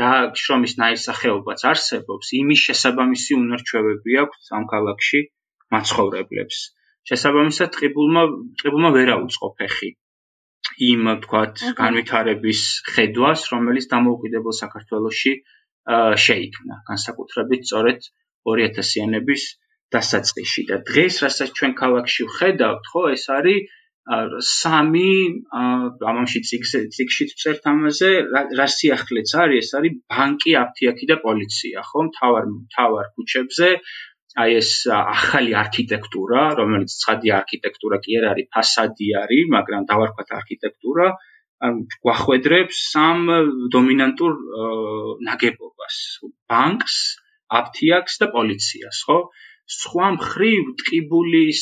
[0.00, 0.12] რა
[0.42, 5.20] შრომის ნაირსახეობაც არსებობს, იმის შესაბამისი უნარჩვევები აქვს ამ ქალაქში
[5.74, 6.58] მაცხოვრებლებს.
[7.10, 8.24] შესაბამისად, ტყიბულმა
[8.60, 9.90] ტყიბულმა ვერ აუწყო ფეხი
[10.88, 12.60] იმ თქვათ განვითარების
[12.94, 15.32] ხედვას, რომელიც დამოუკიდებელ საქართველოსში
[16.26, 18.08] შეიქმნა, განსაკუთრებით სწორედ
[18.48, 19.42] 2000-იანების
[19.94, 23.74] დასაწყისში და დღეს რასაც ჩვენ ქალაქში ვხედავთ, ხო, ეს არის
[24.04, 25.10] სამი
[26.12, 28.10] ამაში ციგზე ციგში წერთ ამაზე
[28.58, 32.00] რა სიახლეც არის ეს არის ბანკი, აფთიაქი და პოლიცია, ხო?
[32.18, 32.44] თავარ
[32.76, 33.68] თავარ ქუჩებზე
[34.44, 41.06] აი ეს ახალი არქიტექტურა, რომელიც ცხადი არქიტექტურა კი არ არის, ფასადი არის, მაგრამ დავარქვათ არქიტექტურა,
[41.64, 41.74] ან
[42.04, 43.20] გვახვედრებს სამ
[43.72, 44.32] დომინანტურ
[45.28, 45.96] ნაგებობას:
[46.50, 46.96] ბანკს,
[47.60, 49.18] აფთიაქს და პოლიციას, ხო?
[49.72, 51.60] სხვა მხრივ ტყიბულის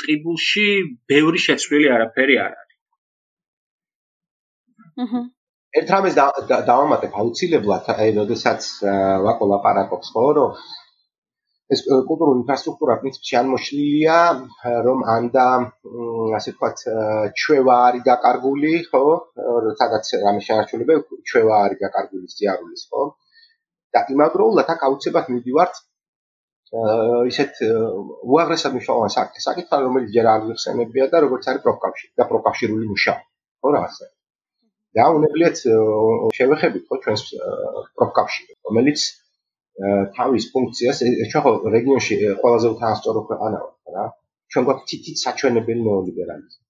[0.00, 0.66] ტყიბულში
[1.12, 2.78] ბევრი შეცვლილი არაფერი არ არის.
[5.04, 5.20] აჰა.
[5.80, 6.14] ერთ რამეს
[6.68, 8.68] დავამატებ აუცილებლად, აი, როდესაც
[9.26, 10.56] ვაკოლაპარაკობს, ხო, რომ
[11.74, 14.16] ეს კულტურული ინფრასტრუქტურა პრინციპში ანმოშლილია,
[14.86, 15.46] რომ ანდა
[16.38, 16.82] ასე ვთქვათ,
[17.42, 19.04] ჩვევა არის დაკარგული, ხო?
[19.82, 20.96] სადაც რამე შეარჩუნებე,
[21.30, 23.04] ჩვევა არის დაკარგული ზიარულის, ხო?
[23.94, 25.74] და იმავდროულად აქ აუცილებლად მივიდივართ
[27.30, 27.60] ისეთ
[28.30, 33.26] უაღრესად მნიშვნელოვან საკითხს, საკითხს, რომელიც ჯერ არ გიხსენებია და როგორც არის პროფკავშირი და პროფკავშირული მუშაობა.
[33.60, 34.06] ხო რაღაცა.
[34.98, 35.56] და უნებლიეთ
[36.36, 37.22] შევეხებით ხო ჩვენს
[37.98, 39.00] პროფკავშირს, რომელიც
[40.18, 40.98] თავის ფუნქციას
[41.30, 44.04] ჩვენ ხო რეგიონში ყველაზე უთანასწორო ქვეყანა ვართ რა.
[44.50, 46.60] ჩვენ გვაქვს თითით საჩვენებელი ნეოლიბერალიზმი.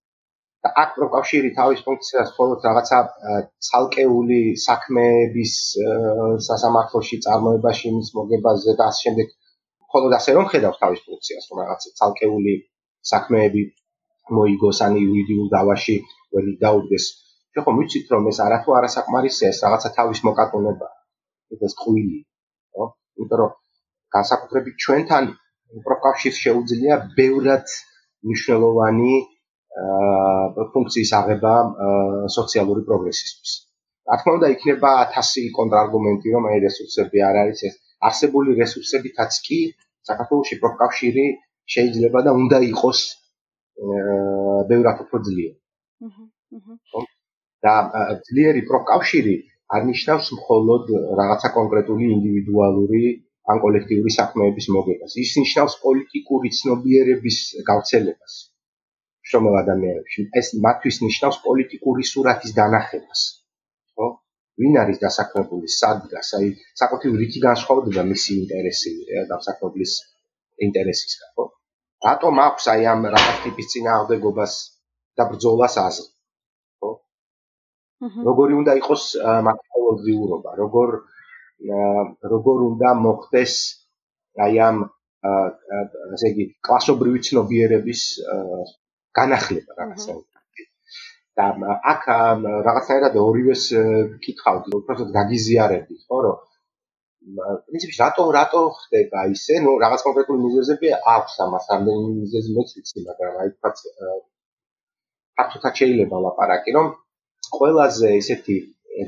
[0.61, 2.97] და აქ პროფკავშირი თავის ფუნქციას მხოლოდ რაღაცა
[3.67, 5.53] ცალკეული საქმეების
[6.47, 9.27] სასამართლოში წარმოებაში მის მოგებაზე და ამ შემდეგ
[9.91, 12.53] მხოლოდ ასე რომ ხედავს თავის ფუნქციას, რომ რაღაც ცალკეული
[13.11, 13.61] საქმეები
[14.37, 15.95] მოიგოს ან იურიდიულ დავაში
[16.31, 17.05] ვერი დაუდგეს.
[17.51, 20.87] შეხო მიცით რომ ეს არათუ არასაკმარისია, ეს რაღაცა თავის მოკატუნება.
[21.67, 22.19] ეს ყვილი,
[22.71, 22.85] ხო?
[23.19, 23.51] იმიტომ რომ
[24.15, 25.27] განსაკუთრებით ჩვენთან
[25.87, 27.67] პროფკავშირს შეუძლია ბევრად
[28.23, 29.13] მნიშვნელოვანი
[29.81, 31.53] აა ფუნქციის აღება
[32.37, 33.51] სოციალური პროგრესისთვის.
[34.07, 37.75] რა თქმა უნდა, იქნება 1000 კონტრარგუმენტი, რომ აი რესურსები არ არის ეს
[38.09, 39.59] არსებული რესურსებითაც კი
[40.09, 41.25] საქართველოსი პროფკავშირი
[41.73, 42.99] შეიძლება და უნდა იყოს
[44.69, 45.57] ბევრად უფრო ძლიერი.
[46.07, 46.23] აჰა.
[47.65, 47.73] და
[48.27, 49.35] ძლიერი პროფკავშირი
[49.75, 50.85] არ ნიშნავს მხოლოდ
[51.19, 53.03] რაღაცა კონკრეტული ინდივიდუალური
[53.51, 55.11] ან კოლექტიური საქმეების მოგებას.
[55.23, 57.37] ის ნიშნავს პოლიტიკური ცნობიერების
[57.69, 58.33] გავრცელებას.
[59.29, 60.21] შრომელ ადამიანებში.
[60.39, 63.21] ეს მათთვის ნიშნავს პოლიტიკური სურათის დანახებას.
[64.61, 66.49] ვინ არის დასაქმებული სადგას, აი
[66.81, 68.93] საკუთრივ რითი განსხვავდება მისი ინტერესი
[69.31, 69.93] დასაქმებლის
[70.67, 71.45] ინტერესისგან, ხო?
[72.07, 74.53] რატომ აქვს აი ამ რაღაც ტიპის წინააღმდეგობას
[75.17, 76.07] და ბრძოლას აზრი,
[76.81, 76.91] ხო?
[78.29, 79.03] როგორი უნდა იყოს
[79.49, 80.89] მაკროლოგიურობა, როგორ
[82.33, 83.53] როგორ უნდა მოხდეს
[84.45, 84.77] აი ამ
[85.21, 88.01] ასე იგი კლასობრივი ცნობიერების
[89.19, 90.13] განახლება რაღაცა.
[91.39, 91.45] და
[91.91, 92.07] აქ
[92.67, 93.63] რაღაცაერად ორივეს
[94.25, 96.37] კითხავთ, უბრალოდ გაგიზიარებთ, ხო, რომ
[97.69, 103.03] პრინციპში რატო რატო ხდება ისე, ну, რაღაც კონკრეტული მიზეზები აქვს ამას, რამდენი მიზეზი მეც ვიცი,
[103.07, 103.69] მაგრამ აი თქვა
[105.41, 106.87] ფაქტობრივად შეიძლება ლაპარაკი, რომ
[107.55, 108.55] ყველაზე ისეთი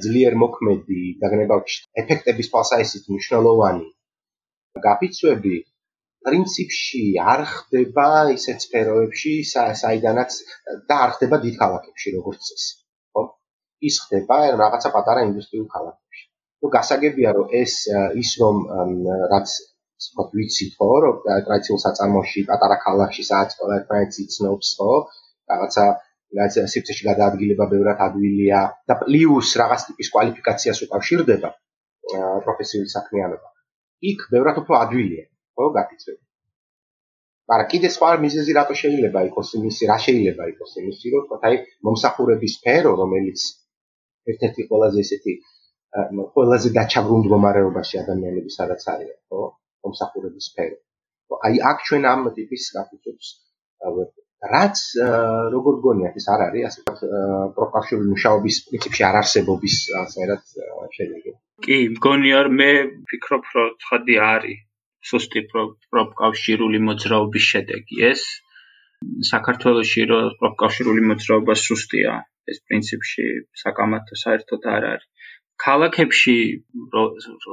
[0.05, 3.87] ძლიერ მოქმედი და გნებავთ ეფექტების თვალსაჩინო მნიშვნელოვანი
[4.85, 5.55] გაფიცვები
[6.27, 9.33] პრინციპში არ ხდება ისეთ სფეროებში,
[9.81, 10.37] საიდანაც
[10.89, 12.71] და არ ხდება დიდ ქალაქებში, როგორც წესი.
[13.15, 13.23] ხო?
[13.89, 16.23] ის ხდება რაღაცა პატარა ინდუსტრიულ ქალაქებში.
[16.63, 17.73] ნუ გასაგებია, რომ ეს
[18.23, 18.63] ის რომ
[19.33, 19.57] რაც
[20.03, 21.15] თქვა ვიცი ხო, რომ
[21.47, 24.93] ტრადიციულ საწარმოში პატარა ქალაქში სადაც ყველა ერთმანეთს იცნობს, ხო?
[25.51, 25.85] რაღაცა
[26.39, 31.51] რაც სიფცეში გადაადგილება ბევრად ადვილია და პლუს რაღაც ტიპის კვალიფიკაციას უკავშირდება
[32.45, 33.47] პროფესიული საქმიანობა.
[34.11, 35.25] იქ ბევრად უფრო ადვილია.
[35.55, 36.19] ხო გაკეთებ.
[37.49, 41.55] მაგრამ კიდე სხვა მიზეზი რატო შეიძლება იყოს იმისი, რა შეიძლება იყოს იმისი, რომ თქვა აი
[41.87, 43.39] მომსახურების სფერო, რომელიც
[44.31, 45.33] ერთ-ერთი ყველაზე ესეთი
[46.33, 49.41] ყველაზე დაჩაგრულ მდგომარეობაში ადამიანები სადაც არიან, ხო?
[49.83, 50.77] მომსახურების სფერო.
[51.47, 53.27] აი აქ ჩვენ ამ ტიპის გაკეთებს
[54.53, 54.79] რაც
[55.55, 56.79] როგორ გონიათ ეს არ არის ასე
[57.57, 60.45] პროფესიული მუშაობის პრინციპში არ არსებობის ასე რაც
[60.97, 61.37] შეიძლება.
[61.63, 62.71] კი, მგონია მე
[63.05, 64.59] ვფიქრობ, რომ ცხადი არის
[65.09, 68.01] სუსტი პროფკავშირული მოძრაობის შედეგი.
[68.11, 68.21] ეს
[69.29, 72.13] საქართველოსში რო პროფკავშირული მოძრაობა სუსტია
[72.51, 73.25] ეს პრინციპში
[73.63, 75.09] საკამათო საერთოდ არ არის.
[75.63, 76.37] ქალაქებში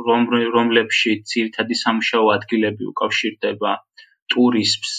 [0.09, 0.23] რომ
[0.57, 3.73] რომლებში ძირთადი სამუშაო ადგილები უკავშირდება
[4.35, 4.95] ტურიზმს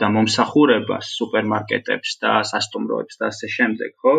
[0.00, 4.14] და მომსახურებას სუპერმარკეტებს და სასტუმროებს და ასე შემდეგ ხო?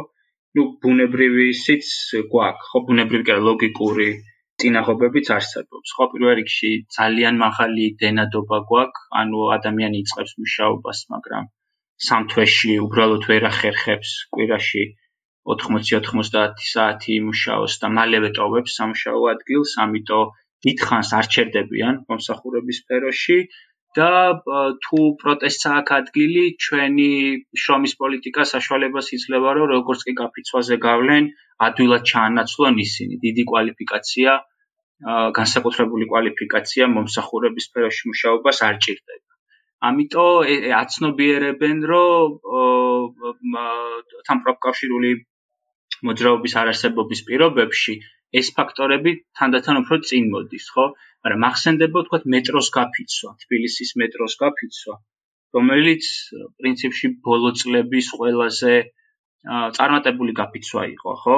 [0.58, 1.94] ну ბუნებრივი ისიც
[2.34, 2.84] გვაქვს ხო?
[2.90, 4.10] ბუნებრივი კი ლოგიკური
[4.62, 5.94] წინაღობებიც არსებობს.
[5.98, 11.50] ხო პირველ რიგში ძალიან მაღალი დენადობა გვაქვს, ანუ ადამიანი იწყებს მუშაობას, მაგრამ
[12.08, 14.84] სამ თვეში უბრალოდ ვერ ახერხებს კვირაში
[15.56, 20.34] 80-90 საათი იმუშაოს და მალევე ტოვებს სამუშაო ადგილს, ამიტომ
[20.66, 23.38] დიდხანს არ ჩერდებიან მომსახურების სფეროში
[23.96, 24.10] და
[24.86, 27.12] თუ პროტესტს აქვს ადგილი, ჩვენი
[27.62, 31.24] შრომის პოლიტიკა საშუალებას იძლევა, რომ როგორც კი გაფიცვაზე გავლენ,
[31.68, 33.14] ადვილად ჩაანაცვლონ ისინი.
[33.26, 34.32] დიდი კვალიფიკაცია,
[35.40, 39.34] განსაკუთრებული კვალიფიკაცია მომსახურების სფეროში მუშაობას არ ჭირდება.
[39.88, 42.30] ამიტომ აცნობიერებენ, რომ
[44.28, 45.12] თან პროფკავშირული
[46.08, 47.94] მოძრაობის არარსებობის პირობებში
[48.36, 50.86] ეს ფაქტორები თანდათან უფრო წინ მოდის, ხო?
[51.24, 54.96] მაგრამ ახსენდება თქვა მეტროს გაფიცვა, თბილისის მეტროს გაფიცვა,
[55.58, 56.06] რომელიც
[56.60, 58.74] პრინციპში ბოლო წლების ყველაზე
[59.78, 61.38] წარმატებული გაფიცვა იყო, ხო?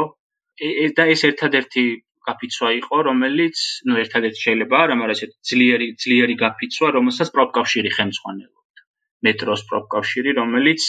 [0.97, 1.83] და ეს ერთადერთი
[2.29, 3.57] გაფიცვა იყო, რომელიც,
[3.87, 8.81] ну, ერთადერთი შეიძლება არა, მაგრამ ეს ძლიერი ძლიერი გაფიცვა, რომელსაც პროფკავშირი ხელმძღვანელობდა.
[9.27, 10.83] მეტროს პროფკავშირი, რომელიც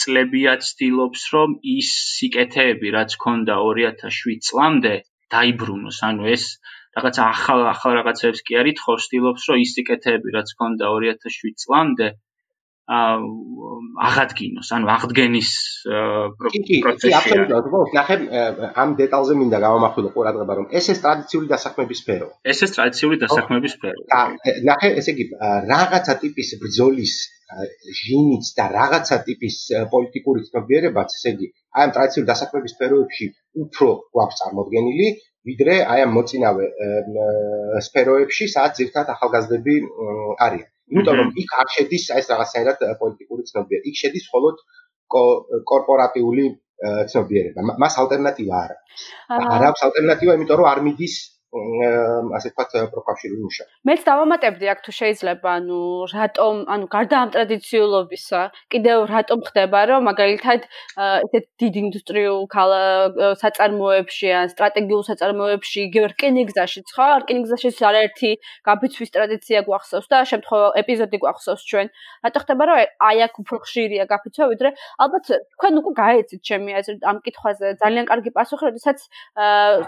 [0.00, 4.94] წლებიად ცდილობს, რომ ის სიკეთეები, რაც ქონდა 2007 წლამდე,
[5.34, 5.98] დაიბრუნოს.
[6.08, 6.44] ანუ ეს
[6.96, 12.08] რაღაც ახალ ახალ რაღაცებს კი არ ითხოვს, ცდილობს, რომ ის სიკეთეები, რაც ქონდა 2007 წლამდე,
[12.90, 15.50] აღადგინოს, ანუ აღდგენის
[15.86, 17.12] პროცესი.
[17.18, 18.16] აბსოლუტურად, ხო, ნახე
[18.82, 22.28] ამ დეტალზე მინდა გამომახვილო ყურადღება, რომ ეს ეს ტრადიციული დასაქმების სფერო.
[22.42, 24.00] ეს ეს ტრადიციული დასაქმების სფერო.
[24.66, 25.24] ნახე, ესე იგი,
[25.70, 27.14] რაღაცა ტიპის ბრძოლის
[28.00, 29.56] ჟინიც და რაღაცა ტიპის
[29.92, 31.46] პოლიტიკური ცნობიერებაც, ესე იგი,
[31.76, 33.26] აი ამ ტრადიციული დასაქმების სფეროებში
[33.64, 35.08] უფრო გვაქვს წარმოდგენილი,
[35.48, 36.66] ვიდრე აი ამ მოწინავე
[37.88, 39.74] სფეროებში, სადაც ერთად ახალგაზრდები
[40.46, 40.68] არიან.
[40.90, 43.88] იმიტომ რომ იქ არ შედის ეს რაღაცაერად პოლიტიკური ცნობიერება.
[43.90, 44.56] იქ შედის მხოლოდ
[45.70, 46.44] კორპორატიული
[47.12, 47.60] ცნობიერება.
[47.82, 49.02] მას ალტერნატივა არ აქვს.
[49.54, 51.14] არ აქვს ალტერნატივა, იმიტომ რომ არ მიდის
[51.50, 53.64] ასე ვთქვათ პროფესიული მუშა.
[53.82, 55.80] მეც დავამატებდი აქ თუ შეიძლება, ანუ
[56.14, 58.40] რატომ, ანუ გარდა ამ ტრადიციულობისა,
[58.70, 60.60] კიდევ რატომ ხდება, რომ მაგალითად
[61.26, 62.46] ესეთ დიდ ინდუსტრიულ
[63.42, 67.06] საწარმოებში ან სტრატეგიულ საწარმოებში, იგივე რკინიგზაში, ხო?
[67.26, 68.30] რკინიგზაში არაერთი
[68.70, 71.86] გაფიცვის ტრადიცია გვახსოვს და შემთხვევა ეპიზოდი გვახსოვს ჩვენ.
[72.30, 72.78] რატო ხდება, რომ
[73.10, 74.70] აი აქ უფრო ხშირია გაფიცვა, ვიდრე
[75.02, 75.24] ალბათ
[75.58, 78.98] თქვენ უკვე გაეცით ჩემი აზრით ამ კითხვაზე ძალიან კარგი პასუხი, როდესაც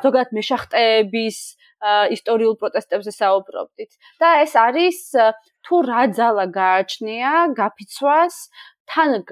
[0.03, 1.52] ზოგადად მეშახტეების
[2.17, 3.91] ისტორიულ პროტესტებზე საუბრობდით.
[4.21, 4.99] და ეს არის
[5.67, 8.37] თუ რა ძალა გააჩნია გაფიცვას
[8.93, 9.25] თან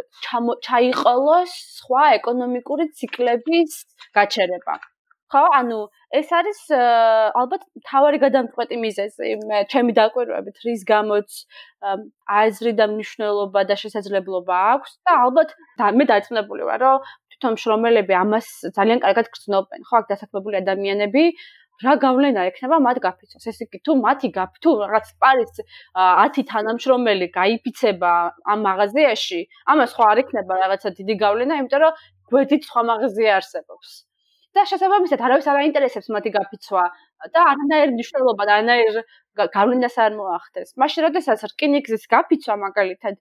[0.67, 3.73] ჩაიყოლოს სხვა ეკონომიკური ციკლების
[4.17, 4.79] გაჩერება.
[5.31, 5.79] ხო, ანუ
[6.19, 9.29] ეს არის ალბათ თავარი გადამწყვეტი მიზეზი,
[9.71, 11.29] ჩემი დაკვირვებით, რის გამოც
[12.27, 15.55] აზრი და მნიშვნელობა და შესაძლებლობა აქვს და ალბათ
[15.99, 21.23] მე დარწმუნებული ვარ, რომ თვითონ შრომელები ამას ძალიან კარგად გრძნობენ, ხო, აქ დასაქმებული ადამიანები
[21.85, 23.47] რა გავლენა ექნება მათ გაფიცოს.
[23.51, 25.63] ესე იგი, თუ მათი გაფ თუ რაღაც პარის
[25.97, 28.13] 10 თანამშრომელი გაიფიცება
[28.53, 29.41] ამ მაღაზიაში,
[29.73, 31.93] ამას ხო არ ექნება რაღაცა დიდი გავლენა, იმიტომ რომ
[32.31, 34.10] გვერდით სხვა მაღაზია არსებობს.
[34.57, 36.85] და შესაბამისად არავის არ აინტერესებს მათი გაფიცვა
[37.35, 38.97] და არანაირ მნიშვნელობა და არანაირ
[39.57, 40.75] გავლენას არ მოახდენს.
[40.83, 43.15] მაშინ როდესაც რკინიგზის გაფიცვა მაგალითად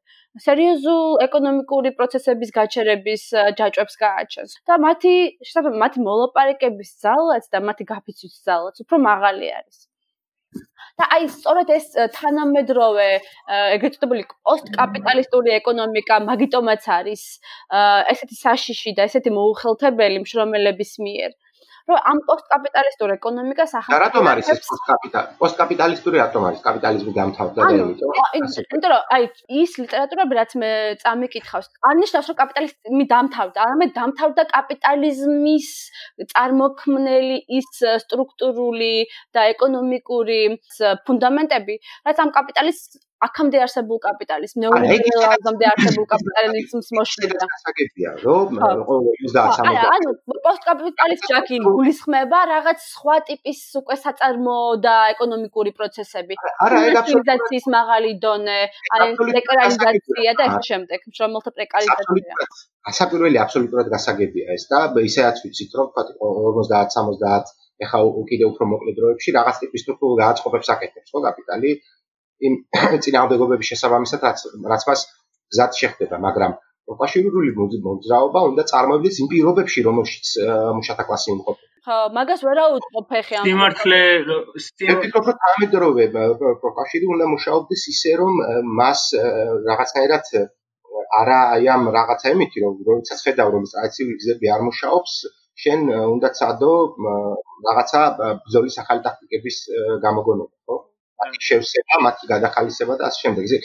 [0.46, 3.24] სერიოზულ ეკონომიკური პროცესების გაჩერების
[3.62, 5.14] ჯაჭვებს გააჩენს და მათი
[5.46, 9.89] შესაბამისად მათი მოლაპარაკების ძალაც და მათი გაფიცვის ძალაც უფრო მაღალი არის.
[11.00, 11.86] და აი სწორედ ეს
[12.16, 13.08] თანამედროვე
[13.58, 17.24] ეგრეთ წოდებული პოსტკაპიტალისტური ეკონომიკა მაგიტომაც არის
[18.14, 21.38] ესეთი საშიში და ესეთი მოუხელთებელი მშრომელების მიერ.
[21.92, 25.28] რომ ამ პოსტკაპიტალისტურ ეკონომიკას ახლა და რატომ არის ეს პოსტკაპიტალი?
[25.42, 26.62] პოსტკაპიტალისტური რატომ არის?
[26.68, 28.14] კაპიტალიზმი დამთავრდა და იმიტომ?
[28.40, 29.24] იმიტომ რომ აი
[29.64, 30.72] ის ლიტერატურები რაც მე
[31.04, 35.68] წამიკითხავს, არნიშნავს რომ კაპიტალიზმი დამთავრდა, არამედ დამთავრდა კაპიტალიზმის
[36.34, 37.70] წარმოქმნელი ის
[38.06, 38.94] სტრუქტურული
[39.36, 40.42] და ეკონომიკური
[41.06, 41.76] ფუნდამენტები,
[42.10, 47.48] რაც ამ კაპიტალიზმს აქამდე არსებულ კაპიტალიზმს, ნეოლიბერალიზმამდე არსებულ კაპიტალიზმს მოშლიდა.
[47.54, 50.14] გასაგებია, რომ 30-60 ანუ
[50.46, 56.40] პოსტკაპიტალიზმი აქ გულისხმება რაღაც სხვა ტიპის უკვე საწარმო და ეკონომიკური პროცესები.
[56.64, 58.60] აბსოლუტურად მაღალი დონე,
[58.96, 62.50] აი პრეკარიზაცია და ასე შემდეგ, მშრომელთა პრეკარიზაცია.
[62.90, 64.80] ასაპირველი აბსოლუტურად გასაგებია ეს და
[65.10, 66.04] ისედაც ვიცით, რომ თქვა
[66.64, 71.72] 50-60 ეხა კიდე უფრო მოკლე დროებში რაღაც ტიპის სტრუქტურულ გააწყობებს აკეთებს ხო კაპიტალი
[72.48, 72.54] იმ
[73.04, 74.44] წინააღმდეგობების შესაბამისად რაც
[74.74, 75.06] რაც მას
[75.54, 76.52] გზად შეხდება, მაგრამ
[76.90, 77.50] პროფესიონალური
[77.86, 80.28] მოძრაობა უნდა წარმოებდეს იმ პირობებში, რომელშიც
[80.78, 81.66] მუშათა კლასი იმყოფება.
[81.86, 83.46] ხო, მაგას ვერა უთქო ფეხი ამ.
[83.48, 84.00] სიმართლე
[84.66, 86.06] სტიმართლე თამედროვე
[86.64, 88.34] პროფესიონალი უნდა მუშაობდეს ისე რომ
[88.80, 89.02] მას
[89.70, 90.26] რაღაცაერად
[91.20, 95.14] არა აი ამ რაღაცა იმითი რომ როდესაც ხედავ რომ ტრადიციული გზები არ მუშაობს
[95.64, 95.80] შენ
[96.16, 96.74] უნდა წადო
[97.68, 98.02] რაღაცა
[98.46, 99.58] ბზოლის ახალი ტაქტიკების
[100.06, 100.78] გამოგონება ხო
[101.48, 103.44] შევსება, მათი გადახალისება და ასე შემდეგ.
[103.52, 103.58] ზე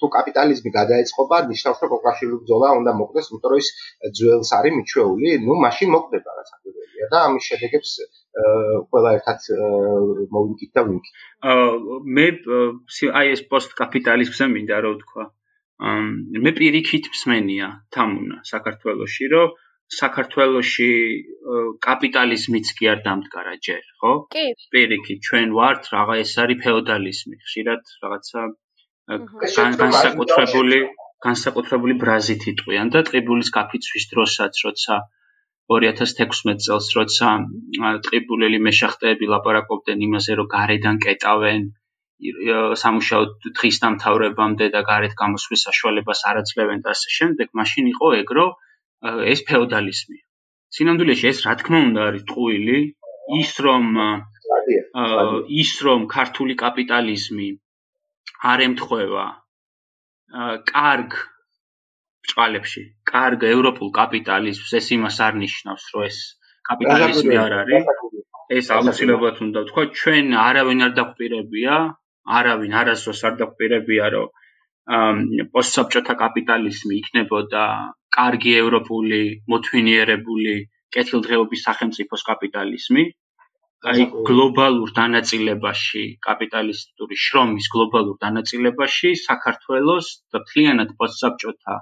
[0.00, 3.68] თუ კაპიტალიზმი გადაეწყობა, ნიშნავს რომ პროფესიული ბრძოლა უნდა მოხდეს, იმიტომ რომ ის
[4.18, 6.72] ძველს არის მიჩვეული, ну, მაშინ მოხდება რა საქმეა
[7.12, 7.90] და ამის შედეგებს
[8.90, 9.38] ყველა ერთად
[10.34, 11.14] მოვიკით და ვიკით.
[11.52, 12.26] აა მე
[13.20, 15.24] აი ეს პოსტ კაპიტალიზმზე მინდა რა ვთქვა.
[16.46, 19.48] მე პირიქით მსმენია თამუნა საქართველოსში, რომ
[19.92, 20.88] საქართველოში
[21.84, 24.12] კაპიტალიზმიც კი არ დამდგარა ჯერ, ხო?
[24.34, 24.44] კი.
[24.72, 28.42] პირიქით, ჩვენ ვართ რაღა ეს არის ფეოდალიზმი, ხშირად რაღაცა
[29.82, 30.78] განსაკუთრებული
[31.26, 34.96] განსაკუთრებული ბრაზით იტყვიან და ტყიბულის კაფიცვის დროსაც, როცა
[35.72, 37.28] 2016 წელს, როცა
[38.06, 41.70] ტყიბულელი მეშახტეები ლაპარაკობდნენ იმაზე, რომ გარედან კეტავენ
[42.82, 48.46] სამუშაო თხის დამთავრებამდე და გარეთ გამოსვლის საშუალებას არ აძლევენ და ასე შემდეგ, მაშინ იყო ეგრო,
[48.50, 48.71] რომ
[49.02, 50.18] ეს ფეოდალიზმი.
[50.76, 52.78] სინამდვილეში ეს რა თქმა უნდა არის ტყუილი,
[53.40, 53.86] ის რომ
[55.62, 57.48] ის რომ ქართული კაპიტალიზმი
[58.52, 59.26] არ ემთხვევა
[60.72, 61.10] კარგ
[62.26, 66.18] ბჭყალებში, კარგ ევროპულ კაპიტალიზმს, ეს იმას არ ნიშნავს, რომ ეს
[66.68, 67.90] კაპიტალიზმი არ არის.
[68.58, 71.74] ეს აუცილებლად უნდა ვთქვა, ჩვენ არავინ არ დაგპირებია,
[72.38, 74.28] არავინ არასდროს არ დაგპირებია, რომ
[74.90, 77.64] პოსტსაბჭოთა კაპიტალიზმი იქნებოდა
[78.16, 79.20] კარგი ევროპული
[79.52, 80.54] მოთვინიერებული
[80.96, 83.04] კეთილდღეობის სახელმწიფოს კაპიტალიზმი.
[83.92, 91.78] აი გლობალურ დანაწილებაში კაპიტალისტური შრომის გლობალურ დანაწილებაში საქართველოს და მთლიანად პოსტსაბჭოთა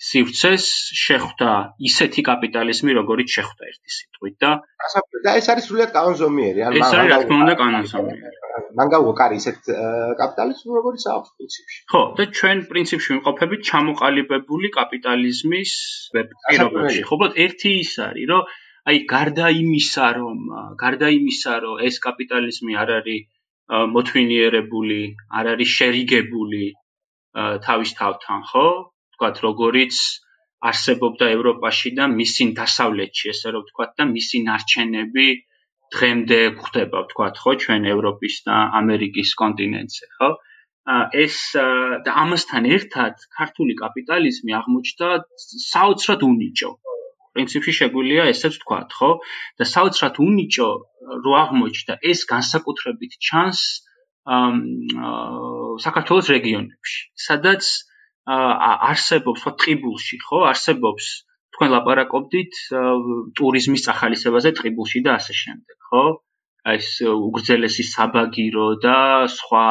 [0.00, 1.54] სივრცეს შეხვდა
[1.88, 4.52] ისეთი კაპიტალიზმი, როგორიც შეხვდა ერთი სიტყვით და
[5.26, 8.36] და ეს არის სრულიად კანონზომიერი, ან ეს არის რა თქმა უნდა კანონზომიერი.
[8.78, 9.58] მან გავუკარი ისეთ
[10.20, 11.78] კაპიტალიზმს, როგორიც აქვს პრინციპში.
[11.92, 15.72] ხო, და ჩვენ პრინციპში ვიმყოფებით ჩამოყალიბებული კაპიტალიზმის
[16.14, 17.02] პირობებში.
[17.08, 18.42] ხო, ბოთ ერთი ის არის, რომ
[18.90, 20.38] აი გარდა იმისა რომ
[20.82, 23.20] გარდა იმისა რომ ეს კაპიტალიზმი არ არის
[23.94, 25.02] მოთვინიერებული,
[25.38, 26.64] არ არის შერიგებული
[27.66, 28.66] თავის თავთან, ხო?
[29.14, 29.94] თქვათ როგორიც
[30.70, 35.28] არსებობდა ევროპაში და მისი დასავლეთში, ესე რომ ვთქვათ და მისი ნარჩენები
[35.94, 40.30] დღემდე გვხდება, ვთქვათ, ხო, ჩვენ ევროპის და ამერიკის კონტინენტზე, ხო?
[41.24, 41.36] ეს
[42.06, 45.08] და ამასთან ერთად ქართული კაპიტალიზმი აღმოჩნდა
[45.70, 46.70] საოცრად უნიჭო.
[47.34, 49.10] პრინციპში შეგვიძლია ესეც ვთქვათ, ხო?
[49.58, 50.70] და საოცრად უნიჭო
[51.24, 53.60] რო აღმოჩნდა ეს განსაკუთრებით ჩანს
[55.86, 57.62] საქართველოს რეგიონებში, სადაც
[58.30, 60.38] არსებობს ხო ტყიბულში, ხო?
[60.52, 61.06] არსებობს
[61.60, 62.58] თქვენ ლაპარაკობდით
[63.36, 66.04] ტურიზმის ახალისებაზე ტყიბულში და ასე შემდეგ, ხო?
[66.72, 69.64] აი ეს უგრძელესი საბაგირო და სხვა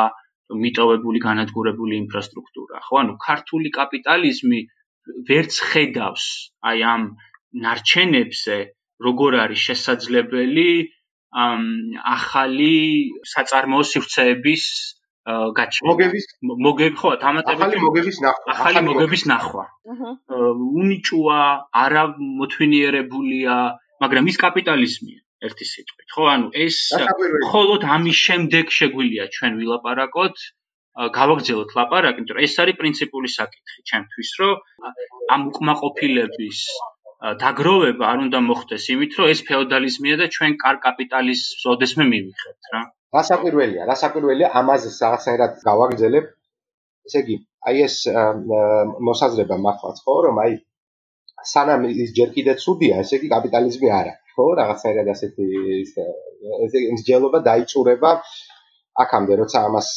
[0.65, 2.99] მიტოვებული განადგურებული ინფრასტრუქტურა, ხო?
[3.01, 4.59] ანუ ქართული კაპიტალიზმი
[5.31, 6.25] ვერც ხედავს
[6.69, 7.09] აი ამ
[7.65, 8.57] ნარჩენებზე
[9.09, 10.69] როგორ არის შესაძლებელი
[12.13, 12.73] ახალი
[13.33, 14.63] საწარმოო სივრცეების
[15.29, 15.87] გაჩნდა.
[15.89, 16.25] მოგების
[16.65, 18.53] მოგები ხო დამატებით ახალი მოგების ნახვა.
[18.53, 19.65] ახალი მოგების ნახვა.
[20.81, 21.41] უნიჭოა,
[21.83, 22.03] არა
[22.39, 23.55] მოთვინიერებულია,
[24.03, 26.07] მაგრამ ის კაპიტალიზმია ერთი სიტყვით.
[26.15, 26.77] ხო, ანუ ეს
[27.45, 30.35] მხოლოდ ამის შემდეგ შეგვიძლია ჩვენ ვილაპარაკოთ
[31.15, 34.55] გავაგრძელოთ ლაპარაკი, იმიტომ რომ ეს არის პრინციპული საკითხი ჩემთვის, რომ
[35.33, 36.59] ამ უკმაყოფილების
[37.43, 42.81] დაგროვება არ უნდა მოხდეს იმით, რომ ეს ფეოდალიზმია და ჩვენ კარ კაპიტალიზმს ოდესმე მივიღებთ რა.
[43.17, 46.25] რასაკვირველია, რასაკვირველია ამაზე რაღაცნაირად გავაგრძელებ.
[47.09, 47.35] ესე იგი,
[47.69, 47.95] აი ეს
[49.07, 50.53] მოსაზრება მართლაც ხო, რომ აი
[51.53, 55.45] სანამ ის ჯერ კიდე ცუდია, ესე იგი კაპიტალიზმი არა, ხო, რაღაცნაირად ასეთი
[55.87, 56.05] ესე
[56.95, 58.11] მსჯელობა დაიწურება
[59.03, 59.89] აქამდე როცა ამას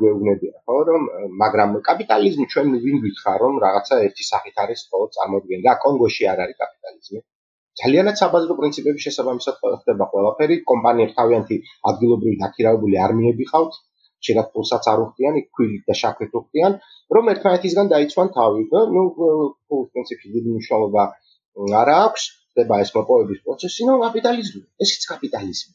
[0.00, 1.04] გვეუბნებიან ხო რომ
[1.42, 6.42] მაგრამ კაპიტალიზმი ჩვენ ვინ გითხარ რომ რაღაცა ერთი სახით არის ყოველ წარმოდგენ და კონგოში არ
[6.44, 7.22] არის კაპიტალიზმი
[7.80, 10.56] ძალიანაც საბაზრო პრინციპების შესაბამისად ხდება ყველაფერი.
[10.70, 11.56] კომპანიებს თავიანთი
[11.90, 13.80] ადგილობრივი დაქირავებული არმიები ყავთ.
[14.26, 16.74] შეიძლება პულსაც არ უხდიან იქ ქვილით და შაქრით უხდიან
[17.16, 18.62] რომ ერთმანეთისგან დაიცვან თავი
[18.96, 21.02] ნუ პულს პრინციპი დიდი მნიშვნელობა
[21.82, 22.24] არ აქვს.
[22.52, 24.62] ხდება ეს მოპოვების პროცესი ნუ კაპიტალიზმი.
[24.84, 25.72] ესეც კაპიტალიზმი.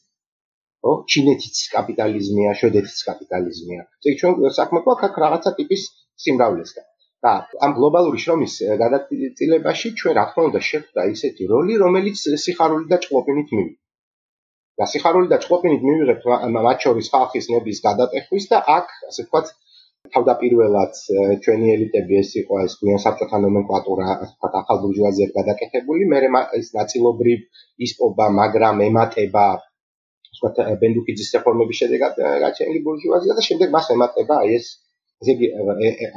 [0.86, 3.80] ხო ჩინეთიც კაპიტალიზმია, შვედეთიც კაპიტალიზმია.
[3.98, 5.82] ესე იგი ჩვენ საქმე გვაქვს აქ რაღაცა ტიპის
[6.24, 6.87] სიმრავლესთან.
[7.26, 7.32] და
[7.66, 13.54] ამ გლობალური შრომის გადაწილებაში ჩვენ რა თქმა უნდა შეხვდა ისეთი როლი, რომელიც სიხარული და ჭყლოპინით
[13.56, 13.78] მივიღეთ.
[14.78, 16.28] და სიხარული და ჭყლოპინით მივიღეთ
[16.66, 19.46] მათ შორის ხალხის ნების გადატეხვის და აქ ასე ვთქვათ
[20.14, 21.00] თავდაპირველად
[21.44, 26.18] ჩვენი ელიტები ეს იყო ეს გვიან საბჭოთა ნომენკლატურა ასე ვთქვათ ახალ ბურჟუაზიად გადაკეთებული, მე
[26.60, 27.38] ეს ნაწილობრივ
[27.88, 34.66] ისპობა, მაგრამ ემატება ვთქვათ ბენდუკიძის რეფორმების შედეგად გაჩენილი ბურჟუაზია და შემდეგ მას ემატება აი ეს
[35.22, 35.46] ესე იგი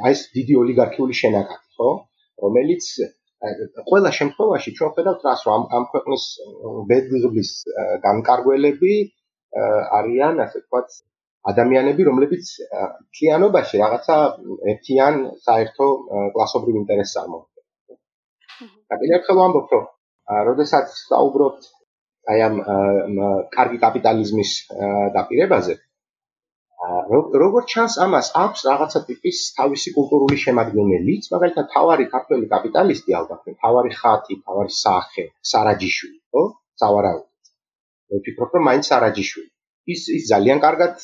[0.06, 1.90] აი ეს დიდი ოლიგარქიული შენაკადი ხო
[2.44, 2.88] რომელიც
[3.90, 6.26] ყველა შემთხვევაში ჩვენ ხედავთ რას რომ ამ ქვეყნის
[6.90, 7.50] ბედღლის
[8.06, 8.92] განკარგველები
[9.98, 11.00] არიან ასე ვთქვათ
[11.50, 12.50] ადამიანები რომლებიც
[13.18, 14.16] ქიანობაში რაღაცა
[14.72, 15.16] ერთიან
[15.46, 15.88] საერთო
[16.36, 17.98] კლასობრივ ინტერესს წარმოადგენენ.
[18.88, 19.86] და კიდევ ერთხელ ვამბობ რომ
[20.48, 21.62] როდესაც საუბრობთ
[22.32, 22.56] აი ამ
[23.56, 24.52] კარგი კაპიტალიზმის
[25.18, 25.74] დაპირებაზე
[26.82, 33.92] როგორც ჩანს ამას აქვს რაღაცა ტიპის თავისი კულტურული შემადგენელიც, მაგალითად თავარი ქართველი კაპიტალისტი ალბათ, თავარი
[33.98, 36.42] ხათი, თავარი სახე, სარაჯიშვილი, ხო?
[36.82, 37.30] სავარაუდოდ.
[38.10, 39.50] მე ვფიქრობ, რომ მაინც სარაჯიშვილი.
[39.92, 40.94] ის ის ძალიან კარგად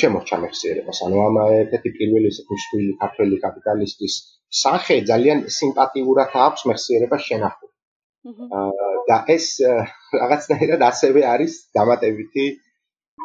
[0.00, 0.98] შემორჩა მეხსიერებას.
[1.06, 4.14] ანუ ამ ერთ-ერთი პირველი მსხვილი ქართველი კაპიტალისტის
[4.62, 7.72] სახე ძალიან სიმპათიურად აქვს მეხსიერებას შენახული.
[9.08, 9.46] და ეს
[10.20, 12.44] რაღაცნაირად ასევე არის დამატებითი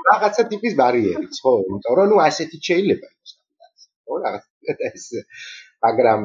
[0.09, 1.53] რაღაცა ტიპის ბარიერიც, ხო?
[1.67, 3.91] იმიტომ რომ ნუ ასეთი შეიძლება იყოს კაპიტალიზმი.
[4.05, 4.49] ხო, რაღაცა
[4.89, 5.05] ეს
[5.85, 6.21] მაგრამ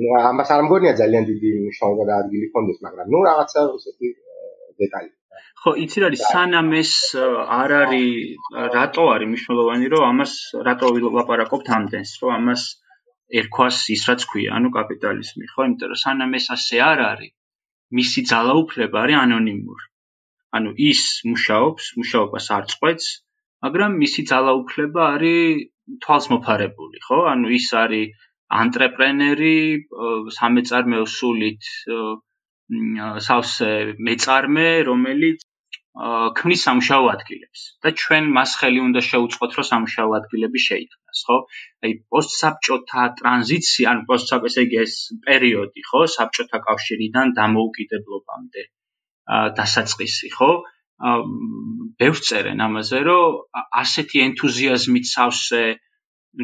[0.00, 4.08] ნუ ამას არ მგონია ძალიან დიდი მნიშვნელობა და ადგილი კონდეს, მაგრამ ნუ რაღაცა ესეთი
[4.82, 5.10] დეტალი.
[5.60, 6.92] ხო, იცი რა არის სანამ ეს
[7.60, 8.12] არ არის
[8.76, 10.32] რატო არის მნიშვნელოვანი, რომ ამას
[10.68, 12.62] რატო ვილაპარაკობთ ამდენს, რომ ამას
[13.40, 15.60] ერქვას ის რაც ქვია, ანუ კაპიტალიზმი, ხო?
[15.68, 17.32] იმიტომ რომ სანამ ეს ასე არ არის,
[17.98, 19.89] მისი ძალაუფლება არის ანონიმური.
[20.58, 23.08] ანუ ის მუშაობს, მუშაობას არ წყვეტს,
[23.66, 25.66] მაგრამ მისი ძალაუფლება არის
[26.04, 27.18] თვალსმოფარებული, ხო?
[27.34, 28.26] ანუ ის არის
[28.62, 29.58] ანტრეპრენერი,
[30.38, 31.70] სამეწარმეო სულით
[33.26, 33.70] სავსე
[34.08, 35.46] მეწარმე, რომელიც
[36.38, 41.38] ქმნის სამუშაო ადგილებს და ჩვენ მას ხელი უნდა შეუწყოთ, რომ სამუშაო ადგილები შეიქმნას, ხო?
[41.84, 44.84] აი პოსტსაბჭოთა ტრანზიცია, ანუ პოსტსაბჭოთა
[45.26, 48.62] პერიოდი, ხო, საბჭოთა კავშირიდან დამოუკიდებლობამდე.
[49.30, 50.50] დასაწყისი, ხო?
[52.00, 53.36] ბევრს წერენ ამაზე, რომ
[53.82, 55.62] ასეთი ენთუზიაზმით სავსე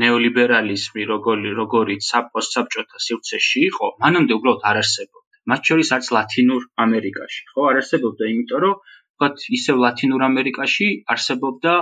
[0.02, 5.34] ნეოლიბერალიზმი, როგორი როგორიც საპოსტსაბჭოთა სივრცეში იყო, მანამდე უბრალოდ არ არსებობდა.
[5.52, 11.74] მათ შორის არც ლათინურ ამერიკაში, ხო, არ არსებობდა, იმიტომ რომ ვთქვათ, ისევ ლათინურ ამერიკაში არსებობდა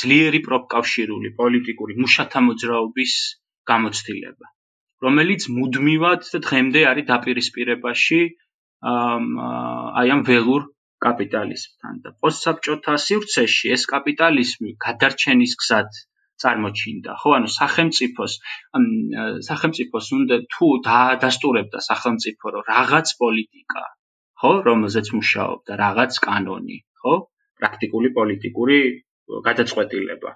[0.00, 3.14] ძლიერი პროფკავშირული პოლიტიკური მუშათა მოძრაობის
[3.70, 4.46] გამოცდილება,
[5.04, 8.20] რომელიც მუდმივად დღემდე არის დაპირისპირებაში
[8.86, 10.62] აი ამ ველურ
[11.04, 15.90] კაპიტალიზმთან და პოსტსაბჭოთა სივრცეში ეს კაპიტალიზმი გადარჩენის გზად
[16.42, 17.12] წარმოჩინდა.
[17.20, 18.34] ხო ანუ სახელმწიფოს
[19.50, 23.84] სახელმწიფოს უნდა თუ დაასტურებდა სახელმწიფო რომ რაღაც პოლიტიკა
[24.42, 27.14] ხო რომელზეც მუშაობდა რაღაც კანონი ხო
[27.58, 28.78] პრაქტიკული პოლიტიკური
[29.48, 30.30] გადაწყვეტილება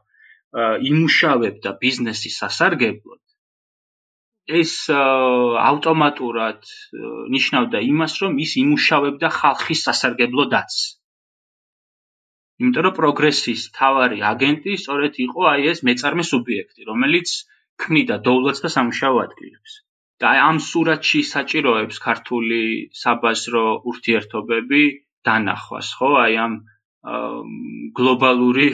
[0.91, 3.22] იმუშავებდა ბიზნესის სასარგებლოდ
[4.49, 6.73] ეს ავტომატურად
[7.37, 10.81] ნიშნავდა იმას, რომ ის იმუშავებდა ხალხის სასარგებლოდაც.
[12.63, 17.29] იმიტომ რომ პროგრესის თავარი აგენტი სწორედ იყო აი ეს მეწარმე სუბიექტი, რომელიც
[17.83, 19.73] ქმნიდა დოულათს და სამუშაო ადგილებს.
[20.23, 22.59] და ამ სურათში საჭიროებს ქართული
[22.95, 24.83] საბაზრო ურთიერთობები
[25.27, 26.11] დანახვას, ხო?
[26.25, 26.53] აი ამ
[27.03, 28.67] გლობალური,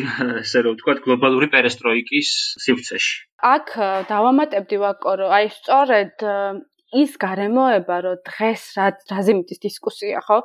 [0.44, 3.14] ესე რომ ვთქვა, გლობალური პერესტროიკის სივრცეში.
[3.40, 3.66] აქ
[4.10, 6.26] დავამატებდი ვაკო, რომ აი სწორედ
[7.02, 10.44] ის გარემოება, რომ დღეს რა რაზე მიდის დისკუსია, ხო?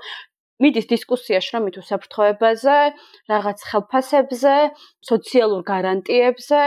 [0.64, 2.78] მიდის დისკუსიაში რომ მით უსაფრთხოებაზე,
[3.32, 4.56] რაღაც ხელფასებზე,
[5.10, 6.62] სოციალურ გარანტიებზე,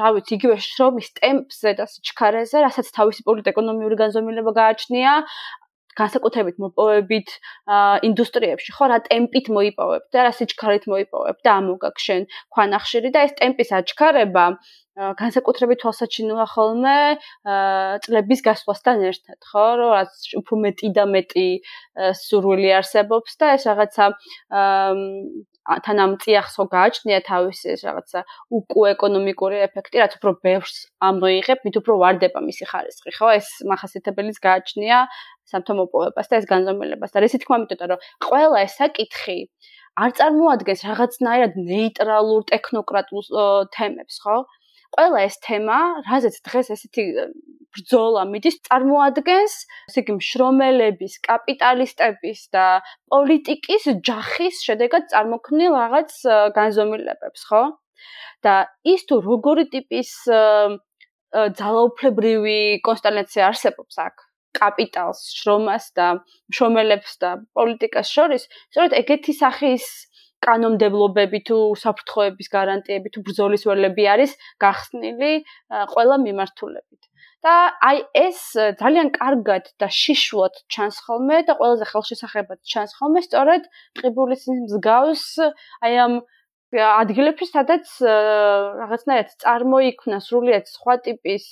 [0.00, 5.12] რა ვიცი, იგივე შრომის ტემპზე და სიჩქარეზე, რასაც თავისი პოლიტ-ეკონომიური განზომილება გააჩნია,
[5.98, 7.32] განსაკუთრებით მოპოვებით
[8.08, 13.74] ინდუსტრიებში ხო რა ტემპით მოიპოვებ და რა სიჩქარით მოიპოვებ და ამოგაგშენ ქვანახშირი და ეს ტემპის
[13.80, 14.46] აჩქარება
[15.00, 16.96] განსაკუთრებით თვალსაჩინოა ხოლმე
[18.04, 21.46] წლების გასვლასთან ერთად ხო რომ რაც უფრო მეტი და მეტი
[22.20, 24.10] სურვილი არსებობს და ეს რაღაცა
[25.86, 28.20] თანამ წიახსო გააჩნია თავისი ეს რაღაცა
[28.58, 30.76] უკუ ეკონომიკური ეფექტი რაც უფრო ბევრს
[31.08, 33.28] ამოიღებ მით უფრო ვარდება მისი ხარისხი ხო?
[33.38, 34.98] ეს მახასიათებელიც გააჩნია
[35.50, 37.10] სამთომოპოვებას და ეს განზომილებას.
[37.14, 39.38] და რისი თქმა მითხრა რომ ყველა ეს საკითხი
[40.00, 43.22] არ წარმოადგენს რაღაცნაირად ნეიტრალურ ტექნოკრატულ
[43.74, 44.36] თემებს ხო
[44.96, 47.04] ყველა ეს თემა, რაზეც დღეს ესეთი
[47.70, 49.54] ბრძოლა მიდის, წარმოადგენს
[49.90, 52.64] ესე იგი მშრომელების, კაპიტალისტების და
[53.12, 56.16] პოლიტიკის ჯახის შედეგად წარმოქმნილ რაღაც
[56.56, 57.62] განზომილებებს, ხო?
[58.42, 58.54] და
[58.88, 60.10] ის თუ როგორი ტიპის
[61.60, 64.26] ძალაუფლებრივი კონსტელაცია არსებობს აქ
[64.58, 66.06] კაპიტალს, შრომას და
[66.50, 69.86] მშრომელებს და პოლიტიკას შორის, სწორედ ეგეთი სახის
[70.46, 74.34] კანონმდებლობები თუ საფრთხოების გარანტიები თუ ბრძოლის ველები არის
[74.64, 75.32] გახსნილი
[75.94, 77.02] ყველა მიმართულებით.
[77.44, 77.52] და
[77.88, 78.40] აი ეს
[78.80, 85.24] ძალიან კარგად და შიშულად ჩანს ხოლმე და ყველაზე ხელშესახებად ჩანს ხოლმე სწორედ ტყიბულის მსგავს
[85.88, 86.18] აი ამ
[86.78, 87.94] ადგილებში სადაც
[88.82, 91.46] რაღაცნაირად წარმოიქმნა სრულიად სხვა ტიპის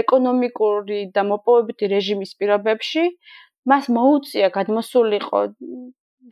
[0.00, 3.04] ეკონომიკური და მოპოვებითი რეჟიმის პირობებში
[3.72, 5.42] მას მოუწია გადმოსულიყო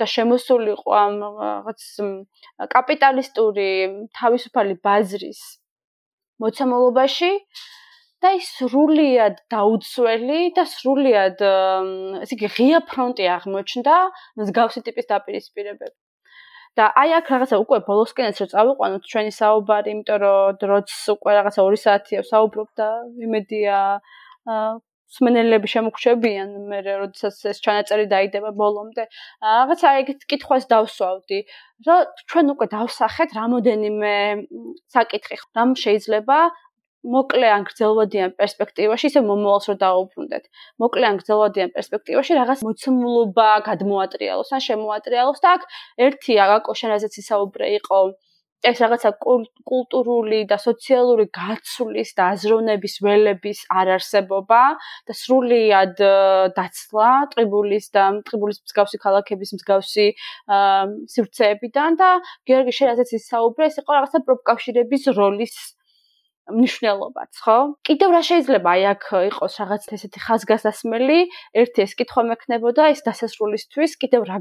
[0.00, 1.84] და შემოსულიყო ამ რაღაც
[2.74, 3.68] კაპიტალისტური
[4.20, 5.42] თავისუფალი ბაზრის
[6.42, 7.32] მოცემულობაში
[8.24, 11.44] და ის სრულიად დაუცველი და სრულიად
[12.24, 13.98] ესე იგი ღია ფრონტი აღმოჩნდა
[14.40, 15.96] მსგავსი ტიპის დაპირისპირებები.
[16.78, 21.60] და აი აქ რაღაცა უკვე ბოლოსკენაც რო წავიყვანოთ ჩვენი საუბარი, იმიტომ რომ დროც უკვე რაღაცა
[21.66, 22.88] 2 საათია საუბრობ და
[23.26, 23.76] იმედია
[25.14, 29.04] სმენელები შემოგხვდებიან მე როდესაც ეს ჩანაწერი დაიდება ბოლომდე.
[29.46, 31.38] რაღაცა ეგეთ კითხვას დავსვავდი,
[31.86, 32.00] რომ
[32.30, 34.14] ჩვენ უკვე დავსახეთ რამოდენიმე
[34.96, 35.36] საკითხი.
[35.56, 36.38] რამ შეიძლება
[37.04, 40.44] მოკლე ან გრძელვადიან პერსპექტივაში ისე მომავალს რო დაუბრუნდეთ.
[40.82, 45.62] მოკლე ან გრძელვადიან პერსპექტივაში რაღაც მოცემულობა გადმოატრიალოს ან შემოატრიალოს და აქ
[46.08, 47.98] ერთი აგაკოშენაზეც ისაუბრე იყო
[48.70, 49.10] ეს რაღაცა
[49.68, 54.62] კულტურული და სოციალური გაცვლის და აზროვნების ველების არარსებობა
[55.08, 56.02] და სრულიად
[56.58, 60.08] დაცლა ტრიბულის და ტრიბულის მსგავსი ქალაქების მსგავსი
[61.14, 62.10] სივრცეებიდან და
[62.48, 65.56] გიორგი შენაზეც ისაუბრე ეს იყო რაღაცა პროფკავშირების როლის
[66.52, 67.56] მნიშვნელობაც, ხო?
[67.88, 71.20] კიდევ რა შეიძლება აი აქ იყოს რაღაც ესეთი ხაზგასასმელი,
[71.56, 74.38] ერთი ეს კითხვა მექნებოდა ეს დასასრულისთვის, კიდევ რა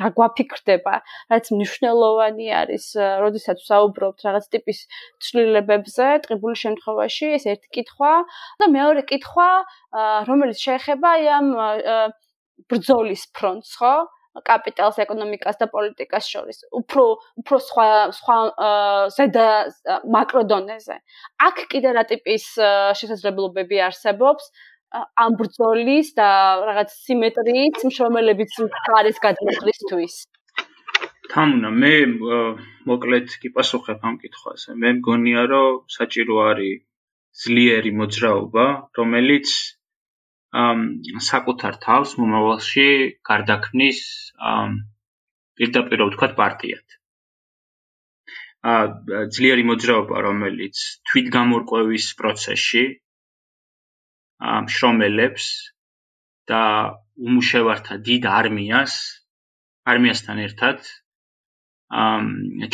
[0.00, 0.94] რა გვაფიქრდება,
[1.32, 2.86] რაც მნიშვნელოვანი არის,
[3.24, 4.78] როდესაც საუბრობთ რაღაც ტიპის
[5.26, 8.12] ცვლილებებზე, ტყიბული შემთხვევაში, ეს ერთი კითხვა
[8.62, 9.48] და მეორე კითხვა,
[10.30, 11.48] რომელიც შეეხება აი ამ
[12.70, 13.94] ბრძოლის ფრონტს, ხო?
[14.42, 17.04] კაპიტალს, ეკონომიკას და პოლიტიკას შორის, უფრო
[17.38, 17.86] უფრო სხვა
[18.18, 18.38] სხვა
[19.14, 19.46] ზედა
[20.10, 20.96] მაკროდონეზე.
[21.46, 22.46] აქ კიდე რა ტიპის
[22.98, 24.50] შესაძლებლობები არსებობს
[24.94, 26.28] ამ ბრძოლის და
[26.70, 30.14] რაღაც სიმეტრიით, შრომელების მხარეს გადმოხდისთვის?
[31.34, 31.94] თამუნა, მე
[32.90, 34.76] მოკლედ კი პასუხებ ამ კითხვაზე.
[34.82, 36.82] მე მგონია, რომ საჭირო არის
[37.42, 38.66] ძლიერი მოძრაობა,
[38.98, 39.48] რომელიც
[41.28, 42.88] საკუთარ თავს მომავალში
[43.30, 44.00] გარდაქმნის
[45.58, 46.86] პირდაპირ ვთქვათ პარტიად.
[48.64, 48.74] ა
[49.34, 50.76] ძლიერი მოძრაობა, რომელიც
[51.10, 52.84] თვითგამორკვევის პროცესში
[54.40, 55.46] მშრომელებს
[56.50, 56.62] და
[57.28, 58.94] უმუშევართა დიდ არმიას
[59.92, 60.88] არმიასთან ერთად
[62.04, 62.24] ამ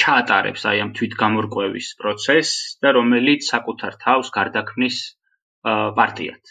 [0.02, 4.98] ჩაატარებს აი ამ თვითგამორკვევის პროცესს და რომელიც საკუთარ თავს გარდაქმნის
[5.98, 6.42] პარტიად.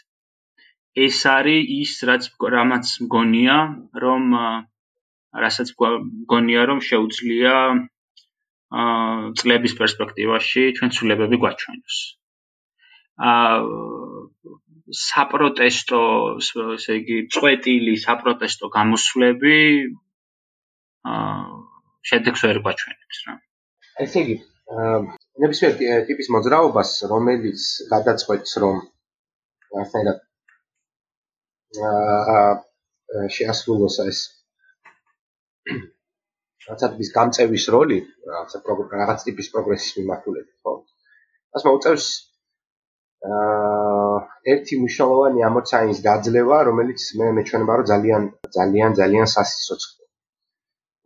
[1.05, 2.23] ეს არის ის რაც
[2.55, 3.57] რამაც მგონია
[4.03, 4.23] რომ
[5.45, 7.55] რასაც მგონია რომ შეუძლია
[8.79, 11.97] აა წლების პერსპექტივაში ჩვენ ცვლილებები გვაჩვენოს.
[13.29, 13.55] აა
[14.97, 16.01] საპროტესტო
[16.75, 19.57] ესე იგი წვეტილი საპროტესტო გამოსვლები
[21.09, 21.49] აა
[22.09, 23.35] შედეგს ვერ გვაჩვენებს რა.
[24.05, 24.35] ესე იგი
[24.73, 24.97] აა
[25.43, 28.81] ნებისმიერ ტიპის მოძრაობას რომელიც გადაწყვეტს რომ
[29.83, 29.99] ასე
[33.37, 34.19] შეასრულოს ეს
[36.69, 37.99] რაღაცის გამწევის როლი,
[38.29, 38.57] რაღაც
[39.53, 40.73] პროგრესის მიმართულებით, ხო?
[41.55, 42.05] ასე მოუწევს
[43.27, 44.17] აა
[44.53, 48.23] ერთი მნიშვნელოვანი ამოცანის დაძლევა, რომელიც მე მეჩვენება, რომ ძალიან
[48.57, 50.05] ძალიან ძალიან სასიცოცხლო.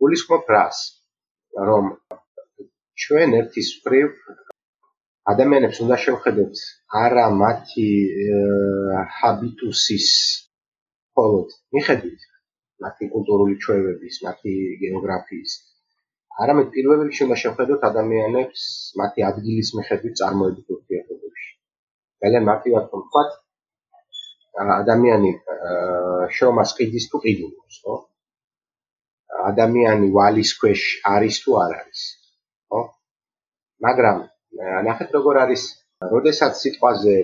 [0.00, 0.78] გულისხმობ რას?
[1.68, 1.84] რომ
[3.02, 4.08] ჩვენ ერთის მხრივ
[5.32, 6.62] ადამიანებს უნდა შევხედოთ
[7.02, 7.88] არა მათი
[9.18, 10.08] ჰაბიტუსის
[11.10, 12.26] მხოლოდ მიხედვით
[12.84, 15.52] მათი კულტურული ჩვევების, მათი გეოგრაფიის.
[16.44, 18.62] არამედ პირველ რიგში უნდა შევხედოთ ადამიანებს
[19.00, 21.23] მათი ადგილის მიხედვით წარმოებით ურთიერთობებში.
[22.22, 23.30] ძალიან მარტივად ვთქვათ,
[24.80, 25.30] ადამიანი
[26.34, 27.94] შრომას ყიდის თუ ყიდულობს, ხო?
[29.50, 30.82] ადამიანი ვალის ქვეშ
[31.14, 32.02] არის თუ არ არის,
[32.70, 32.80] ხო?
[33.86, 34.18] მაგრამ
[34.88, 35.62] ნახეთ როგორ არის,
[36.12, 37.14] როდესაც სიტყვაზე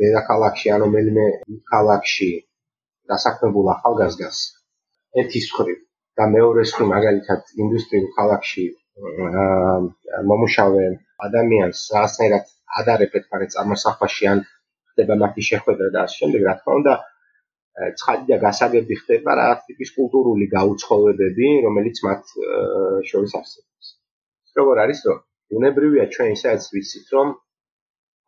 [0.00, 1.26] დედაქალაქში ან რომელიმე
[1.72, 2.30] ქალაქში
[3.10, 4.38] დასაქმებულ ახალგაზრდას
[5.22, 5.74] ერთის ხრი
[6.20, 8.66] და მეორეს ხრი მაგალითად ინდუსტრიულ ქალაქში
[10.30, 10.84] მომუშავე
[11.26, 14.42] ადამიანს რაღაცნაირად ადარებ ერთმანე წარმოსახვაში ან
[14.92, 16.94] ხდება მათი შეხვედრა და ამ შემდეგ რა თქმა უნდა
[17.98, 22.22] ცხადი და გასაგები ხდება რაღაც ტიპის კულტურული გაუცხოებები რომელიც მათ
[23.10, 23.86] შორის არსებობს.
[24.58, 25.18] როგორ არის რომ
[25.58, 27.28] უნებრივია ჩვენ ისაც ვიცით რომ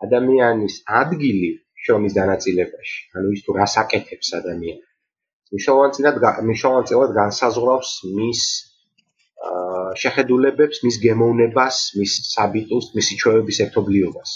[0.06, 1.50] ადამიანის ადგილი
[1.82, 2.98] შრომის დანაწილებაში.
[3.16, 4.82] ანუ ის თუ რას აკეთებს ადამიანი.
[5.52, 6.16] მნიშვნელოვანად
[6.48, 8.42] მნიშვნელოვანად განსაზღვრავს მის
[10.02, 14.30] შეხედულებებს, მის გემოვნებას, მის საბიტოს, მის სიჩვევების ერთობლიობას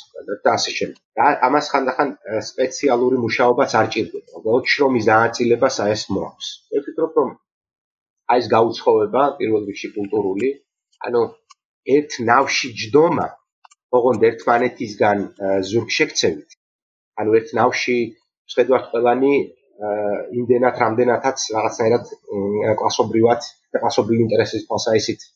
[0.45, 1.01] და ასე შემდეგ.
[1.19, 2.09] და ამას ხანდახან
[2.51, 4.29] სპეციალური მუშაობაც არ ჭირდება.
[4.41, 6.49] უბრალოდ შრომის დანაწილებას აი ეს მოაქვს.
[6.71, 7.31] მე ვფიქრობ, რომ
[8.33, 10.49] აი ეს გაუცხოება პირველ რიგში კულტურული,
[11.07, 11.23] ანუ
[11.97, 13.29] ერთ ნავში ჯდომა,
[13.97, 15.19] ოღონდ ერთმანეთისგან
[15.71, 16.57] ზურგშექცევით
[17.21, 17.97] ანუ ერთ ნავში
[18.55, 19.35] შედვართ ყველანი
[20.41, 22.11] იმდენად რამდენადაც რაღაცნაირად
[22.81, 25.29] კლასობრივად და კლასობრივი ინტერესის თვალსაჩინით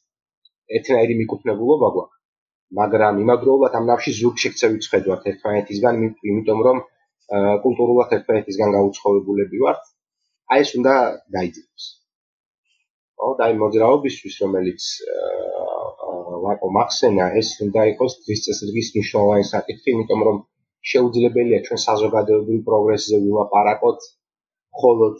[0.81, 2.19] ერთნაირი მიკუთვნებულობა გვაქვს
[2.79, 5.97] მაგრამ იმავდროულად ამ ნავში ზურგ შექცევით შედვართ ერთმანეთისგან
[6.33, 6.83] იმიტომ რომ
[7.65, 9.83] კულტურულად ერთმანეთისგან გაუცხოებულები ვართ.
[10.55, 10.95] აი ეს უნდა
[11.35, 11.85] დაიძინოს.
[13.27, 14.87] ო და იმ მოძრაობისთვის, რომელიც
[16.45, 20.39] ვაკო მახსენა, ეს უნდა იყოს დღის წესრიგის მნიშვნელოვანი საკითხი, იმიტომ რომ
[20.93, 24.09] შეუძლებელია ჩვენ საზოგადოებრივ პროგრესზე ვილაპარაკოთ
[24.75, 25.17] მხოლოდ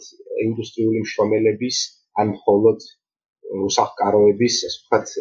[0.47, 1.77] ინდუსტრიული მშრომელების
[2.23, 2.79] ან მხოლოდ
[3.51, 5.13] უსახკაროების, ასე ვთქვათ,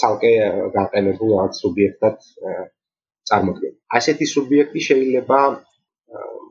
[0.00, 0.32] ცალკე
[0.76, 2.16] გაყენებულ რაღაც სუბიექტად
[3.30, 3.70] წარმოქმნა.
[3.98, 5.40] ასეთი სუბიექტი შეიძლება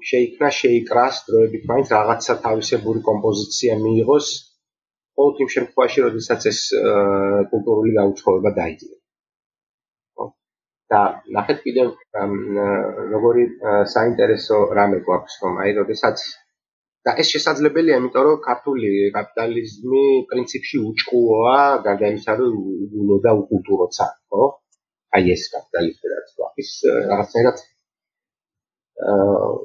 [0.10, 4.28] შეიქმნა, შეიკრას დროებით მაინც რაღაცა თავისებური კომპოზიცია მიიღოს
[5.20, 6.60] ყოველ იმ შემთხვევაში, როდესაც ეს
[7.52, 8.99] კულტურული გაუცხოება დაიწყება.
[10.90, 10.99] და
[11.38, 11.88] ნახეთ კიდევ
[13.14, 13.44] როგორი
[13.94, 16.24] საინტერესო რამე გვაქვს, რომ აი როდესაც
[17.08, 24.08] და ეს შესაძლებელია, იმიტომ რომ ქართული კაპიტალიზმი პრინციპში უჭყუოა, გარდა იმისა, რომ უბულო და უკულტუროცა,
[24.32, 24.48] ხო?
[25.16, 26.74] აი ეს კაპიტალიზმი რაც გვაქვს,
[27.12, 27.64] რაღაცნაირად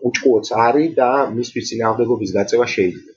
[0.09, 3.13] უჭყუოც არის და მისთვის წინააღმდეგობის გაწევა შეიძლება.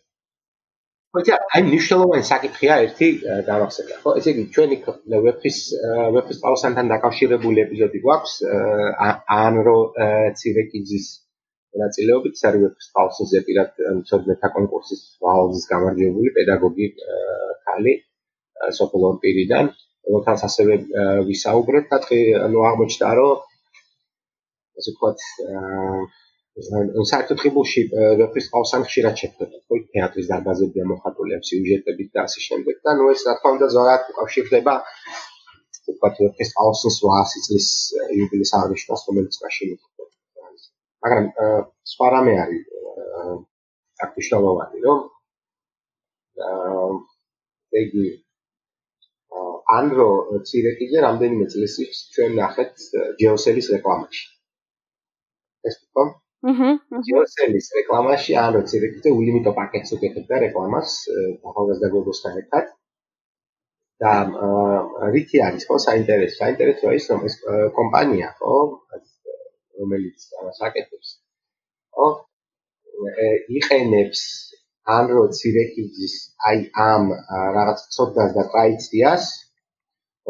[1.13, 3.07] ხოჭა, აი მნიშვნელოვანი საკითხია ერთი
[3.49, 4.11] გამახსენდა, ხო?
[4.19, 4.75] ესე იგი, ჩვენი
[5.27, 5.57] ვეფის
[6.17, 8.33] ვეფის პაუსანთან დაკავშირებული ეპიზოდი გვაქვს,
[9.37, 9.77] ანრო
[10.41, 11.26] ცირეკიძის ნაწილეობით,
[11.85, 11.97] არის
[12.63, 16.87] ვეფის პაუსზე პირად მწოდნეთა კონკურსის ვალზის გამარჯვებული პედაგოგი
[17.65, 17.93] ხალი
[18.79, 19.71] სოფლორ პირიდან,
[20.07, 20.77] რომელთაც ასევე
[21.29, 21.99] ვისაუბრეთ და
[22.47, 23.35] ანუ აღმოჩნდა, რომ
[24.77, 25.19] ასე ვთქვათ,
[25.51, 26.01] აა
[26.57, 27.81] საერთოდ ხიბულში
[28.19, 33.09] რეფრის ყავსან ხშირად შეხვდება, ხო, თეატრის დარბაზებია მოხატული ამ სიუჟეტებით და ასე შემდეგ და ნუ
[33.13, 34.73] ეს რა თქმა უნდა ზოგადად უკავშირდება
[35.87, 37.67] ვთქვათ რეფრის ყავსის 800 წლის
[38.17, 39.96] იუბილეს აღნიშვნას, რომელიც მაშინ იყო.
[41.03, 41.25] მაგრამ
[41.91, 42.63] სხვა რამე არის
[44.05, 44.99] აქტუალურობადი, რომ
[46.47, 46.87] აა
[47.81, 48.05] ეგი
[49.77, 50.07] ანდრო
[50.49, 51.75] ცირეკიძე რამდენიმე წელს
[52.15, 52.71] ჩვენ ნახეთ
[53.19, 54.23] ჯეოსელის რეკლამაში.
[55.67, 56.03] ეს თქო.
[56.51, 56.69] აჰა.
[57.07, 60.89] ჯოსელის რეკლამაში ანუ ცირეკიძე უიმიტო პაკეტს უკეთებდა რეკლამას
[61.49, 62.65] ახალგაზრდა გოგოსთან ერთად.
[64.01, 64.11] და
[65.13, 66.35] რითი არის ხო საინტერესო?
[66.43, 67.35] საინტერესოა ის რომ ეს
[67.77, 68.53] კომპანია ხო
[69.81, 70.27] რომელიც
[70.59, 71.09] საკეთებს
[71.97, 72.07] ხო
[73.59, 74.21] იყენებს
[74.97, 76.15] ანრო ცირეკიძის
[76.49, 77.13] აი ამ
[77.59, 79.29] რაღაც ცოდნას და ტრადიციას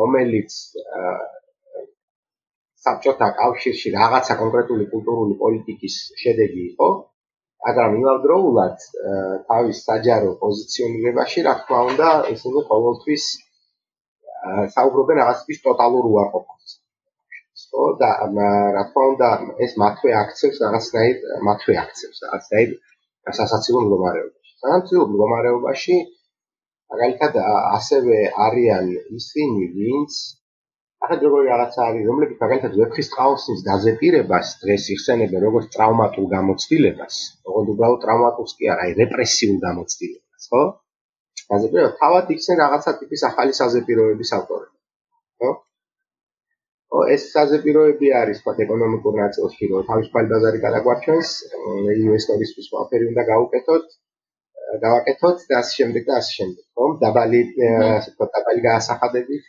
[0.02, 0.61] რომელიც
[2.88, 6.88] საბჭოთა კავშირში რაღაცა კონკრეტული კულტურული პოლიტიკის შედეგი იყო,
[7.68, 8.86] მაგრამ იმავდროულად
[9.49, 13.26] თავის საჯარო პოზიციონირებაში, რა თქმა უნდა, ისინი ყოველთვის
[14.76, 16.77] საუბრობენ რაღაცის ტოტალურ უარყოფას.
[17.69, 18.10] ხო და
[18.76, 19.30] რა თქმა უნდა,
[19.65, 21.15] ეს მათვე აქცევს რაღაცნაირ
[21.49, 22.69] მათვე აქცევს რაღაცნაირ
[23.39, 24.52] სასაცილო მდგომარეობაში.
[24.64, 25.98] სასაცილო მდგომარეობაში
[26.94, 27.34] მაგალითად
[27.77, 28.18] ასევე
[28.48, 28.85] არიან
[29.19, 30.11] ისინი, ვინც
[31.03, 37.15] ახლა როგორი რაღაცა არის, რომლებიც მაგალითად ვეფხის ტყაოსნის დაზეპირებას დღეს იხსენებენ როგორც ტრავმატულ გამოცდილებას,
[37.48, 40.64] ოღონდ უბრალოდ ტრავმატულს კი არა, აი რეპრესიულ გამოცდილებას, ხო?
[41.52, 44.76] დაზეპირება თავად იხსენ რაღაცა ტიპის ახალი საზეპიროების ავტორები.
[45.44, 45.49] ხო?
[47.14, 51.32] ეს საზეპიროები არის თქვა ეკონომიკურ ნაწილში, რომ თავისუფალი ბაზარი გადაგვარჩენს,
[52.04, 53.86] ინვესტორისთვის ყველაფერი უნდა გაუკეთოთ,
[54.84, 56.86] გავაკეთოთ და ასე შემდეგ და ასე შემდეგ, ხო?
[57.04, 57.42] დაბალი,
[57.98, 59.42] ასე ვთქვათ, დაბალი გაასახადები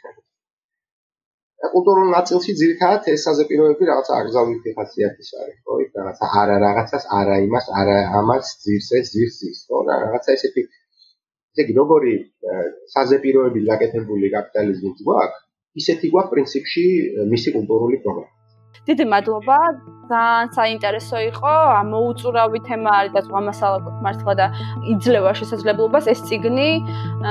[1.73, 5.79] კულტურულ ნაწილში ძირითადად ეს საზეპიროები რაღაცა აგზავნითი ხასიათის არის, ხო?
[5.85, 9.83] იქ რაღაცა არა რაღაცას, არა იმას, არა ამას ძირს ეს ძირს ის, ხო?
[9.91, 12.15] რაღაცა ესეთი ესე იგი როგორი
[12.95, 16.85] საზეპიროები გაკეთებული კაპიტალიზმი გვაქვს, ისეთი გვაქვს პრინციპში
[17.33, 18.39] მისი კულტურული პროგრამა.
[18.89, 19.57] დიდი მადლობა.
[20.09, 21.55] ძალიან საინტერესო იყო.
[21.93, 24.47] მოუწურავი თემა არის და ზღამასალაკოთ მართლა და
[24.93, 26.71] იძლევა შესაძლებლობას ეს ციგნი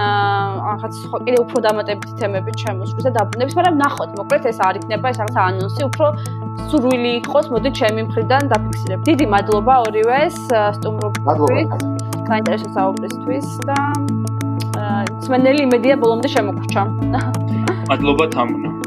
[0.01, 4.75] აა ახაც სხვა კიდე უფრო დამატებითი თემები ჩემოსვრის და დაბრუნების, მაგრამ ნახოთ, მოკლედ ეს არ
[4.79, 6.05] იქნება ეს რაღაც ანონსი, უფრო
[6.69, 8.99] სურვილი იყოს, მოდი ჩემი მხრიდან დაფიქსირებ.
[9.09, 10.37] დიდი მადლობა ორივეს
[10.77, 11.69] სტუმრობისთვის.
[12.29, 13.79] საინტერესო საუბრისთვის და
[14.77, 16.81] აა სმენელი იმედია ბოლომდე შემოგვრჩა.
[17.89, 18.86] მადლობა თამუნა.